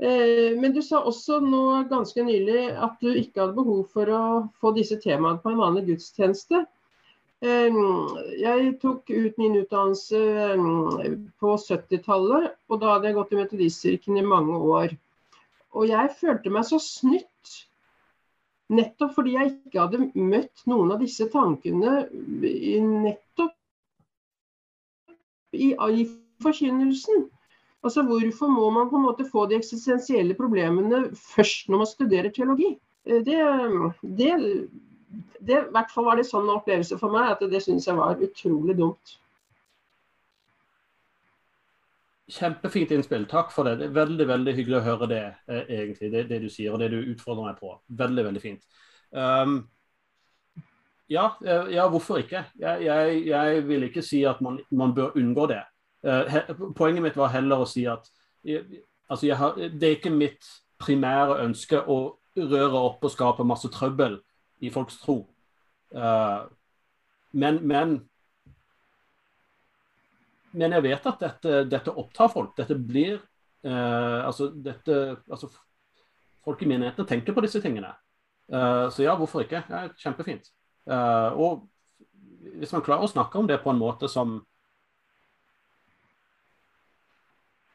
Men 0.02 0.72
du 0.74 0.80
sa 0.82 0.98
også 1.06 1.36
nå 1.44 1.84
ganske 1.86 2.24
nylig 2.26 2.72
at 2.74 2.96
du 3.04 3.12
ikke 3.12 3.38
hadde 3.38 3.54
behov 3.54 3.84
for 3.92 4.08
å 4.10 4.22
få 4.58 4.72
disse 4.74 4.96
temaene 4.98 5.38
på 5.38 5.52
en 5.52 5.60
vanlig 5.60 5.84
gudstjeneste. 5.92 6.64
Jeg 7.42 8.74
tok 8.82 9.10
ut 9.10 9.38
min 9.40 9.56
utdannelse 9.58 10.20
på 11.42 11.54
70-tallet, 11.58 12.52
og 12.70 12.82
da 12.82 12.92
hadde 12.94 13.10
jeg 13.10 13.16
gått 13.16 13.32
i 13.34 13.40
Metodistkirken 13.40 14.20
i 14.20 14.26
mange 14.26 14.60
år. 14.62 14.94
Og 15.74 15.88
jeg 15.90 16.12
følte 16.20 16.52
meg 16.54 16.68
så 16.68 16.78
snytt. 16.82 17.28
Nettopp 18.72 19.16
fordi 19.16 19.34
jeg 19.34 19.50
ikke 19.52 19.82
hadde 19.82 20.06
møtt 20.14 20.62
noen 20.70 20.94
av 20.94 21.02
disse 21.02 21.26
tankene 21.32 22.06
nettopp 22.12 23.56
i, 25.52 25.72
i 25.74 26.06
forkynnelsen. 26.42 27.26
Altså 27.82 28.04
Hvorfor 28.06 28.48
må 28.48 28.70
man 28.70 28.88
på 28.90 28.96
en 28.96 29.06
måte 29.08 29.26
få 29.28 29.44
de 29.50 29.58
eksistensielle 29.58 30.36
problemene 30.38 31.08
først 31.18 31.68
når 31.68 31.82
man 31.82 31.90
studerer 31.90 32.30
teologi? 32.34 32.76
Eh, 33.04 33.20
det, 33.26 33.38
det, 34.20 34.32
det, 35.40 35.58
i 35.58 35.72
hvert 35.74 35.90
fall 35.90 36.06
var 36.06 36.18
det 36.18 36.28
sånn 36.28 36.50
opplevelse 36.52 36.98
for 37.00 37.12
meg 37.12 37.34
at 37.34 37.42
det 37.50 37.60
syns 37.64 37.88
jeg 37.88 37.98
var 37.98 38.20
utrolig 38.22 38.76
dumt. 38.78 39.16
Kjempefint 42.32 42.94
innspill. 42.94 43.26
Takk 43.28 43.50
for 43.52 43.68
det. 43.68 43.76
Det 43.80 43.90
er 43.90 43.96
veldig 43.98 44.26
veldig 44.30 44.54
hyggelig 44.56 44.78
å 44.78 44.86
høre 44.86 45.08
det, 45.10 45.22
eh, 45.50 45.64
egentlig, 45.82 46.12
det, 46.14 46.24
det, 46.30 46.40
du 46.44 46.48
sier 46.52 46.72
og 46.72 46.80
det 46.80 46.92
du 46.94 47.00
utfordrer 47.02 47.50
meg 47.50 47.60
på. 47.60 47.74
Veldig, 48.02 48.24
veldig 48.30 48.42
fint. 48.42 48.64
Um, 49.10 49.58
ja, 51.12 51.26
eh, 51.44 51.74
ja, 51.74 51.84
hvorfor 51.92 52.22
ikke? 52.22 52.46
Jeg, 52.62 52.86
jeg, 52.86 53.20
jeg, 53.28 53.66
vil 53.68 53.88
ikke 53.90 54.06
si 54.06 54.22
at 54.28 54.40
man, 54.44 54.62
man 54.70 54.94
bør 54.96 55.18
unngå 55.20 55.50
det. 55.50 55.60
Uh, 56.06 56.24
he, 56.30 56.44
poenget 56.78 57.04
mitt 57.04 57.20
var 57.20 57.34
heller 57.34 57.62
å 57.62 57.68
si 57.68 57.84
at 57.90 58.08
altså 58.42 59.36
har, 59.38 59.58
det 59.70 59.86
er 59.86 59.98
ikke 60.00 60.10
mitt 60.10 60.48
primære 60.82 61.42
ønske 61.44 61.78
å 61.78 61.98
røre 62.38 62.80
opp 62.88 63.04
og 63.04 63.12
skape 63.12 63.44
masse 63.46 63.68
trøbbel 63.70 64.16
i 64.62 64.70
folks 64.70 64.98
tro. 65.02 65.22
Uh, 65.94 66.46
men, 67.32 67.60
men 67.66 68.00
men 70.52 70.74
jeg 70.76 70.84
vet 70.84 71.06
at 71.08 71.22
dette, 71.22 71.60
dette 71.64 71.92
opptar 71.96 72.28
folk. 72.28 72.50
Dette 72.58 72.74
blir 72.76 73.14
uh, 73.16 74.20
altså, 74.26 74.50
dette, 74.52 74.98
altså, 75.30 75.48
Folk 76.44 76.60
i 76.60 76.66
menighetene 76.68 77.06
tenker 77.08 77.32
på 77.32 77.44
disse 77.44 77.60
tingene. 77.62 77.94
Uh, 78.52 78.90
så 78.92 79.06
ja, 79.06 79.14
hvorfor 79.16 79.46
ikke? 79.46 79.62
Ja, 79.70 79.86
kjempefint. 79.96 80.50
Og 81.38 81.62
hvis 82.58 82.72
man 82.74 82.82
klarer 82.82 83.06
å 83.06 83.12
snakke 83.12 83.38
om 83.38 83.46
det 83.48 83.60
på 83.62 83.70
en 83.70 83.78
måte 83.80 84.10
som 84.10 84.40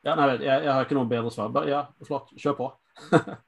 Ja, 0.04 0.14
nei, 0.16 0.28
jeg, 0.36 0.46
jeg 0.46 0.70
har 0.70 0.86
ikke 0.86 1.00
noe 1.00 1.10
bedre 1.10 1.32
svar. 1.34 1.50
Bare, 1.56 1.72
ja, 1.72 1.82
flott. 2.08 2.30
Kjør 2.38 2.60
på. 2.60 2.70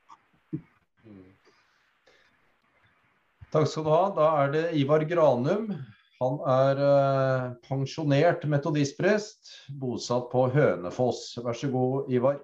Takk 3.49 3.65
skal 3.65 3.85
du 3.85 3.89
ha. 3.89 4.03
Da 4.13 4.27
er 4.43 4.51
det 4.53 4.65
Ivar 4.77 5.01
Granum. 5.09 5.71
Han 6.19 6.35
er 6.51 6.81
eh, 6.83 7.45
pensjonert 7.63 8.43
metodistprest, 8.51 9.53
bosatt 9.79 10.27
på 10.33 10.43
Hønefoss. 10.53 11.31
Vær 11.41 11.57
så 11.57 11.69
god, 11.71 12.11
Ivar. 12.13 12.41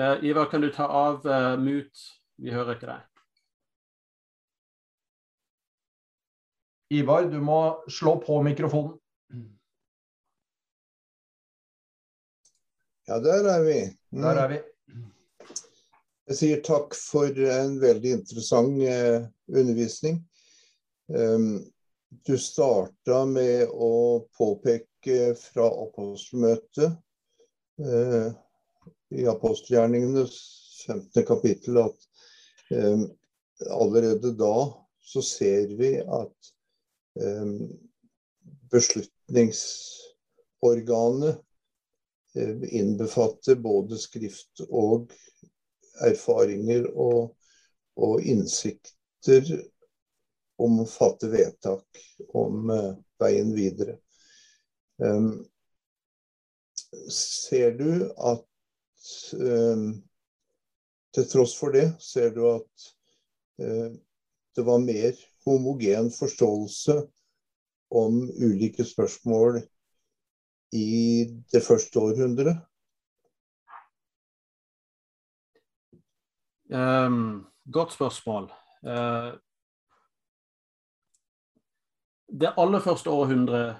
Eh, 0.00 0.24
Ivar, 0.30 0.48
kan 0.48 0.64
du 0.64 0.70
ta 0.72 0.86
av 0.86 1.26
eh, 1.26 1.56
mut? 1.60 2.06
Vi 2.40 2.54
hører 2.54 2.78
ikke 2.78 2.88
deg. 2.88 3.06
Ivar, 7.02 7.28
du 7.28 7.36
må 7.44 7.60
slå 7.90 8.16
på 8.24 8.40
mikrofonen. 8.46 8.96
Ja, 13.10 13.18
der 13.20 13.44
er 13.58 13.62
vi. 13.66 13.78
Mm. 14.14 14.22
Der 14.22 14.44
er 14.46 14.54
vi. 14.54 14.62
Jeg 16.30 16.36
sier 16.38 16.60
takk 16.62 16.92
for 16.94 17.34
en 17.50 17.72
veldig 17.82 18.10
interessant 18.20 18.76
eh, 18.86 19.24
undervisning. 19.50 20.20
Um, 21.10 21.66
du 22.22 22.38
starta 22.38 23.26
med 23.26 23.66
å 23.74 24.22
påpeke 24.38 25.34
fra 25.34 25.66
apostelmøtet 25.82 26.94
eh, 27.82 28.30
i 29.18 29.26
apostelgjerningenes 29.32 30.30
15. 30.86 31.26
kapittel 31.26 31.82
at 31.82 31.98
eh, 32.78 33.02
allerede 33.74 34.30
da 34.38 34.70
så 35.02 35.18
ser 35.26 35.74
vi 35.80 35.98
at 35.98 36.52
eh, 37.18 37.74
beslutningsorganet 38.70 41.42
eh, 42.38 42.62
innbefatter 42.70 43.58
både 43.66 43.98
skrift 43.98 44.62
og 44.68 45.10
erfaringer 46.06 46.88
og, 46.94 47.34
og 48.00 48.24
innsikter 48.24 49.46
om 50.60 50.82
å 50.82 50.88
fatte 50.88 51.30
vedtak 51.32 52.02
om 52.36 52.70
uh, 52.72 52.92
veien 53.20 53.52
videre. 53.56 53.96
Um, 55.00 55.40
ser 57.10 57.76
du 57.78 57.90
at 58.16 58.46
um, 59.40 59.90
Til 61.10 61.24
tross 61.26 61.56
for 61.58 61.74
det, 61.74 61.88
ser 61.98 62.28
du 62.30 62.44
at 62.46 62.84
uh, 63.58 63.88
det 64.54 64.62
var 64.62 64.82
mer 64.84 65.16
homogen 65.42 66.10
forståelse 66.14 66.94
om 67.90 68.20
ulike 68.38 68.84
spørsmål 68.86 69.58
i 70.76 71.26
det 71.50 71.62
første 71.66 71.98
århundret? 71.98 72.60
Um, 76.70 77.46
godt 77.72 77.92
spørsmål. 77.92 78.50
Uh, 78.86 79.34
det 82.40 82.52
aller 82.56 82.78
første 82.78 83.10
århundret, 83.10 83.76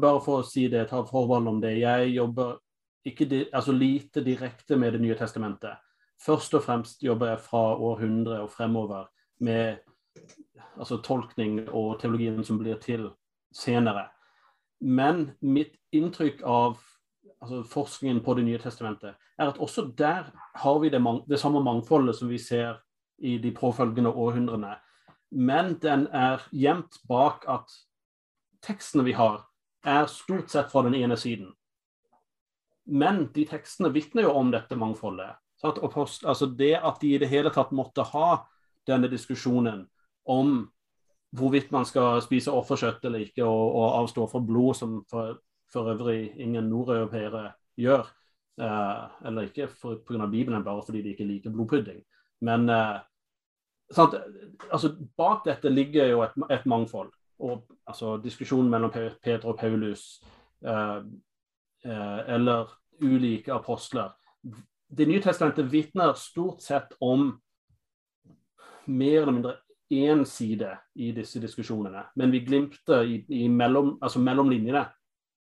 bare 0.00 0.20
for 0.24 0.40
å 0.40 0.46
si 0.46 0.64
det, 0.72 0.86
ta 0.88 1.02
forbehold 1.04 1.48
om 1.48 1.60
det, 1.60 1.74
jeg 1.82 2.14
jobber 2.14 2.56
ikke 3.04 3.46
altså 3.52 3.72
lite 3.72 4.24
direkte 4.24 4.76
med 4.76 4.92
Det 4.92 5.00
nye 5.00 5.16
testamentet. 5.16 5.76
Først 6.20 6.54
og 6.54 6.62
fremst 6.62 7.02
jobber 7.02 7.32
jeg 7.32 7.40
fra 7.44 7.76
århundret 7.76 8.40
og 8.40 8.50
fremover 8.50 9.08
med 9.40 9.76
altså 10.76 11.00
tolkning 11.04 11.68
og 11.68 12.00
teologien 12.00 12.44
som 12.44 12.58
blir 12.58 12.76
til 12.80 13.08
senere. 13.52 14.08
Men 14.80 15.30
mitt 15.40 15.76
inntrykk 15.92 16.42
av 16.44 16.78
altså 17.40 17.62
forskningen 17.62 18.20
på 18.24 18.34
Det 18.34 18.44
nye 18.44 18.58
testamentet 18.58 19.14
er 19.38 19.48
at 19.48 19.58
også 19.58 19.86
der 19.96 20.30
har 20.54 20.78
vi 20.78 20.88
det, 20.88 21.00
det 21.28 21.40
samme 21.40 21.62
mangfoldet 21.64 22.16
som 22.16 22.28
vi 22.28 22.38
ser 22.38 22.80
i 23.18 23.38
de 23.38 23.52
påfølgende 23.52 24.10
århundrene. 24.10 24.74
Men 25.30 25.74
den 25.82 26.06
er 26.12 26.42
gjemt 26.52 26.98
bak 27.08 27.44
at 27.48 27.72
tekstene 28.64 29.04
vi 29.04 29.12
har, 29.12 29.44
er 29.84 30.06
stort 30.06 30.50
sett 30.50 30.72
fra 30.72 30.82
den 30.82 30.94
ene 30.94 31.16
siden. 31.16 31.52
Men 32.84 33.28
de 33.34 33.44
tekstene 33.48 33.92
vitner 33.92 34.26
jo 34.26 34.34
om 34.36 34.50
dette 34.50 34.76
mangfoldet. 34.76 35.36
Altså 35.62 36.46
det 36.46 36.74
at 36.76 37.00
de 37.00 37.14
i 37.14 37.18
det 37.20 37.28
hele 37.28 37.52
tatt 37.52 37.72
måtte 37.76 38.04
ha 38.12 38.42
denne 38.88 39.08
diskusjonen 39.12 39.84
om 40.24 40.70
hvorvidt 41.36 41.70
man 41.70 41.86
skal 41.86 42.18
spise 42.24 42.52
offerkjøtt 42.52 43.04
eller 43.06 43.22
ikke, 43.28 43.44
og, 43.44 43.76
og 43.76 43.98
avstå 44.00 44.26
fra 44.32 44.40
blod, 44.42 44.74
som 44.76 44.96
for, 45.10 45.36
for 45.72 45.92
øvrig 45.92 46.32
ingen 46.36 46.68
nordeuropeere 46.70 47.52
gjør. 47.78 48.08
Uh, 48.60 49.26
eller 49.26 49.42
ikke 49.48 49.68
pga. 50.06 50.26
Bibelen, 50.26 50.64
bare 50.64 50.82
fordi 50.86 51.02
de 51.02 51.08
ikke 51.08 51.24
liker 51.24 51.50
blodpudding. 51.50 52.02
Men 52.40 52.68
uh, 52.70 52.98
sant? 53.92 54.14
Altså, 54.72 54.96
bak 55.16 55.44
dette 55.46 55.68
ligger 55.68 56.06
jo 56.06 56.22
et, 56.22 56.36
et 56.50 56.66
mangfold. 56.66 57.12
Og 57.38 57.64
altså, 57.86 58.16
diskusjonen 58.16 58.70
mellom 58.70 58.90
Peter 59.22 59.48
og 59.48 59.58
Paulus 59.58 60.24
uh, 60.66 61.00
eller 61.84 62.68
ulike 63.02 63.52
apostler. 63.52 64.10
Det 64.96 65.08
nye 65.08 65.22
testamentet 65.22 65.72
vitner 65.72 66.12
stort 66.12 66.60
sett 66.62 66.92
om 67.00 67.40
mer 68.86 69.22
eller 69.22 69.32
mindre 69.32 69.54
én 69.90 70.24
side 70.24 70.70
i 70.94 71.12
disse 71.12 71.40
diskusjonene. 71.40 72.04
Men 72.16 72.30
vi 72.30 72.44
glimter 72.44 73.02
i, 73.02 73.24
i 73.28 73.48
mellom, 73.48 73.96
altså 74.02 74.20
mellom 74.20 74.50
linjene 74.50 74.84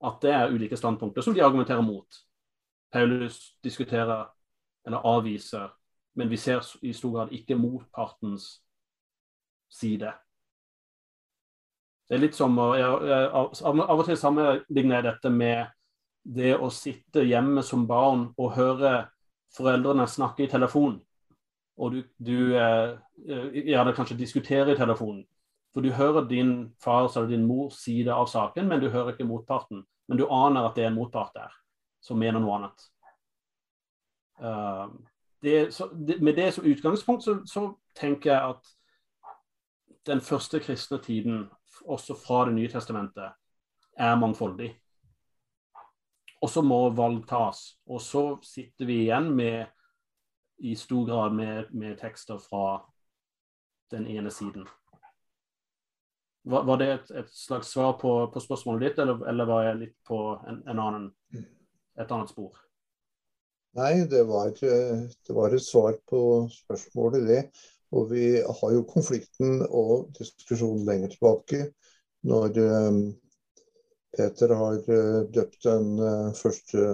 at 0.05 0.21
det 0.23 0.33
er 0.35 0.53
ulike 0.53 0.77
standpunkter 0.77 1.25
som 1.25 1.35
de 1.35 1.43
argumenterer 1.45 1.83
mot. 1.85 2.21
Paulus 2.93 3.57
diskuterer 3.65 4.29
eller 4.87 5.07
avviser, 5.07 5.71
men 6.15 6.31
vi 6.31 6.37
ser 6.37 6.63
i 6.83 6.93
stor 6.93 7.17
grad 7.17 7.33
ikke 7.33 7.59
motpartens 7.59 8.61
side. 9.73 10.13
Det 12.09 12.15
er 12.15 12.21
litt 12.21 12.37
som 12.37 12.59
Av 12.61 13.97
og 13.97 14.05
til 14.07 14.19
sammenligner 14.21 15.01
jeg 15.01 15.07
dette 15.09 15.33
med 15.33 15.73
det 16.25 16.55
å 16.57 16.71
sitte 16.73 17.25
hjemme 17.25 17.65
som 17.65 17.87
barn 17.89 18.29
og 18.37 18.55
høre 18.57 18.95
foreldrene 19.57 20.07
snakke 20.09 20.45
i 20.45 20.51
telefon. 20.51 20.99
Og 21.77 21.93
du, 21.93 22.03
du 22.23 22.55
eh, 22.57 22.95
gjerne 23.27 23.95
kanskje 23.97 24.19
diskutere 24.19 24.75
i 24.75 24.79
telefonen. 24.79 25.25
For 25.75 25.83
du 25.83 25.91
hører 25.91 26.29
din 26.31 26.71
fars 26.83 27.17
eller 27.17 27.33
din 27.33 27.47
mors 27.49 27.81
side 27.83 28.15
av 28.15 28.29
saken, 28.31 28.69
men 28.71 28.81
du 28.81 28.89
hører 28.93 29.13
ikke 29.13 29.27
motparten. 29.27 29.83
Men 30.09 30.21
du 30.21 30.27
aner 30.29 30.67
at 30.69 30.77
det 30.77 30.85
er 30.85 30.93
en 30.93 30.99
motpart 30.99 31.35
der 31.37 31.53
som 32.05 32.21
mener 32.21 32.43
noe 32.43 32.59
annet. 32.59 32.87
Uh, 34.41 34.91
det, 35.45 35.75
så, 35.75 35.89
det, 35.89 36.19
med 36.21 36.37
det 36.37 36.51
som 36.53 36.67
utgangspunkt 36.69 37.25
så, 37.25 37.39
så, 37.47 37.69
tenker 37.95 38.33
jeg 38.33 38.55
at 38.55 38.71
den 40.07 40.21
første 40.21 40.59
kristne 40.61 40.99
tiden, 40.99 41.45
også 41.87 42.17
fra 42.19 42.45
Det 42.45 42.55
nye 42.55 42.69
testamentet, 42.69 43.33
er 43.97 44.17
mangfoldig. 44.19 44.73
Og 46.43 46.51
så 46.51 46.63
må 46.63 46.91
valg 46.91 47.23
tas. 47.29 47.79
Og 47.87 48.01
så 48.03 48.25
sitter 48.43 48.85
vi 48.85 48.99
igjen 49.05 49.31
med 49.37 49.67
i 50.59 50.75
stor 50.75 51.07
grad 51.07 51.33
med, 51.33 51.71
med 51.71 51.97
tekster 51.99 52.39
fra 52.39 52.83
den 53.91 54.07
ene 54.07 54.31
siden. 54.31 54.67
Var, 56.47 56.65
var 56.65 56.77
det 56.77 56.93
et, 56.93 57.11
et, 57.11 57.31
slags 57.33 57.69
svar 57.73 57.93
på, 57.93 58.11
på 58.33 58.41
spørsmålet 58.41 58.89
ditt, 58.89 58.99
eller, 59.01 59.23
eller, 59.31 59.49
var 59.49 59.63
jeg 59.65 59.79
litt 59.81 59.95
på 60.05 60.19
en, 60.45 60.61
en 60.69 60.83
annen, 60.83 61.07
et 61.97 62.13
annet 62.13 62.33
spor? 62.33 62.59
Nei, 63.79 64.05
det 64.11 64.21
var, 64.29 64.53
det 64.61 65.33
var, 65.35 65.57
et 65.57 65.65
svar 65.65 65.97
på 66.11 66.21
spørsmålet, 66.53 67.25
det. 67.31 67.41
Og 67.97 68.13
vi 68.13 68.29
har 68.45 68.77
jo 68.77 68.85
konflikten 68.91 69.65
og 69.65 70.13
diskusjonen 70.19 70.85
lenger 70.85 71.15
tilbake. 71.15 71.65
Når 72.29 72.61
um, 72.61 73.03
Peter 74.15 74.55
har 74.61 74.79
uh, 74.85 75.25
døpt 75.33 75.65
den 75.65 75.91
uh, 75.99 76.31
første 76.37 76.87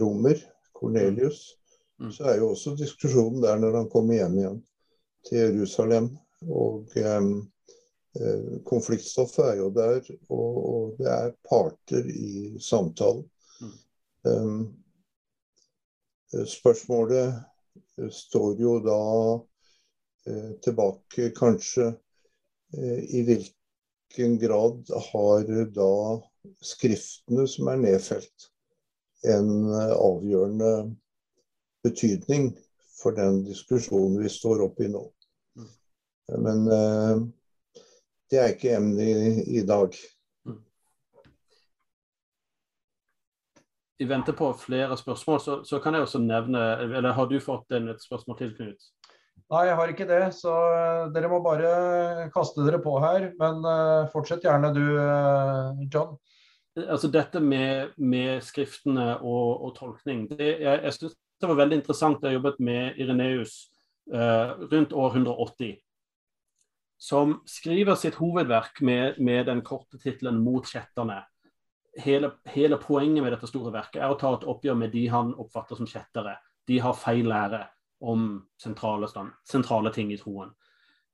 romer, 0.00 0.42
Cornelius, 0.76 1.52
mm. 2.02 2.10
så 2.18 2.32
er 2.32 2.40
jo 2.42 2.50
også 2.52 2.74
diskusjonen 2.76 3.44
der 3.46 3.60
når 3.62 3.84
han 3.84 3.92
kommer 3.92 4.18
hjem 4.18 4.40
igjen 4.40 4.62
til 5.28 5.44
Jerusalem. 5.44 6.16
Og 6.44 6.96
um, 6.98 7.36
Eh, 7.38 7.55
konfliktstoffet 8.64 9.44
er 9.44 9.58
jo 9.60 9.70
der, 9.74 10.00
og, 10.30 10.56
og, 10.62 10.94
det 10.98 11.08
er 11.12 11.34
parter 11.48 12.08
i 12.10 12.56
samtalen. 12.62 13.24
Mm. 13.60 13.74
Um, 14.30 14.64
spørsmålet 16.46 17.34
står 18.12 18.60
jo 18.60 18.78
da 18.84 19.02
tilbake 20.64 21.30
kanskje 21.36 21.92
i 22.76 23.22
hvilken 23.24 24.34
grad 24.40 24.90
har 25.12 25.46
da 25.76 25.92
skriftene 26.66 27.46
som 27.48 27.70
er 27.72 27.80
nedfelt, 27.80 28.48
en 29.24 29.70
avgjørende 29.72 30.72
betydning 31.86 32.50
for 32.98 33.16
den 33.16 33.44
diskusjonen 33.46 34.18
vi 34.20 34.32
står 34.32 34.66
oppe 34.66 34.86
i 34.86 34.92
nå. 34.92 35.04
Mm. 35.56 35.72
Men 36.44 36.68
det 38.30 38.38
er 38.42 38.52
ikke 38.54 38.74
emnet 38.76 39.02
i, 39.06 39.58
i 39.60 39.62
dag. 39.66 39.94
Mm. 40.46 40.60
I 44.02 44.08
vente 44.10 44.34
på 44.36 44.50
flere 44.58 44.96
spørsmål, 44.98 45.40
så, 45.40 45.58
så, 45.64 45.80
kan 45.82 45.94
jeg 45.94 46.06
også 46.06 46.20
nevne 46.20 46.64
Eller 46.82 47.14
har 47.16 47.30
du 47.30 47.38
fått 47.40 47.72
et 47.72 48.02
spørsmål 48.02 48.38
til, 48.38 48.54
Knut? 48.56 48.90
Nei, 49.46 49.62
jeg 49.68 49.76
har 49.78 49.92
ikke 49.92 50.08
det. 50.10 50.22
Så 50.34 50.50
uh, 50.50 51.06
dere 51.14 51.30
må 51.30 51.38
bare 51.44 52.30
kaste 52.34 52.66
dere 52.66 52.82
på 52.82 52.96
her. 53.04 53.30
Men 53.38 53.62
uh, 53.62 54.10
fortsett 54.10 54.42
gjerne 54.42 54.72
du, 54.74 54.82
uh, 54.98 55.86
John. 55.86 56.16
Altså 56.76 57.08
Dette 57.08 57.40
med, 57.40 57.94
med 57.96 58.42
skriftene 58.44 59.14
og, 59.22 59.62
og 59.64 59.76
tolkning. 59.78 60.26
Det, 60.28 60.56
jeg 60.60 60.82
jeg 60.82 60.98
synes 60.98 61.14
det 61.40 61.48
var 61.48 61.62
veldig 61.62 61.78
interessant. 61.78 62.26
Jeg 62.26 62.40
jobbet 62.40 62.58
med 62.64 62.98
Ireneus 63.00 63.56
rundt 64.06 64.92
år 64.94 65.16
180 65.18 65.72
som 66.98 67.40
skriver 67.46 67.94
sitt 67.94 68.16
hovedverk 68.20 68.80
med, 68.80 69.20
med 69.20 69.46
den 69.46 69.62
korte 69.62 69.98
tittelen 69.98 70.40
'Mot 70.44 70.64
kjetterne'. 70.64 71.24
hele, 71.98 72.30
hele, 72.44 72.76
poenget 72.76 73.22
med 73.22 73.32
dette 73.32 73.46
store 73.46 73.72
verket 73.72 74.02
er 74.02 74.10
å 74.12 74.18
ta 74.20 74.34
et 74.34 74.44
oppgjør 74.44 74.74
med 74.76 74.90
de 74.92 75.06
han 75.08 75.34
oppfatter 75.34 75.76
som 75.76 75.86
kjettere. 75.86 76.36
De 76.68 76.78
har 76.78 76.92
feil 76.92 77.24
lære 77.24 77.66
om 78.00 78.46
sentrale, 78.60 79.08
stand, 79.08 79.32
sentrale 79.44 79.92
ting 79.92 80.12
i 80.12 80.18
troen. 80.20 80.50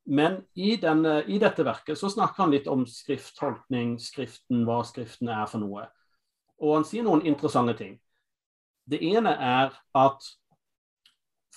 Men 0.04 0.40
i, 0.54 0.76
denne, 0.76 1.22
i, 1.30 1.38
dette 1.38 1.62
verket 1.62 1.98
så 1.98 2.10
snakker 2.10 2.42
han 2.42 2.50
litt 2.50 2.66
om 2.66 2.82
skrifttolkning, 2.86 3.98
Skriften, 4.02 4.64
hva 4.66 4.80
Skriften 4.82 5.30
er 5.30 5.46
for 5.46 5.62
noe. 5.62 5.86
Og 6.58 6.74
han 6.74 6.86
sier 6.86 7.06
noen 7.06 7.22
interessante 7.26 7.76
ting. 7.78 8.00
Det 8.82 8.98
ene 8.98 9.36
er 9.38 9.70
at 9.94 10.26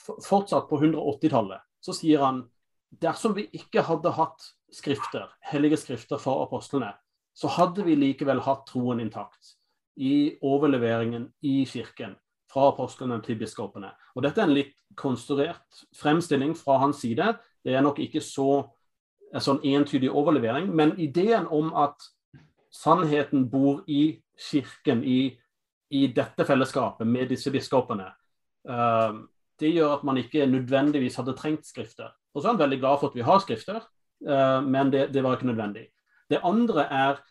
fortsatt 0.05 0.69
på 0.69 0.77
180-tallet 0.77 1.65
så 1.81 1.93
sier 1.95 2.21
han 2.21 2.43
dersom 2.89 3.35
vi 3.35 3.47
ikke 3.55 3.83
hadde 3.85 4.11
hatt 4.15 4.51
skrifter, 4.73 5.29
hellige 5.51 5.79
skrifter 5.79 6.19
for 6.21 6.43
apostlene, 6.45 6.93
så 7.35 7.51
hadde 7.51 7.83
vi 7.83 7.97
likevel 7.99 8.41
hatt 8.45 8.65
troen 8.69 9.01
intakt 9.03 9.55
i 9.95 10.35
overleveringen 10.43 11.29
i 11.43 11.63
kirken 11.67 12.15
fra 12.51 12.69
apostlene 12.71 13.19
til 13.23 13.39
biskopene. 13.39 13.91
Og 14.15 14.23
Dette 14.23 14.41
er 14.41 14.47
en 14.47 14.55
litt 14.55 14.75
konstruert 14.99 15.83
fremstilling 15.95 16.55
fra 16.55 16.77
hans 16.83 17.01
side. 17.03 17.33
Det 17.63 17.75
er 17.75 17.83
nok 17.83 17.99
ikke 18.03 18.23
så 18.23 18.65
en 19.35 19.43
sånn 19.43 19.63
entydig 19.67 20.11
overlevering, 20.11 20.69
men 20.71 20.93
ideen 21.01 21.47
om 21.51 21.73
at 21.75 21.99
sannheten 22.71 23.49
bor 23.51 23.81
i 23.87 24.21
kirken, 24.39 25.03
i, 25.03 25.35
i 25.91 26.07
dette 26.15 26.45
fellesskapet 26.47 27.07
med 27.07 27.31
disse 27.31 27.51
biskopene, 27.51 28.07
uh, 28.69 29.23
det 29.59 29.71
gjør 29.71 29.97
at 29.97 30.05
man 30.07 30.19
ikke 30.19 30.47
nødvendigvis 30.47 31.15
hadde 31.19 31.35
trengt 31.39 31.67
skrifter. 31.67 32.11
Og 32.35 32.41
så 32.41 32.49
er 32.49 32.53
han 32.53 32.59
veldig 32.59 32.79
glad 32.81 32.99
for 32.99 33.09
at 33.09 33.15
vi 33.15 33.23
har 33.25 33.39
skrifter, 33.39 33.79
uh, 34.27 34.59
men 34.67 34.91
det, 34.91 35.07
det, 35.13 35.23
var 35.23 35.37
ikke 35.37 35.47
nødvendig. 35.47 35.87
Det 36.29 36.43
andre 36.43 36.83
er 36.83 37.21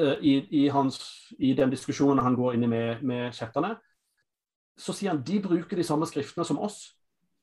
uh, 0.00 0.16
i, 0.24 0.38
i, 0.62 0.68
hans, 0.72 0.98
i, 1.38 1.52
den 1.54 1.70
diskusjonen 1.70 2.24
han 2.24 2.38
går 2.38 2.56
inn 2.56 2.64
i 2.64 2.72
med, 2.72 3.04
med 3.04 3.36
kjetterne, 3.36 3.74
så 4.80 4.96
sier 4.96 5.12
han 5.12 5.22
de 5.26 5.42
bruker 5.44 5.76
de 5.76 5.84
samme 5.84 6.08
skriftene 6.08 6.46
som 6.48 6.58
oss. 6.64 6.80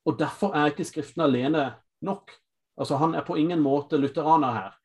Og 0.07 0.17
derfor 0.19 0.55
er 0.55 0.71
ikke 0.71 0.87
skriftene 0.87 1.27
alene 1.27 1.67
nok. 2.01 2.31
Altså 2.77 2.97
Han 2.97 3.15
er 3.15 3.25
på 3.25 3.35
ingen 3.35 3.61
måte 3.61 3.97
lutheraner 3.97 4.53
her. 4.53 4.75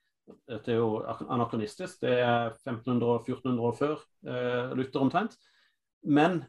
Dette 0.48 0.72
er 0.72 0.80
jo 0.80 1.02
anakronistisk. 1.30 2.00
Det 2.02 2.12
er 2.20 2.52
1500-1400 2.68 3.60
år 3.60 3.74
før 3.78 3.96
eh, 4.26 4.72
Luther 4.76 5.00
omtrent. 5.00 5.36
Men 6.02 6.42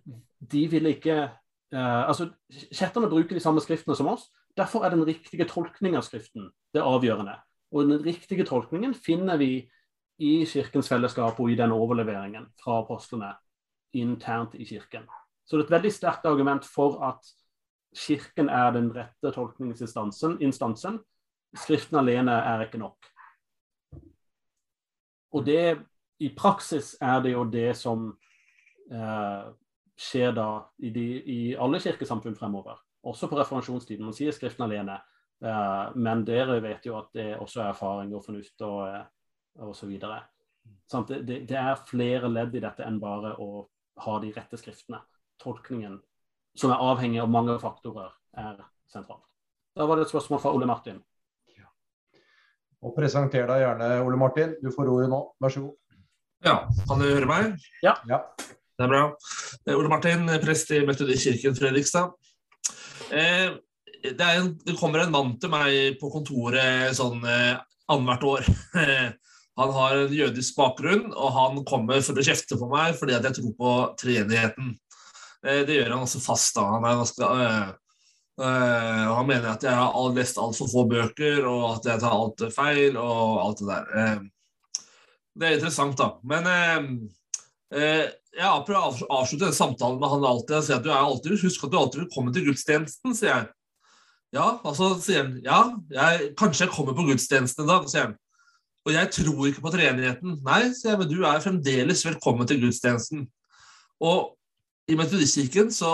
de 0.51 0.67
vil 0.71 0.89
ikke 0.89 1.17
eh, 1.23 2.03
altså 2.07 2.29
Kjetterne 2.49 3.09
bruker 3.09 3.35
de 3.35 3.43
samme 3.43 3.61
skriftene 3.61 3.95
som 3.95 4.09
oss. 4.13 4.29
Derfor 4.57 4.85
er 4.85 4.93
den 4.93 5.05
riktige 5.07 5.47
tolkningen 5.49 5.97
av 5.97 6.05
Skriften 6.05 6.51
det 6.73 6.83
avgjørende. 6.83 7.37
Og 7.73 7.87
den 7.89 8.03
riktige 8.05 8.45
tolkningen 8.45 8.93
finner 8.93 9.37
vi 9.41 9.69
i 10.21 10.33
Kirkens 10.45 10.89
fellesskap 10.91 11.39
og 11.41 11.49
i 11.51 11.57
den 11.57 11.73
overleveringen 11.73 12.45
fra 12.61 12.83
apostlene 12.83 13.33
internt 13.97 14.53
i 14.55 14.65
Kirken. 14.65 15.07
Så 15.45 15.57
det 15.57 15.63
er 15.63 15.67
et 15.67 15.77
veldig 15.77 15.93
sterkt 15.93 16.25
argument 16.29 16.65
for 16.65 17.01
at 17.05 17.33
Kirken 17.93 18.49
er 18.49 18.71
den 18.73 18.91
rette 18.95 19.33
tolkningsinstansen. 19.33 20.99
Skriften 21.53 21.97
alene 21.97 22.31
er 22.31 22.65
ikke 22.65 22.81
nok. 22.81 23.09
Og 25.33 25.45
det, 25.45 25.79
i 26.19 26.29
praksis 26.37 26.95
er 27.01 27.21
det 27.21 27.33
jo 27.33 27.43
det 27.49 27.71
som 27.77 28.07
eh, 28.91 29.45
skjer 29.97 30.33
da 30.37 30.47
i, 30.77 30.89
de, 30.93 31.05
i, 31.21 31.39
alle 31.57 31.81
kirkesamfunn 31.81 32.37
fremover. 32.37 32.81
Også 33.03 33.27
på 33.27 33.37
reformasjonstiden. 33.39 34.05
Man 34.05 34.15
sier 34.15 34.35
Skriften 34.35 34.65
alene. 34.65 34.99
Eh, 35.43 35.95
men 35.95 36.23
dere 36.27 36.59
vet 36.63 36.85
jo 36.87 36.95
at 36.99 37.11
det 37.15 37.33
også 37.35 37.63
er 37.63 37.73
erfaring 37.73 38.13
og 38.15 38.23
fornuft 38.25 38.63
og, 38.63 38.87
eh, 38.87 39.03
og 39.65 39.75
så 39.75 39.89
videre. 39.89 40.21
Sånn, 40.87 41.05
det, 41.09 41.23
det, 41.27 41.41
det 41.49 41.59
er 41.59 41.83
flere 41.89 42.31
ledd 42.31 42.55
i 42.55 42.63
dette 42.63 42.85
enn 42.87 43.01
bare 43.01 43.33
å 43.43 43.65
ha 44.05 44.17
de 44.23 44.31
rette 44.35 44.59
skriftene. 44.59 45.01
Tolkningen 45.41 45.99
som 46.57 46.71
er 46.71 46.81
avhengig 46.85 47.19
av 47.21 47.31
mange 47.33 47.55
faktorer, 47.61 48.13
er 48.37 48.61
sentralt. 48.89 49.25
Da 49.73 49.87
var 49.89 49.97
det 49.97 50.05
et 50.05 50.13
spørsmål 50.13 50.41
fra 50.41 50.51
Ole 50.53 50.67
Martin. 50.69 50.99
Ja. 51.57 51.67
Og 52.85 52.93
Presenter 52.95 53.47
deg 53.49 53.63
gjerne, 53.63 53.87
Ole 54.05 54.19
Martin. 54.21 54.53
Du 54.61 54.69
får 54.73 54.91
ordet 54.93 55.09
nå. 55.11 55.23
Vær 55.41 55.53
så 55.53 55.63
god. 55.65 56.03
Ja, 56.45 56.57
kan 56.89 57.01
du 57.01 57.07
høre 57.07 57.29
meg? 57.29 57.55
Ja. 57.81 57.95
ja. 58.09 58.21
Det 58.37 58.85
er 58.85 58.91
bra. 58.91 59.03
Ole 59.73 59.89
Martin, 59.89 60.29
prest 60.43 60.71
i 60.75 60.83
Metodikirken 60.85 61.57
Fredrikstad. 61.57 62.13
Eh, 63.11 63.53
det, 64.03 64.23
en, 64.23 64.53
det, 64.65 64.77
kommer 64.79 65.03
en 65.03 65.11
mann 65.11 65.35
til 65.39 65.51
meg 65.51 65.99
på 65.99 66.11
kontoret 66.11 66.95
sånn 66.97 67.23
eh, 67.27 67.59
annethvert 67.91 68.25
år. 68.27 68.47
han 69.59 69.75
har 69.77 69.97
en 69.97 70.15
jødisk 70.15 70.57
bakgrunn, 70.57 71.11
og 71.13 71.35
han 71.35 71.61
kommer 71.67 72.01
for 72.05 72.19
å 72.19 72.25
kjefte 72.25 72.57
på 72.59 72.69
meg 72.71 72.97
fordi 72.99 73.15
at 73.17 73.27
jeg 73.29 73.39
tror 73.39 73.55
på 73.59 73.75
treenigheten. 74.01 74.73
Eh, 75.45 75.63
det 75.67 75.79
gjør 75.79 75.95
han 75.95 76.05
også 76.07 76.21
fast. 76.23 76.55
da. 76.57 76.67
Han, 76.75 76.87
ganske, 77.03 77.23
øh, 77.23 77.69
øh, 78.41 79.07
han 79.13 79.29
mener 79.29 79.53
at 79.53 79.63
jeg 79.67 79.75
har 79.75 80.15
lest 80.17 80.41
altfor 80.41 80.71
få 80.71 80.85
bøker, 80.89 81.43
og 81.47 81.65
at 81.75 81.91
jeg 81.91 82.03
tar 82.03 82.17
alt 82.17 82.45
feil, 82.55 82.97
og 82.97 83.41
alt 83.45 83.63
det 83.63 83.71
der. 83.71 84.27
Det 85.33 85.47
er 85.47 85.57
interessant, 85.57 85.97
da. 85.97 86.11
Men 86.23 86.51
øh, 87.73 88.03
jeg 88.33 88.65
prøver 88.67 89.03
å 89.05 89.19
avslutte 89.19 89.45
den 89.45 89.55
samtalen 89.57 89.99
med 90.01 90.09
han 90.09 90.25
alltid 90.25 90.57
og 90.57 90.65
sier 90.65 90.79
at 90.79 90.85
du 90.85 90.89
er 90.91 91.01
alltid, 91.01 91.37
husk 91.43 91.65
at 91.65 91.73
du 91.73 91.77
alltid 91.77 92.03
vil 92.03 92.13
komme 92.15 92.33
til 92.33 92.47
gudstjenesten, 92.47 93.13
sier 93.17 93.31
jeg. 93.31 93.47
Ja, 94.33 94.47
altså 94.65 94.95
sier 95.03 95.21
han 95.21 95.35
ja, 95.45 95.59
jeg, 95.93 96.31
kanskje 96.39 96.65
jeg 96.65 96.73
kommer 96.73 96.97
på 96.97 97.05
gudstjenesten 97.11 97.65
en 97.65 97.69
dag, 97.69 97.85
sier 97.91 98.07
han. 98.07 98.15
Og 98.83 98.91
jeg 98.91 99.11
tror 99.15 99.45
ikke 99.47 99.63
på 99.63 99.71
treenigheten. 99.71 100.39
Nei, 100.43 100.63
sier 100.75 100.93
jeg, 100.93 101.01
men 101.03 101.11
du 101.11 101.21
er 101.23 101.43
fremdeles 101.43 102.03
velkommen 102.07 102.49
til 102.49 102.59
gudstjenesten. 102.65 103.27
Og 104.03 104.33
i 104.91 104.97
Metodistkirken 104.99 105.69
så, 105.71 105.93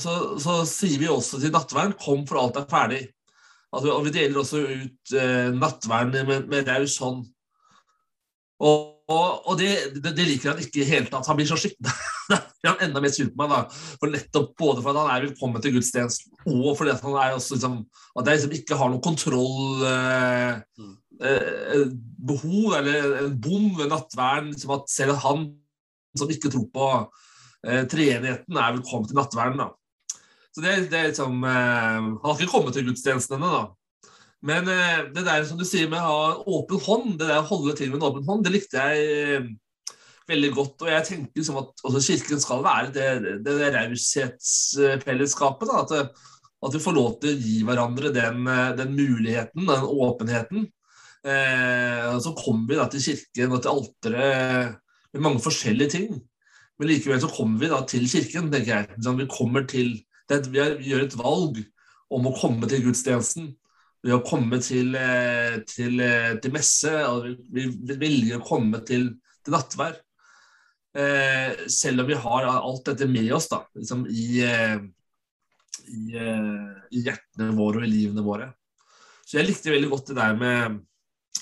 så, 0.00 0.14
så, 0.40 0.60
sier 0.70 1.02
vi 1.02 1.10
også 1.12 1.42
til 1.42 1.52
nattverden 1.52 1.96
'kom 2.00 2.24
for 2.28 2.40
alt 2.40 2.56
er 2.56 2.70
ferdig'. 2.70 3.10
Altså, 3.72 3.92
og 3.92 4.04
Vi 4.04 4.10
deler 4.14 4.38
også 4.40 4.62
ut 4.62 5.12
eh, 5.12 5.50
nattverden 5.52 6.26
med, 6.26 6.46
med 6.48 6.68
raus 6.68 6.96
hånd. 7.02 7.26
Og, 8.60 8.95
og, 9.06 9.46
og 9.46 9.58
det, 9.60 9.70
det, 9.94 10.10
det, 10.16 10.24
liker 10.26 10.50
han 10.50 10.62
ikke 10.62 10.80
i 10.82 10.88
hele 10.88 11.06
tatt. 11.06 11.28
Han 11.30 11.38
blir 11.38 11.46
så 11.46 11.58
skikkelig 11.60 11.92
blir 12.30 12.70
han 12.72 12.80
enda 12.88 13.02
mer 13.02 13.12
sur 13.14 13.28
på 13.30 13.38
meg. 13.38 13.52
da. 13.52 13.84
For 14.00 14.10
nettopp 14.10 14.56
Både 14.58 14.82
fordi 14.82 15.02
han 15.04 15.12
er 15.12 15.26
velkommen 15.28 15.62
til 15.62 15.76
gudstjenesten, 15.76 16.32
og 16.50 16.72
fordi 16.78 16.94
at 16.94 17.04
han 17.06 17.18
er 17.22 17.36
også 17.36 17.54
liksom, 17.54 17.76
at 18.18 18.30
jeg 18.30 18.40
liksom 18.40 18.56
ikke 18.58 18.80
har 18.80 18.90
noen 18.90 19.04
kontroll 19.04 19.86
eh, 19.86 20.58
mm. 20.82 20.92
eh, 21.30 21.86
behov 22.32 22.74
eller 22.80 23.14
en 23.22 23.38
bom 23.46 23.70
ved 23.78 23.94
nattverden. 23.94 24.50
Liksom 24.56 24.74
at 24.74 24.90
selv 24.90 25.22
han 25.22 25.46
som 26.18 26.32
ikke 26.32 26.50
tror 26.50 26.66
på 26.74 26.90
eh, 26.98 27.84
treenigheten 27.86 28.58
er 28.58 28.78
velkommen 28.80 29.06
til 29.06 29.20
nattverden. 29.20 29.62
da. 29.62 29.70
Så 30.50 30.64
det, 30.64 30.76
det 30.90 30.98
er 30.98 31.10
liksom 31.12 31.44
eh, 31.46 32.02
Han 32.02 32.22
har 32.26 32.38
ikke 32.40 32.56
kommet 32.56 32.74
til 32.74 32.90
gudstjenesten 32.90 33.38
ennå, 33.38 33.54
da. 33.54 33.64
Men 34.46 34.68
eh, 34.70 35.06
det 35.14 35.24
der 35.26 35.44
som 35.48 35.58
du 35.58 35.64
sier 35.66 35.88
med 35.90 36.00
å 36.00 36.06
ha 36.06 36.26
en 36.32 36.42
åpen 36.56 36.78
hånd, 36.86 37.08
det 37.18 37.28
der 37.28 37.42
å 37.42 37.48
holde 37.48 37.74
til 37.78 37.90
med 37.90 37.98
en 38.00 38.08
åpen 38.10 38.26
hånd, 38.28 38.42
det 38.46 38.52
likte 38.54 38.76
jeg 38.78 38.94
eh, 39.16 39.48
veldig 40.30 40.50
godt. 40.54 40.76
Og 40.84 40.88
jeg 40.92 41.06
tenker 41.08 41.40
liksom 41.40 41.58
at 41.62 41.70
også 41.86 42.02
Kirken 42.06 42.40
skal 42.42 42.60
være 42.66 42.88
det, 42.94 43.08
det, 43.46 43.48
det 43.60 43.72
raushetsfellesskapet. 43.74 45.68
At, 45.82 45.90
at, 45.98 46.72
vi 46.74 46.82
får 46.82 46.94
lov 46.96 47.12
til 47.22 47.30
å 47.34 47.42
gi 47.42 47.58
hverandre 47.66 48.08
den, 48.14 48.38
eh, 48.52 48.72
den 48.78 48.90
muligheten, 48.96 49.62
den 49.68 49.90
åpenheten. 50.06 50.60
Eh, 51.26 52.10
så 52.22 52.30
kommer 52.38 52.66
vi 52.70 52.78
da 52.78 52.86
til 52.90 53.02
kirken 53.02 53.54
og 53.56 53.62
til 53.62 53.72
alteret 53.72 54.76
med 55.16 55.24
mange 55.24 55.42
forskjellige 55.42 55.94
ting. 55.96 56.10
Men 56.76 56.90
likevel 56.90 57.22
så 57.22 57.30
kommer 57.32 57.62
vi 57.62 57.72
da 57.72 57.80
til 57.88 58.04
kirken, 58.10 58.50
tenker 58.52 58.72
jeg. 58.74 58.84
Sånn, 59.02 59.18
vi, 59.18 59.26
til, 59.70 59.94
vi, 60.52 60.60
gjør 60.90 61.06
et 61.06 61.16
valg 61.18 61.62
om 62.12 62.28
å 62.28 62.34
komme 62.36 62.68
til 62.70 62.84
gudstjenesten. 62.84 63.44
Ved 64.06 64.14
å 64.14 64.22
komme 64.22 64.60
til, 64.62 64.94
eh, 64.94 65.60
til, 65.66 66.00
eh, 66.00 66.36
til 66.42 66.52
messe. 66.54 66.92
og 67.10 67.26
Vi, 67.52 67.66
vi 67.66 67.96
velger 67.98 68.38
å 68.38 68.46
komme 68.46 68.82
til, 68.86 69.08
til 69.42 69.56
nattvær. 69.56 69.96
Eh, 70.96 71.66
selv 71.68 72.04
om 72.04 72.06
vi 72.06 72.14
har 72.14 72.46
alt 72.48 72.86
dette 72.86 73.08
med 73.10 73.32
oss 73.36 73.50
da, 73.50 73.58
liksom 73.76 74.06
i, 74.08 74.28
eh, 74.46 74.78
i, 75.92 76.04
i, 76.16 77.02
hjertene 77.02 77.50
våre 77.58 77.82
og 77.82 77.84
i 77.84 77.90
livene 77.90 78.24
våre. 78.24 78.46
Så 79.26 79.36
jeg 79.36 79.50
likte 79.50 79.74
veldig 79.74 79.90
godt 79.90 80.12
det 80.12 80.16
der 80.16 80.38
med 80.38 80.78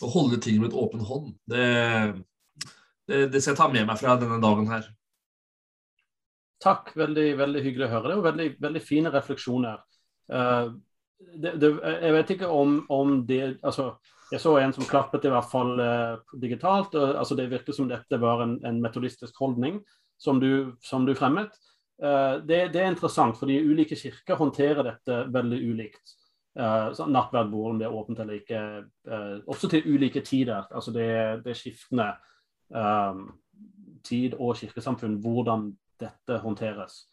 å 0.03 0.11
holde 0.11 0.41
ting 0.43 0.59
med 0.59 0.73
et 0.73 0.81
åpen 0.81 1.05
hånd. 1.07 1.31
Det, 1.47 1.69
det, 3.07 3.21
det 3.31 3.45
skal 3.45 3.53
jeg 3.53 3.61
ta 3.61 3.69
med 3.71 3.87
meg 3.87 4.01
fra 4.01 4.17
denne 4.19 4.41
dagen 4.43 4.73
her. 4.73 4.89
Takk, 6.65 6.95
veldig, 6.97 7.29
veldig 7.39 7.63
hyggelig 7.63 7.87
å 7.87 7.93
høre 7.93 8.11
det, 8.11 8.19
og 8.19 8.27
veldig, 8.27 8.49
veldig 8.65 8.83
fine 8.83 9.13
refleksjoner. 9.13 9.83
Uh, 10.33 10.73
det, 11.19 11.55
det, 11.61 11.71
jeg 11.83 12.15
vet 12.15 12.33
ikke 12.35 12.49
om, 12.51 12.79
om, 12.93 13.27
det 13.27 13.59
altså, 13.63 13.95
Jeg 14.33 14.41
så 14.41 14.57
en 14.59 14.73
som 14.73 14.87
klappet 14.89 15.27
i 15.27 15.31
hvert 15.33 15.51
fall 15.51 15.79
eh, 15.81 16.17
digitalt. 16.41 16.95
og 16.95 17.19
altså, 17.19 17.35
Det 17.35 17.51
virker 17.51 17.77
som 17.77 17.89
dette 17.89 18.21
var 18.21 18.43
en, 18.43 18.59
en 18.67 18.81
metodistisk 18.83 19.39
holdning 19.39 19.81
som 20.19 20.41
du, 20.41 20.75
som 20.83 21.07
du 21.07 21.15
fremmet. 21.15 21.55
Eh, 22.03 22.41
det, 22.47 22.61
det, 22.75 22.83
er 22.83 22.91
interessant, 22.91 23.39
fordi 23.39 23.61
ulike 23.63 23.97
kirker 23.97 24.41
håndterer 24.41 24.83
dette 24.87 25.25
veldig 25.33 25.63
ulikt. 25.71 26.21
Uh, 26.55 26.95
Nattverdbord, 27.11 27.73
om 27.73 27.79
det 27.81 27.87
er 27.89 27.95
åpent 27.99 28.21
eller 28.23 28.37
ikke. 28.39 28.59
også 29.51 29.69
til 29.69 29.89
ulike 29.91 30.21
tider. 30.23 30.63
altså 30.71 30.93
Det, 30.95 31.07
er 31.51 31.57
skiftende 31.59 32.13
tid 34.07 34.37
og 34.39 34.55
kirkesamfunn 34.57 35.19
hvordan 35.23 35.73
dette 36.01 36.39
håndteres. 36.39 37.09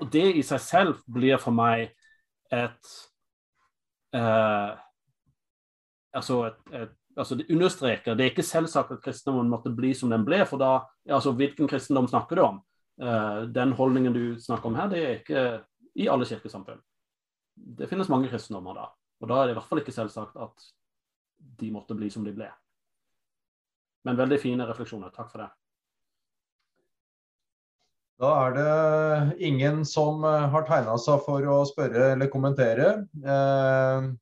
Og 0.00 0.12
det 0.12 0.34
i 0.36 0.42
seg 0.44 0.60
selv 0.60 1.00
blir 1.08 1.40
for 1.40 1.56
meg 1.56 1.94
et 2.52 2.92
eh, 4.14 4.70
altså, 6.14 6.40
et, 6.48 6.60
et, 6.72 6.94
altså 7.16 7.38
Det 7.40 7.48
understreker 7.50 8.14
det 8.14 8.24
er 8.24 8.32
ikke 8.32 8.46
selvsagt 8.46 8.92
at 8.94 9.02
kristendommen 9.04 9.50
måtte 9.50 9.72
bli 9.74 9.92
som 9.94 10.12
den 10.12 10.24
ble. 10.26 10.44
for 10.46 10.62
da, 10.62 10.78
altså 11.08 11.34
Hvilken 11.36 11.68
kristendom 11.70 12.08
snakker 12.10 12.36
du 12.36 12.44
om? 12.46 12.60
Eh, 13.02 13.42
den 13.54 13.72
holdningen 13.72 14.14
du 14.14 14.24
snakker 14.40 14.70
om 14.70 14.78
her, 14.78 14.90
det 14.90 15.02
er 15.04 15.16
ikke 15.20 15.46
i 15.94 16.08
alle 16.10 16.26
kirkesamfunn. 16.26 16.82
Det 17.54 17.88
finnes 17.90 18.10
mange 18.10 18.30
kristendommer 18.30 18.74
da. 18.78 18.88
Og 19.22 19.30
da 19.30 19.40
er 19.40 19.46
det 19.46 19.54
i 19.54 19.58
hvert 19.58 19.70
fall 19.70 19.82
ikke 19.82 19.94
selvsagt 19.94 20.38
at 20.42 20.70
de 21.60 21.70
måtte 21.70 21.94
bli 21.94 22.10
som 22.10 22.24
de 22.26 22.34
ble. 22.34 22.48
Men 24.04 24.18
veldig 24.18 24.38
fine 24.40 24.66
refleksjoner. 24.68 25.12
Takk 25.14 25.30
for 25.32 25.44
det. 25.44 25.50
Da 28.22 28.30
er 28.46 28.52
det 28.54 29.46
ingen 29.48 29.82
som 29.88 30.22
eh, 30.26 30.44
har 30.52 30.66
tegna 30.68 30.94
seg 31.02 31.24
for 31.24 31.46
å 31.50 31.64
spørre 31.66 32.12
eller 32.14 32.30
kommentere. 32.30 32.92
Eh, 33.24 34.12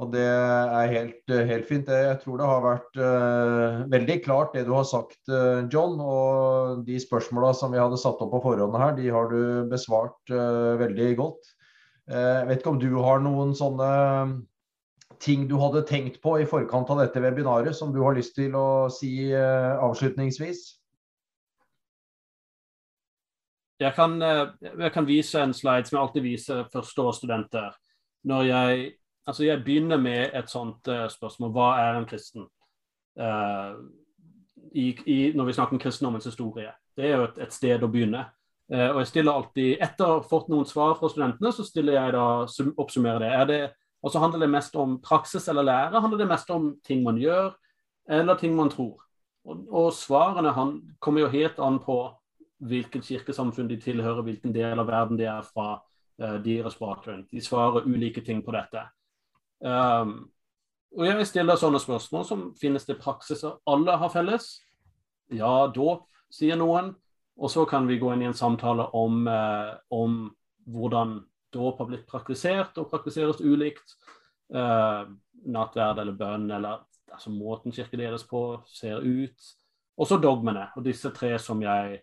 og 0.00 0.12
det 0.14 0.22
er 0.24 0.92
helt, 0.92 1.32
helt, 1.50 1.66
fint. 1.68 1.88
Jeg 1.90 2.20
tror 2.22 2.38
det 2.38 2.48
har 2.48 2.62
vært 2.64 3.00
eh, 3.02 3.80
veldig 3.92 4.16
klart 4.24 4.54
det 4.54 4.64
du 4.68 4.72
har 4.76 4.86
sagt, 4.88 5.18
eh, 5.28 5.66
John. 5.72 5.98
Og 6.00 6.84
de 6.86 7.00
spørsmåla 7.02 7.52
som 7.58 7.74
vi 7.74 7.82
hadde 7.82 7.98
satt 8.00 8.22
opp 8.22 8.32
på 8.36 8.42
forhånd 8.46 8.78
her, 8.78 8.94
de 8.96 9.10
har 9.12 9.28
du 9.32 9.66
besvart 9.70 10.32
eh, 10.32 10.78
veldig 10.80 11.10
godt. 11.20 11.52
Eh, 12.08 12.16
jeg 12.38 12.48
vet 12.48 12.62
ikke 12.62 12.74
om 12.76 12.80
du 12.80 12.92
har 13.02 13.20
noen 13.26 13.52
sånne 13.58 13.90
ting 15.20 15.44
du 15.50 15.58
hadde 15.60 15.84
tenkt 15.88 16.22
på 16.24 16.38
i 16.40 16.48
forkant 16.48 16.88
av 16.94 17.02
dette 17.02 17.20
webinaret 17.20 17.76
som 17.76 17.92
du 17.92 18.00
har 18.06 18.16
lyst 18.16 18.38
til 18.38 18.54
å 18.56 18.88
si 18.94 19.28
eh, 19.34 19.72
avslutningsvis? 19.76 20.79
Jeg 23.80 23.94
kan, 23.96 24.22
eh, 24.22 24.46
jeg 24.78 24.92
kan, 24.92 25.06
vise 25.06 25.40
en 25.40 25.54
slide 25.56 25.88
som 25.88 25.96
jeg 25.96 26.02
alltid 26.02 26.22
viser 26.22 26.66
førsteårsstudenter. 26.72 27.70
Når 28.28 28.42
jeg, 28.42 28.92
altså 29.26 29.44
jeg 29.44 29.64
begynner 29.64 29.96
med 29.96 30.36
et 30.36 30.50
sånt 30.50 30.88
uh, 30.88 31.06
spørsmål 31.08 31.52
hva 31.54 31.68
er 31.80 31.96
en 31.96 32.08
kristen? 32.08 32.44
Uh, 33.16 33.80
i, 34.76 34.92
i, 35.06 35.32
når 35.34 35.48
vi 35.48 35.54
snakker 35.56 35.78
om 35.78 35.80
kristendommens 35.80 36.28
historie. 36.28 36.68
Det 36.96 37.08
er 37.08 37.16
jo 37.16 37.24
et, 37.30 37.40
et 37.46 37.56
sted 37.56 37.82
å 37.82 37.88
begynne. 37.88 38.26
Uh, 38.68 38.90
og 38.90 39.00
jeg 39.00 39.10
stiller 39.14 39.32
alltid, 39.32 39.70
Etter 39.80 40.04
å 40.04 40.18
ha 40.18 40.28
fått 40.28 40.52
noen 40.52 40.68
svar 40.68 40.98
fra 41.00 41.08
studentene, 41.08 41.52
så 41.56 41.64
stiller 41.64 41.96
jeg 41.96 42.16
da 42.18 42.26
oppsummerer 42.76 43.24
det. 43.24 43.46
Det 43.48 43.62
og 44.02 44.12
så 44.12 44.20
handler 44.20 44.44
det 44.44 44.52
mest 44.52 44.76
om 44.76 44.98
praksis 45.04 45.48
eller 45.48 45.64
lære. 45.66 46.00
Handler 46.00 46.18
det 46.18 46.28
mest 46.28 46.50
om 46.50 46.74
ting 46.84 47.02
man 47.04 47.18
gjør, 47.20 47.52
eller 48.08 48.36
ting 48.40 48.54
man 48.56 48.70
tror. 48.72 49.00
Og, 49.44 49.64
og 49.68 49.92
svarene 49.96 50.52
han, 50.56 50.80
kommer 51.00 51.24
jo 51.24 51.32
helt 51.32 51.58
an 51.60 51.78
på 51.84 52.02
hvilket 52.60 53.06
kirkesamfunn 53.06 53.68
de 53.70 53.78
tilhører, 53.80 54.22
hvilken 54.26 54.54
del 54.54 54.78
av 54.78 54.88
verden 54.88 55.18
de 55.18 55.26
er 55.30 55.46
fra, 55.46 55.80
uh, 56.22 56.36
deres 56.44 56.76
bakgrunn. 56.80 57.26
De 57.30 57.40
svarer 57.44 57.88
ulike 57.88 58.24
ting 58.24 58.42
på 58.44 58.54
dette. 58.56 58.84
Um, 59.60 60.30
og 60.96 61.06
jeg 61.06 61.28
stiller 61.28 61.58
sånne 61.60 61.80
spørsmål 61.80 62.26
som 62.26 62.44
finnes 62.58 62.86
det 62.88 62.98
praksiser 63.00 63.60
alle 63.70 63.94
har 64.00 64.10
felles? 64.12 64.56
Ja, 65.30 65.68
dåp, 65.70 66.08
sier 66.32 66.58
noen. 66.58 66.94
Og 67.40 67.52
så 67.52 67.64
kan 67.68 67.86
vi 67.88 67.98
gå 68.00 68.10
inn 68.12 68.24
i 68.24 68.28
en 68.28 68.36
samtale 68.36 68.84
om, 68.96 69.22
uh, 69.30 69.76
om 69.94 70.26
hvordan 70.68 71.20
dåp 71.54 71.80
har 71.80 71.88
blitt 71.88 72.06
praktisert 72.10 72.76
og 72.78 72.90
praktiseres 72.90 73.40
ulikt. 73.40 73.96
Uh, 74.52 75.08
nattverd 75.46 76.02
eller 76.02 76.16
bønn 76.18 76.50
eller 76.50 76.82
altså, 77.12 77.30
måten 77.32 77.72
kirken 77.72 78.02
deres 78.02 78.26
på 78.28 78.60
ser 78.68 79.00
ut. 79.00 79.50
Og 80.00 80.08
så 80.08 80.18
dogmene. 80.20 80.68
Og 80.76 80.84
disse 80.84 81.12
tre 81.16 81.36
som 81.40 81.62
jeg 81.62 82.00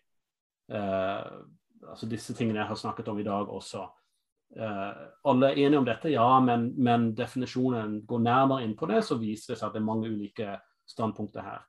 Altså 0.68 2.10
disse 2.10 2.34
tingene 2.36 2.60
jeg 2.60 2.68
har 2.68 2.80
snakket 2.80 3.08
om 3.08 3.20
i 3.22 3.26
dag 3.26 3.50
også. 3.54 3.86
Uh, 4.58 4.92
alle 5.28 5.50
er 5.52 5.60
enige 5.62 5.80
om 5.80 5.86
dette, 5.88 6.10
ja, 6.12 6.26
men, 6.40 6.70
men, 6.80 7.10
definisjonen 7.16 8.02
går 8.08 8.22
nærmere 8.24 8.64
inn 8.64 8.74
på 8.80 8.88
det, 8.90 9.02
så 9.04 9.16
viser 9.20 9.54
det 9.54 9.60
seg 9.60 9.68
at 9.68 9.76
det 9.76 9.82
er 9.82 9.88
mange 9.88 10.12
ulike 10.12 10.58
standpunkter 10.88 11.44
her. 11.44 11.66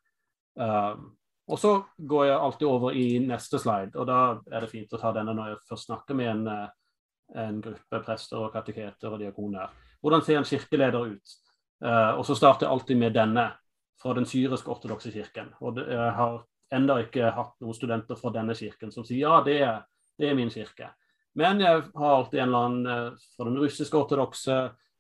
og 1.49 1.59
så 1.59 1.73
går 1.99 2.25
jeg 2.25 2.39
alltid 2.39 2.67
over 2.69 2.95
i 2.99 3.07
neste 3.19 3.59
slide, 3.59 3.99
og 3.99 4.07
da 4.07 4.19
er 4.51 4.63
det 4.63 4.71
fint 4.71 4.95
å 4.95 5.01
ta 5.03 5.13
denne 5.15 5.35
når 5.35 5.53
jeg 5.53 5.65
først 5.69 5.89
snakker 5.91 6.19
med 6.19 6.31
en 6.33 6.69
en 7.37 7.61
gruppe 7.61 8.01
prester 8.05 8.41
og 8.41 8.53
kateketer 8.53 9.13
og 9.13 9.21
diakoner. 9.21 9.73
Hvordan 10.01 10.25
ser 10.25 10.41
en 10.41 10.49
kirkeleder 10.49 11.13
ut? 11.13 11.35
Og 12.19 12.25
så 12.27 12.35
starter 12.35 12.67
jeg 12.67 12.73
alltid 12.73 12.97
med 12.99 13.15
denne, 13.15 13.51
fra 13.99 14.15
den 14.15 14.27
syrisk-ortodokse 14.27 15.11
kirken. 15.13 15.53
Og 15.61 15.77
det, 15.77 15.89
jeg 15.91 16.13
har 16.15 16.39
enda 16.75 16.99
ikke 17.03 17.31
hatt 17.35 17.55
noen 17.63 17.77
studenter 17.77 18.19
fra 18.19 18.33
denne 18.35 18.57
kirken 18.59 18.93
som 18.93 19.07
sier 19.07 19.23
ja, 19.25 19.39
det 19.47 19.59
er, 19.65 19.81
det 20.21 20.31
er 20.31 20.37
min 20.37 20.53
kirke. 20.53 20.91
Men 21.39 21.63
jeg 21.63 21.83
har 21.95 22.15
alltid 22.15 22.41
en 22.41 22.49
eller 22.49 22.67
annen 22.67 22.87
uh, 23.15 23.27
fra 23.37 23.47
den 23.49 23.59
russiske 23.61 23.97
ortodokse 23.97 24.59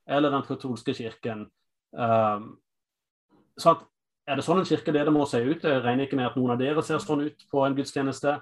eller 0.09 0.33
den 0.33 0.47
katolske 0.47 0.95
kirken. 0.95 1.47
Um, 1.93 2.57
så 3.59 3.75
at, 3.75 3.85
er 4.29 4.39
det 4.39 4.45
sånn 4.47 4.63
en 4.63 4.69
kirke, 4.69 4.95
det 4.95 5.05
må 5.13 5.27
se 5.29 5.41
ut? 5.43 5.65
Jeg 5.65 5.83
regner 5.85 6.07
ikke 6.07 6.19
med 6.21 6.29
at 6.31 6.37
noen 6.39 6.55
av 6.55 6.61
dere 6.61 6.85
ser 6.85 7.03
sånn 7.03 7.27
ut 7.27 7.45
på 7.51 7.65
en 7.65 7.77
gudstjeneste. 7.77 8.39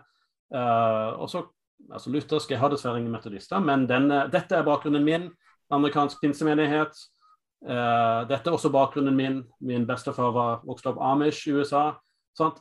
Uh, 0.55 1.17
og 1.19 1.31
så 1.33 1.47
altså 1.91 2.13
luthersk. 2.13 2.51
Jeg 2.51 2.61
har 2.61 2.73
dessverre 2.73 3.01
ingen 3.01 3.15
metodister, 3.15 3.63
men 3.63 3.87
denne, 3.91 4.27
dette 4.33 4.59
er 4.59 4.67
bakgrunnen 4.67 5.05
min. 5.07 5.29
Amerikansk 5.75 6.21
pinsemenighet. 6.23 6.95
Uh, 7.67 8.27
dette 8.31 8.51
er 8.51 8.55
også 8.55 8.71
bakgrunnen 8.75 9.17
min. 9.17 9.41
Min 9.61 9.87
bestefar 9.89 10.35
var 10.35 10.61
vokst 10.67 10.87
opp 10.91 11.01
Amish 11.03 11.49
i 11.49 11.57
USA. 11.57 11.89
Sånn 12.37 12.53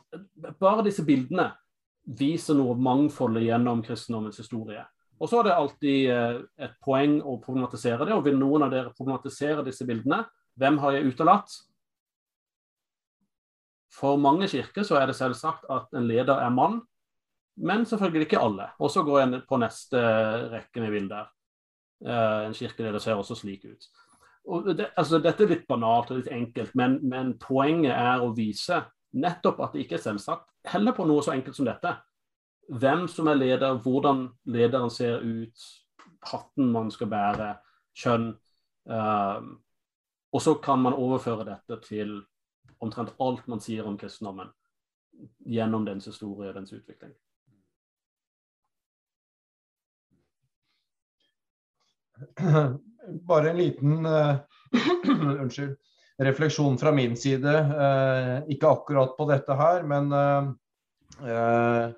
bare 0.60 0.84
disse 0.86 1.04
bildene 1.06 1.50
viser 2.16 2.56
noe 2.56 2.76
mangfoldet 2.78 3.44
gjennom 3.48 3.82
kristendommens 3.84 4.38
historie. 4.40 4.84
Og 5.20 5.30
så 5.30 5.40
er 5.40 5.48
det 5.48 5.54
alltid 5.56 6.10
uh, 6.12 6.40
et 6.66 6.74
poeng 6.84 7.18
å 7.24 7.38
problematisere 7.42 8.04
det. 8.04 8.14
Og 8.16 8.24
vil 8.26 8.36
noen 8.38 8.66
av 8.66 8.72
dere 8.72 8.92
problematisere 8.96 9.64
disse 9.66 9.86
bildene? 9.88 10.22
Hvem 10.60 10.78
har 10.82 10.96
jeg 10.96 11.12
utelatt? 11.12 11.56
For 13.96 14.20
mange 14.20 14.48
kirker 14.52 14.84
så 14.84 14.98
er 15.00 15.08
det 15.08 15.16
selvsagt 15.16 15.64
at 15.72 15.92
en 15.96 16.08
leder 16.08 16.36
er 16.36 16.52
mann, 16.52 16.82
men 17.56 17.86
selvfølgelig 17.88 18.28
ikke 18.28 18.42
alle. 18.44 18.68
Og 18.76 18.92
så 18.92 19.04
går 19.06 19.22
jeg 19.22 19.44
på 19.48 19.60
neste 19.60 20.02
rekke 20.52 20.82
med 20.84 20.92
bilder. 20.92 21.30
En 22.04 22.52
kirkeleder 22.52 23.00
ser 23.00 23.16
også 23.16 23.38
slik 23.40 23.64
ut. 23.64 23.86
Det, 24.76 24.90
altså, 25.00 25.18
dette 25.18 25.42
er 25.42 25.54
litt 25.54 25.64
banalt 25.66 26.12
og 26.12 26.20
litt 26.20 26.28
enkelt, 26.30 26.74
men, 26.78 26.98
men, 27.08 27.32
poenget 27.40 27.96
er 27.96 28.20
å 28.22 28.28
vise 28.36 28.82
nettopp 29.12 29.60
at 29.64 29.74
det 29.74 29.84
ikke 29.84 29.98
er 29.98 30.04
selvsagt. 30.04 30.48
Heller 30.66 30.94
på 30.96 31.06
noe 31.08 31.22
så 31.24 31.34
enkelt 31.34 31.56
som 31.56 31.68
dette. 31.68 31.92
Hvem 32.66 33.06
som 33.08 33.28
er 33.30 33.38
leder, 33.38 33.78
hvordan 33.82 34.26
lederen 34.50 34.90
ser 34.90 35.22
ut, 35.22 35.66
hatten 36.26 36.72
man 36.72 36.90
skal 36.90 37.10
bære, 37.10 37.52
kjønn. 37.96 38.32
Uh, 38.90 39.42
og 40.34 40.42
så 40.42 40.56
kan 40.62 40.82
man 40.82 40.94
overføre 40.94 41.46
dette 41.46 41.80
til 41.86 42.18
omtrent 42.82 43.14
alt 43.22 43.46
man 43.48 43.62
sier 43.62 43.86
om 43.88 43.96
kristendommen 43.98 44.50
gjennom 45.48 45.86
dens 45.86 46.04
historie 46.10 46.50
og 46.50 46.58
dens 46.58 46.74
utvikling. 46.76 47.14
Bare 53.28 53.50
en 53.50 53.60
liten 53.60 54.06
uh, 54.06 54.36
unnskyld, 55.42 55.76
refleksjon 56.22 56.78
fra 56.80 56.92
min 56.96 57.16
side. 57.16 57.52
Eh, 57.52 58.34
ikke 58.54 58.72
akkurat 58.72 59.16
på 59.18 59.28
dette 59.30 59.56
her, 59.58 59.86
men 59.88 60.12
eh, 60.16 61.88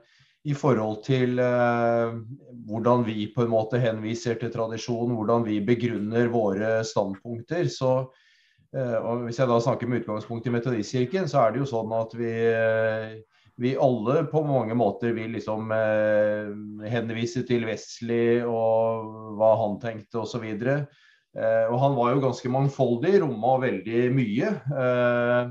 i 0.48 0.54
forhold 0.56 1.02
til 1.04 1.34
hvordan 1.36 3.02
vi 3.04 3.26
på 3.34 3.42
en 3.44 3.50
måte 3.52 3.80
henviser 3.82 4.38
til 4.40 4.52
tradisjon, 4.54 5.12
hvordan 5.12 5.42
vi 5.44 5.58
begrunner 5.60 6.30
våre 6.32 6.78
standpunkter. 6.86 7.66
så 7.68 8.08
og 8.78 9.24
Hvis 9.24 9.40
jeg 9.40 9.48
da 9.48 9.58
snakker 9.60 9.88
med 9.88 10.02
utgangspunkt 10.02 10.46
i 10.46 10.52
Metodistkirken, 10.54 11.28
så 11.28 11.42
er 11.42 11.52
det 11.52 11.62
jo 11.64 11.68
sånn 11.68 11.92
at 11.96 12.14
vi 12.16 12.32
vi 13.58 13.74
alle 13.76 14.22
på 14.30 14.44
mange 14.46 14.74
måter 14.78 15.12
vil 15.16 15.32
liksom 15.34 15.72
eh, 15.74 16.50
henvise 16.92 17.42
til 17.46 17.64
Wesley 17.66 18.44
og 18.46 19.34
hva 19.38 19.48
han 19.64 19.80
tenkte 19.82 20.20
osv. 20.22 20.44
Eh, 20.46 20.84
og 21.36 21.76
han 21.82 21.94
var 21.94 22.14
jo 22.14 22.22
ganske 22.22 22.50
mangfoldig, 22.50 23.18
romma 23.22 23.58
veldig 23.62 24.04
mye. 24.16 24.52
Eh, 24.82 25.50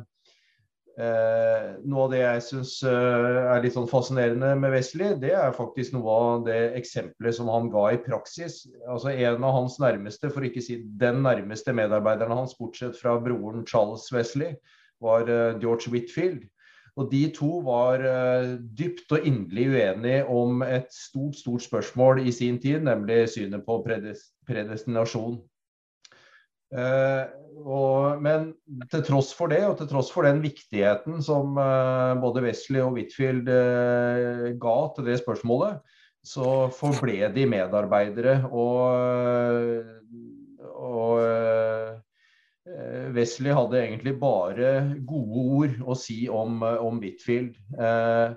eh, 0.98 1.68
noe 1.86 2.06
av 2.06 2.14
det 2.14 2.22
jeg 2.22 2.44
syns 2.48 2.74
eh, 2.88 3.38
er 3.54 3.62
litt 3.64 3.76
sånn 3.76 3.90
fascinerende 3.90 4.54
med 4.60 4.74
Wesley, 4.74 5.14
det 5.22 5.34
er 5.38 5.56
faktisk 5.56 5.96
noe 5.96 6.18
av 6.18 6.46
det 6.48 6.60
eksempelet 6.80 7.38
som 7.38 7.52
han 7.54 7.70
ga 7.74 7.88
i 7.94 8.02
praksis. 8.04 8.64
Altså 8.90 9.14
En 9.14 9.46
av 9.46 9.56
hans 9.60 9.78
nærmeste, 9.84 10.32
for 10.34 10.46
ikke 10.46 10.64
si 10.66 10.82
den 11.02 11.22
nærmeste 11.26 11.76
medarbeideren 11.78 12.38
hans, 12.38 12.58
bortsett 12.58 12.98
fra 13.00 13.18
broren 13.22 13.66
Charles 13.70 14.10
Wesley, 14.14 14.56
var 15.04 15.30
eh, 15.30 15.58
George 15.62 15.94
Whitfield. 15.94 16.48
Og 16.98 17.12
de 17.12 17.28
to 17.30 17.60
var 17.62 18.02
dypt 18.74 19.12
og 19.14 19.26
inderlig 19.30 19.68
uenige 19.70 20.24
om 20.34 20.64
et 20.66 20.88
stort, 20.90 21.36
stort 21.38 21.62
spørsmål 21.62 22.24
i 22.26 22.32
sin 22.34 22.58
tid, 22.58 22.80
nemlig 22.88 23.20
synet 23.30 23.62
på 23.68 23.76
predestinasjon. 23.86 25.36
Eh, 26.76 27.24
og, 27.64 28.22
men 28.22 28.50
til 28.92 29.04
tross 29.08 29.32
for 29.36 29.52
det, 29.52 29.62
og 29.68 29.78
til 29.80 29.90
tross 29.92 30.12
for 30.14 30.28
den 30.28 30.42
viktigheten 30.44 31.22
som 31.24 31.58
eh, 31.62 32.14
både 32.22 32.44
Wesley 32.44 32.84
og 32.84 32.98
Whitfield 32.98 33.48
eh, 33.52 34.50
ga 34.60 34.78
til 34.96 35.08
det 35.08 35.20
spørsmålet, 35.22 35.80
så 36.28 36.68
forble 36.76 37.32
de 37.32 37.46
medarbeidere. 37.48 38.42
Og, 38.52 39.86
og 40.76 42.04
Wesley 43.16 43.54
hadde 43.56 43.80
egentlig 43.80 44.18
bare 44.20 44.72
gode 45.08 45.44
ord 45.56 45.78
å 45.88 45.96
si 45.96 46.26
om, 46.28 46.60
om 46.62 47.00
Whitfield. 47.00 47.56
Eh, 47.80 48.34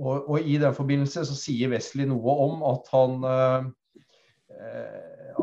og, 0.00 0.28
og, 0.30 0.36
I 0.40 0.58
den 0.60 0.76
forbindelse 0.76 1.24
så 1.28 1.36
sier 1.36 1.72
Wesley 1.72 2.08
noe 2.08 2.36
om 2.44 2.62
at 2.68 2.92
han, 2.92 3.24
eh, 3.24 3.64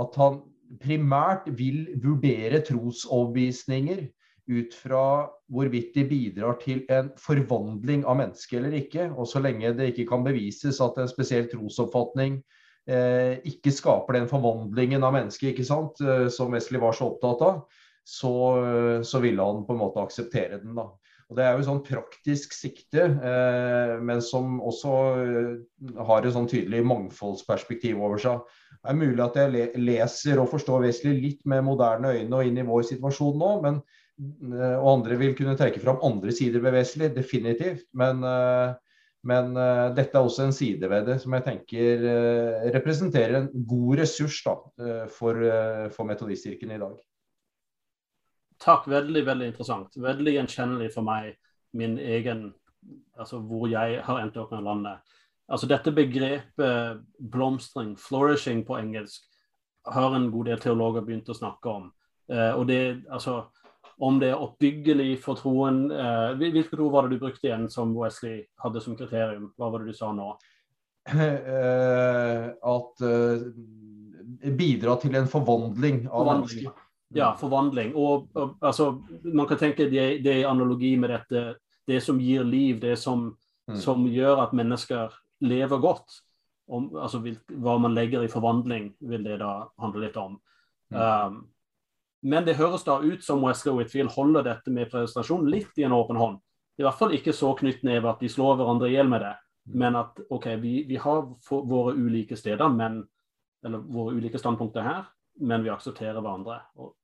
at 0.01 0.21
han 0.21 0.39
primært 0.81 1.47
vil 1.57 1.85
vurdere 2.03 2.61
trosoverbevisninger 2.67 4.05
ut 4.47 4.75
fra 4.75 5.27
hvorvidt 5.51 5.95
de 5.95 6.05
bidrar 6.07 6.55
til 6.61 6.83
en 6.93 7.09
forvandling 7.19 8.05
av 8.07 8.19
mennesket 8.21 8.61
eller 8.61 8.77
ikke. 8.79 9.09
Og 9.15 9.27
så 9.27 9.41
lenge 9.43 9.73
det 9.75 9.91
ikke 9.91 10.07
kan 10.11 10.23
bevises 10.27 10.79
at 10.83 10.99
en 10.99 11.09
spesiell 11.11 11.49
trosoppfatning 11.51 12.39
eh, 12.87 13.37
ikke 13.47 13.73
skaper 13.75 14.19
den 14.19 14.29
forvandlingen 14.31 15.03
av 15.03 15.15
mennesket 15.17 15.51
ikke 15.51 15.67
sant, 15.67 15.99
eh, 16.03 16.27
som 16.33 16.55
Wesley 16.55 16.81
var 16.81 16.95
så 16.95 17.11
opptatt 17.11 17.43
av, 17.47 17.59
så, 18.07 18.33
eh, 18.63 19.01
så 19.03 19.21
ville 19.23 19.43
han 19.43 19.65
på 19.67 19.75
en 19.75 19.83
måte 19.83 20.03
akseptere 20.03 20.61
den. 20.63 20.75
da. 20.79 20.89
Og 21.27 21.35
Det 21.35 21.43
er 21.43 21.57
jo 21.57 21.65
sånn 21.67 21.83
praktisk 21.83 22.53
sikte, 22.55 23.03
eh, 23.03 23.93
men 23.99 24.21
som 24.23 24.61
også 24.63 24.93
eh, 25.19 25.97
har 26.07 26.23
et 26.23 26.35
sånn 26.35 26.47
tydelig 26.47 26.85
mangfoldsperspektiv 26.87 27.99
over 27.99 28.21
seg. 28.23 28.45
Det 28.77 28.93
er 28.93 28.99
mulig 29.01 29.23
at 29.25 29.39
jeg 29.41 29.73
leser 29.75 30.39
og 30.39 30.53
forstår 30.53 30.85
Wesley 30.85 31.17
litt 31.19 31.41
med 31.49 31.65
moderne 31.67 32.13
øyne 32.15 32.39
og 32.39 32.47
inn 32.47 32.61
i 32.61 32.65
vår 32.67 32.87
situasjon 32.93 33.35
nå, 33.41 33.51
men, 33.65 33.81
eh, 34.53 34.77
og 34.77 34.91
andre 34.93 35.19
vil 35.19 35.35
kunne 35.35 35.57
trekke 35.59 35.83
fram 35.83 35.99
andre 36.07 36.31
sider 36.31 36.63
ved 36.63 36.77
Wesley, 36.79 37.11
definitivt. 37.11 37.83
Men, 37.91 38.23
men 39.27 39.51
dette 39.97 40.15
er 40.15 40.23
også 40.23 40.47
en 40.47 40.55
side 40.55 40.87
ved 40.87 41.09
det 41.09 41.19
som 41.19 41.35
jeg 41.35 41.43
tenker 41.43 42.07
representerer 42.71 43.41
en 43.41 43.51
god 43.67 43.99
ressurs 43.99 44.39
da, 44.45 44.55
for, 45.11 45.43
for 45.91 46.07
metodistkirken 46.07 46.71
i 46.71 46.79
dag. 46.79 46.95
Takk, 48.63 48.87
veldig 48.89 49.25
veldig 49.25 49.51
interessant. 49.51 49.97
Veldig 50.01 50.33
gjenkjennelig 50.39 50.91
for 50.95 51.05
meg, 51.05 51.35
min 51.77 51.97
egen 51.99 52.49
altså 53.17 53.39
hvor 53.43 53.67
jeg 53.69 54.01
har 54.05 54.21
endt 54.21 54.37
opp 54.39 54.53
med 54.55 54.65
landet. 54.65 55.13
Altså 55.47 55.67
Dette 55.67 55.93
begrepet 55.95 57.03
blomstring, 57.19 57.95
'flourishing' 57.95 58.65
på 58.67 58.77
engelsk, 58.77 59.23
har 59.85 60.15
en 60.15 60.31
god 60.31 60.45
del 60.45 60.59
teologer 60.59 61.05
begynt 61.05 61.29
å 61.29 61.37
snakke 61.37 61.69
om. 61.69 61.91
Eh, 62.29 62.51
og 62.51 62.67
det, 62.67 63.03
altså, 63.11 63.45
Om 63.99 64.19
det 64.19 64.27
er 64.29 64.41
oppbyggelig 64.43 65.23
for 65.23 65.39
troen 65.39 65.87
eh, 65.91 66.35
Hvilket 66.37 66.79
ord 66.79 66.91
var 66.91 67.07
det 67.07 67.15
du 67.15 67.21
brukte 67.23 67.47
igjen 67.47 67.69
som 67.71 67.95
Wesley 67.97 68.43
hadde 68.61 68.81
som 68.83 68.97
kriterium? 68.97 69.47
Hva 69.57 69.71
var 69.71 69.81
det 69.81 69.93
du 69.93 69.97
sa 69.97 70.11
nå? 70.13 70.35
Eh, 71.15 72.47
at 72.51 73.01
eh, 73.07 74.51
bidra 74.59 74.97
til 74.99 75.15
en 75.15 75.29
forvandling 75.31 76.03
av 76.11 76.27
mennesket. 76.27 76.83
Ja, 77.15 77.31
forvandling. 77.39 77.93
Og, 77.95 78.27
og, 78.35 78.57
altså, 78.61 78.91
man 79.23 79.47
kan 79.47 79.59
tenke 79.61 79.87
det, 79.89 80.07
det 80.23 80.33
er 80.33 80.49
analogi 80.49 80.95
med 80.99 81.13
dette. 81.13 81.43
Det 81.87 82.01
som 82.03 82.19
gir 82.19 82.43
liv, 82.43 82.81
det 82.81 82.97
som, 82.99 83.29
mm. 83.69 83.77
som 83.79 84.07
gjør 84.11 84.43
at 84.43 84.55
mennesker 84.57 85.13
lever 85.39 85.79
godt. 85.79 86.19
Om, 86.67 86.89
altså, 86.99 87.21
hva 87.47 87.77
man 87.79 87.95
legger 87.95 88.25
i 88.25 88.31
forvandling, 88.31 88.91
vil 88.99 89.23
det 89.23 89.39
da 89.39 89.69
handle 89.79 90.03
litt 90.03 90.19
om. 90.19 90.35
Mm. 90.91 90.99
Um, 90.99 91.37
men 92.27 92.43
det 92.47 92.57
høres 92.57 92.83
da 92.83 92.97
ut 92.99 93.23
som 93.23 93.43
Wesley 93.45 93.75
Whitfield 93.75 94.11
holder 94.11 94.43
dette 94.43 94.73
med 94.73 94.91
prestasjon 94.91 95.47
litt 95.47 95.77
i 95.79 95.85
en 95.87 95.95
åpen 95.95 96.19
hånd. 96.19 96.41
I 96.77 96.85
hvert 96.85 96.99
fall 96.99 97.13
ikke 97.15 97.33
så 97.33 97.53
knyttneve 97.57 98.09
at 98.09 98.19
de 98.21 98.29
slår 98.29 98.57
hverandre 98.59 98.89
i 98.89 98.97
hjel 98.97 99.07
med 99.09 99.23
det, 99.23 99.33
mm. 99.69 99.77
men 99.79 99.99
at 100.01 100.19
OK, 100.33 100.49
vi, 100.61 100.81
vi 100.89 100.99
har 101.01 101.23
våre 101.49 101.95
ulike 101.95 102.35
steder, 102.37 102.67
men, 102.73 102.99
eller 103.65 103.85
våre 103.95 104.17
ulike 104.17 104.41
standpunkter 104.41 104.85
her, 104.85 105.07
men 105.39 105.63
vi 105.63 105.71
aksepterer 105.71 106.19
hverandre. 106.19 106.59
Og 106.81 106.96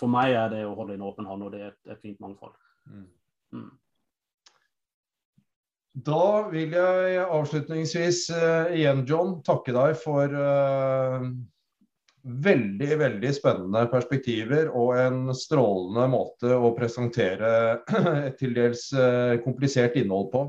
for 0.00 0.10
meg 0.12 0.34
er 0.34 0.50
det 0.52 0.64
å 0.66 0.74
holde 0.78 0.96
en 0.96 1.06
åpen 1.06 1.28
hånd, 1.28 1.46
og 1.46 1.54
det 1.54 1.62
er 1.62 1.70
et, 1.72 1.80
et 1.92 2.02
fint 2.02 2.20
mangfold. 2.22 2.56
Mm. 2.88 3.06
Mm. 3.56 3.70
Da 6.06 6.26
vil 6.52 6.74
jeg 6.76 7.22
avslutningsvis 7.24 8.26
uh, 8.32 8.70
igjen, 8.72 9.02
John, 9.08 9.40
takke 9.46 9.74
deg 9.74 9.96
for 9.98 10.30
uh, 10.30 11.24
veldig, 12.46 12.90
veldig 13.00 13.32
spennende 13.34 13.82
perspektiver 13.90 14.70
og 14.70 14.94
en 15.00 15.34
strålende 15.34 16.06
måte 16.12 16.54
å 16.54 16.70
presentere 16.76 17.50
et 18.28 18.38
til 18.40 18.54
dels 18.56 18.86
uh, 18.94 19.34
komplisert 19.44 19.98
innhold 19.98 20.30
på. 20.32 20.44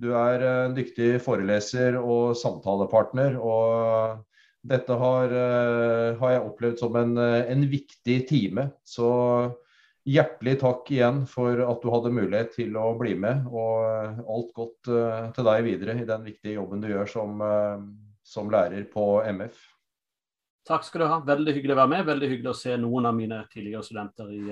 Du 0.00 0.10
er 0.16 0.42
en 0.48 0.74
dyktig 0.74 1.18
foreleser 1.22 1.98
og 2.00 2.34
samtalepartner. 2.40 3.36
og 3.36 4.24
dette 4.60 4.92
har, 4.92 5.32
uh, 5.32 6.18
har 6.20 6.34
jeg 6.34 6.44
opplevd 6.44 6.80
som 6.82 6.96
en, 7.00 7.16
eh, 7.16 7.48
en, 7.52 7.64
viktig 7.70 8.16
time. 8.28 8.66
Så 8.84 9.08
hjertelig 10.04 10.58
takk 10.60 10.90
igjen 10.92 11.22
for 11.28 11.62
at 11.64 11.80
du 11.80 11.88
hadde 11.92 12.12
mulighet 12.12 12.52
til 12.58 12.76
å 12.76 12.92
bli 13.00 13.14
med. 13.16 13.46
Og 13.48 13.86
eh, 13.88 14.20
alt 14.20 14.52
godt 14.56 14.90
til 15.36 15.48
deg 15.48 15.64
videre 15.64 15.96
i 16.00 16.08
den 16.08 16.26
viktige 16.28 16.58
jobben 16.58 16.84
du 16.84 16.90
gjør 16.90 17.08
som, 17.08 17.44
som, 18.22 18.50
lærer 18.52 18.84
på 18.92 19.22
MF. 19.24 19.56
Takk 20.68 20.84
skal 20.84 21.04
du 21.04 21.08
ha. 21.08 21.20
Veldig 21.24 21.56
hyggelig 21.56 21.76
å 21.76 21.80
være 21.80 21.94
med. 21.94 22.06
Veldig 22.10 22.30
hyggelig 22.34 22.52
å 22.52 22.60
se 22.60 22.76
noen 22.80 23.08
av 23.08 23.16
mine 23.16 23.40
tidligere 23.52 23.86
studenter 23.86 24.28
i 24.34 24.44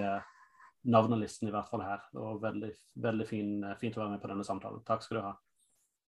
navnelisten, 0.89 1.51
i 1.51 1.53
hvert 1.53 1.69
fall 1.69 1.85
her. 1.85 2.01
Og 2.17 2.41
veldig, 2.41 2.73
veldig 3.05 3.29
fin, 3.29 3.53
fint 3.81 3.99
å 3.99 4.07
være 4.07 4.15
med 4.15 4.25
på 4.25 4.33
denne 4.33 4.47
samtalen. 4.47 4.81
Takk 4.89 5.05
skal 5.05 5.21
du 5.21 5.27
ha. 5.27 5.37